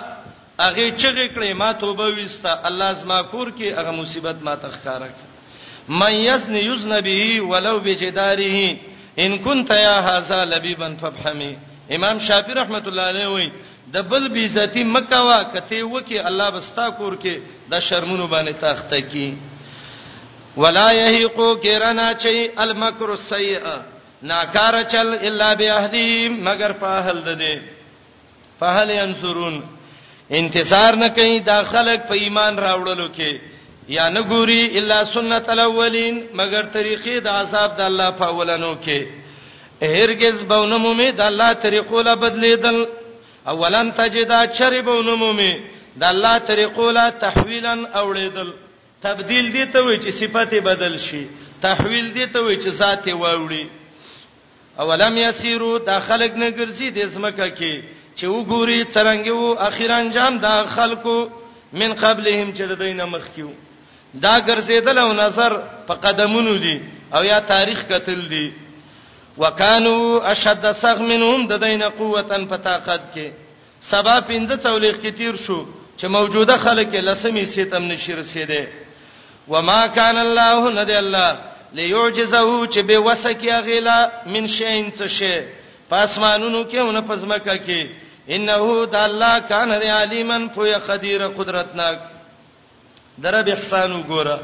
اغه 0.60 0.86
چغې 0.98 1.28
کړې 1.36 1.54
ما 1.60 1.72
توبه 1.74 2.06
وستا 2.20 2.54
الله 2.68 2.94
زما 2.94 3.22
کور 3.22 3.52
کې 3.52 3.78
هغه 3.80 3.92
مصیبت 3.92 4.42
ما 4.44 4.56
تخکاره 4.56 5.06
کړ 5.06 5.90
من 5.90 6.16
یسن 6.16 6.56
یزن 6.56 7.02
به 7.02 7.42
ولو 7.42 7.80
بجداره 7.80 8.76
ان 9.20 9.38
كنت 9.38 9.72
یا 9.72 10.00
هاذا 10.02 10.44
لبیبا 10.46 10.90
ففهمی 11.02 11.58
امام 11.96 12.20
شافعی 12.20 12.54
رحمت 12.62 12.88
الله 12.88 13.02
علیه 13.04 13.28
وی 13.28 13.50
د 13.94 14.02
بل 14.10 14.28
بیزتی 14.28 14.84
مکوا 14.84 15.44
کته 15.44 15.84
وکي 15.84 16.20
الله 16.20 16.50
بستا 16.50 16.90
کور 16.90 17.14
کې 17.20 17.38
د 17.72 17.80
شرمونو 17.80 18.28
باندې 18.28 18.62
تاخته 18.62 19.00
کی 19.02 19.36
ولا 20.58 20.92
یحیقو 20.92 21.56
کرنا 21.64 22.14
چی 22.14 22.48
المکر 22.64 23.10
السیئ 23.10 23.58
ناکار 24.22 24.84
چل 24.92 25.16
الا 25.22 25.54
باهلی 25.60 26.30
مگر 26.30 26.72
په 26.72 26.88
اهل 27.00 27.36
ده 27.36 27.78
فهل 28.62 28.90
ينصرون 28.92 29.56
انتصار 30.32 30.96
نه 30.96 31.08
کوي 31.08 31.40
دا 31.40 31.64
خلک 31.64 32.02
په 32.10 32.14
ایمان 32.16 32.60
راوړلو 32.60 33.08
کې 33.18 33.40
یا 33.88 34.10
نه 34.10 34.22
ګوري 34.22 34.78
الا 34.80 35.04
سنت 35.04 35.50
الاولین 35.50 36.22
مگر 36.34 36.66
طریقې 36.76 37.20
د 37.26 37.28
عذاب 37.28 37.76
د 37.78 37.82
الله 37.90 38.10
په 38.20 38.26
اولانو 38.26 38.74
کې 38.86 39.02
هرگز 39.98 40.44
بونه 40.44 40.78
مومي 40.78 41.12
د 41.12 41.22
الله 41.22 41.54
طریقو 41.54 42.02
لا 42.02 42.14
بدلیدل 42.16 42.86
اولن 43.48 43.92
تجدا 43.98 44.46
چربونه 44.46 45.16
مومي 45.16 45.54
د 45.96 46.04
الله 46.04 46.38
طریقو 46.38 46.90
لا 46.92 47.10
تحویلا 47.10 47.76
اوړیدل 47.94 48.50
تبديل 49.02 49.52
دي 49.52 49.66
ته 49.66 49.80
وای 49.84 49.98
چې 50.00 50.12
صفته 50.20 50.62
بدل 50.74 51.00
شي 51.00 51.28
تحویل 51.62 52.14
دي 52.14 52.26
ته 52.26 52.40
وای 52.42 52.58
چې 52.64 52.70
ذات 52.70 53.08
واوړي 53.10 53.66
اولم 54.80 55.18
یسیرو 55.18 55.78
داخلك 55.78 56.34
نه 56.36 56.50
ګرځي 56.52 56.90
د 56.92 56.98
اسمکه 57.08 57.50
کې 57.50 57.99
چې 58.20 58.26
وګوري 58.38 58.80
څنګه 58.96 59.32
وو 59.40 59.50
اخیر 59.70 59.92
انجام 60.02 60.34
دا 60.48 60.54
خلکو 60.76 61.18
من 61.80 61.92
قبلهم 62.04 62.48
چې 62.58 62.64
د 62.72 62.74
دینه 62.84 63.06
مخکیو 63.16 63.52
دا 64.26 64.34
ګرځیدل 64.50 64.98
او 65.06 65.12
نظر 65.24 65.52
په 65.88 65.94
قدمونو 66.06 66.54
دي 66.64 66.76
او 67.16 67.22
یا 67.32 67.40
تاریخ 67.52 67.80
قتل 67.92 68.22
دي 68.34 68.46
وکانو 69.42 69.96
اشد 70.32 70.66
سغ 70.82 71.02
منهم 71.12 71.48
د 71.52 71.62
دینه 71.66 71.88
قوتن 72.02 72.46
په 72.52 72.58
طاقت 72.70 73.02
کې 73.14 73.28
سبا 73.92 74.16
15 74.32 74.56
تولیخ 74.68 74.96
کې 75.02 75.12
تیر 75.20 75.36
شو 75.46 75.60
چې 75.98 76.06
موجوده 76.16 76.58
خلک 76.66 76.96
لسمی 77.10 77.46
سیتم 77.54 77.88
نشي 77.94 78.14
رسیدي 78.22 78.64
وما 79.54 79.80
كان 79.88 80.18
الله 80.26 80.72
ندي 80.82 80.98
الله 81.04 81.30
ليعجزه 81.80 82.44
چې 82.72 82.80
به 82.92 82.98
وسکه 83.08 83.60
غیلا 83.70 84.00
من 84.34 84.48
شین 84.58 84.92
څه 84.92 85.08
شي 85.08 85.36
پاسمانونو 85.96 86.64
کې 86.72 86.76
او 86.84 86.92
نه 86.92 87.02
پزمکه 87.10 87.58
کې 87.66 88.09
انه 88.36 88.62
د 88.94 88.96
الله 89.08 89.34
کان 89.52 89.70
ری 89.82 89.90
علیمن 90.04 90.42
فوی 90.56 90.74
قدیر 90.90 91.22
قدرتناک 91.38 91.98
درب 93.24 93.48
احسان 93.56 93.92
وګوره 93.96 94.38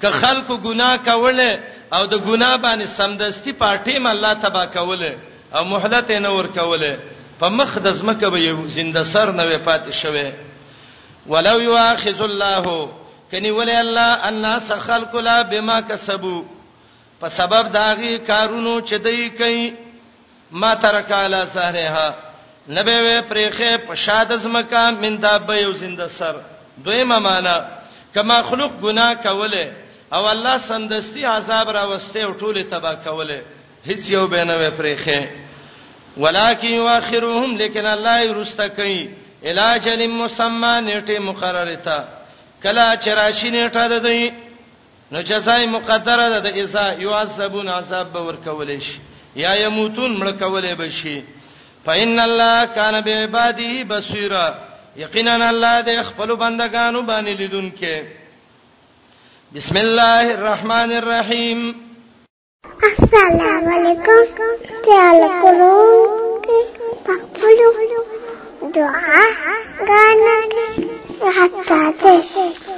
ک 0.00 0.04
خلکو 0.22 0.54
ګناه 0.68 0.96
کوله 1.10 1.50
او 1.96 2.02
د 2.12 2.14
ګناه 2.28 2.56
باندې 2.66 2.86
سمدستی 2.98 3.52
پاټی 3.62 3.96
م 4.02 4.06
الله 4.06 4.32
تبا 4.44 4.64
کوله 4.66 5.12
او 5.56 5.64
مهلت 5.64 6.10
نه 6.10 6.30
ور 6.36 6.46
کوله 6.58 6.92
په 7.40 7.48
مخ 7.58 7.78
د 7.78 7.92
زمکه 7.98 8.28
به 8.30 8.38
یو 8.40 8.58
زنده 8.76 9.02
سر 9.12 9.32
نه 9.38 9.44
وي 9.46 9.58
پات 9.58 9.90
شوه 10.00 10.32
ولو 11.26 11.60
یواخذ 11.60 12.20
الله 12.22 12.88
کني 13.32 13.50
ولی 13.50 13.72
الله 13.80 14.26
الناس 14.28 14.72
خلق 14.86 15.14
لا 15.16 15.42
بما 15.42 15.80
کسبوا 15.80 16.42
په 17.20 17.28
سبب 17.38 17.72
داغي 17.72 18.18
کارونو 18.18 18.80
چې 18.86 18.94
دای 19.08 19.30
کوي 19.30 19.72
ما 20.50 20.74
ترکاله 20.74 21.40
سره 21.56 21.86
ها 21.96 22.08
نبه 22.68 22.92
وې 23.02 23.22
پرېخه 23.28 23.76
پشاد 23.86 24.32
زمکا 24.42 24.90
من 24.90 25.16
دابه 25.20 25.54
یو 25.62 25.72
زنده 25.72 26.06
سر 26.08 26.34
دویمه 26.84 27.18
معنا 27.18 27.64
کما 28.14 28.40
مخلوق 28.42 28.72
ګناه 28.82 29.14
کوله 29.14 29.72
او 30.12 30.28
الله 30.30 30.58
سندستی 30.58 31.24
عذاب 31.24 31.70
را 31.70 31.86
وسته 31.88 32.20
او 32.24 32.32
ټوله 32.38 32.62
تبا 32.70 32.94
کوله 32.94 33.42
هیڅ 33.86 34.08
یو 34.10 34.26
بینه 34.26 34.56
وې 34.58 34.70
پرېخه 34.80 35.28
ولکن 36.16 36.78
واخرهم 36.78 37.56
لیکن 37.56 37.86
الله 37.86 38.32
رستکای 38.32 39.08
علاج 39.44 39.88
للمسمى 39.88 40.80
نیټه 40.80 41.18
مقرره 41.18 41.74
تا 41.76 42.04
کلا 42.62 42.96
چراشی 42.96 43.50
نیټه 43.50 43.86
ده 43.88 43.98
دی 43.98 44.32
نو 45.12 45.22
جزای 45.22 45.66
مقدره 45.66 46.28
ده 46.28 46.38
د 46.40 46.46
ایسا 46.46 46.92
یعذبون 46.98 47.68
عذاب 47.68 48.12
به 48.12 48.20
ورکول 48.20 48.80
شي 48.80 49.00
یا 49.36 49.54
یموتون 49.56 50.16
مړ 50.20 50.38
کولې 50.42 50.74
به 50.78 50.90
شي 50.90 51.22
فإن 51.86 52.20
الله 52.20 52.64
كان 52.64 53.00
بعباده 53.00 53.82
بصيرا 53.82 54.54
یقینا 54.96 55.48
الله 55.50 55.82
دې 55.82 56.02
خپل 56.04 56.34
بندگانو 56.36 57.02
باندې 57.02 57.30
لیدونکې 57.40 58.02
بسم 59.54 59.76
الله 59.76 60.34
الرحمن 60.36 60.92
الرحيم 60.92 61.60
السلام 62.82 63.68
علیکم 63.74 64.22
تعال 64.86 65.20
کولو 65.40 65.78
پخپلو 67.06 67.72
دعا 68.66 69.24
غانا 69.88 70.36
حتا 71.30 71.92
ته 72.02 72.71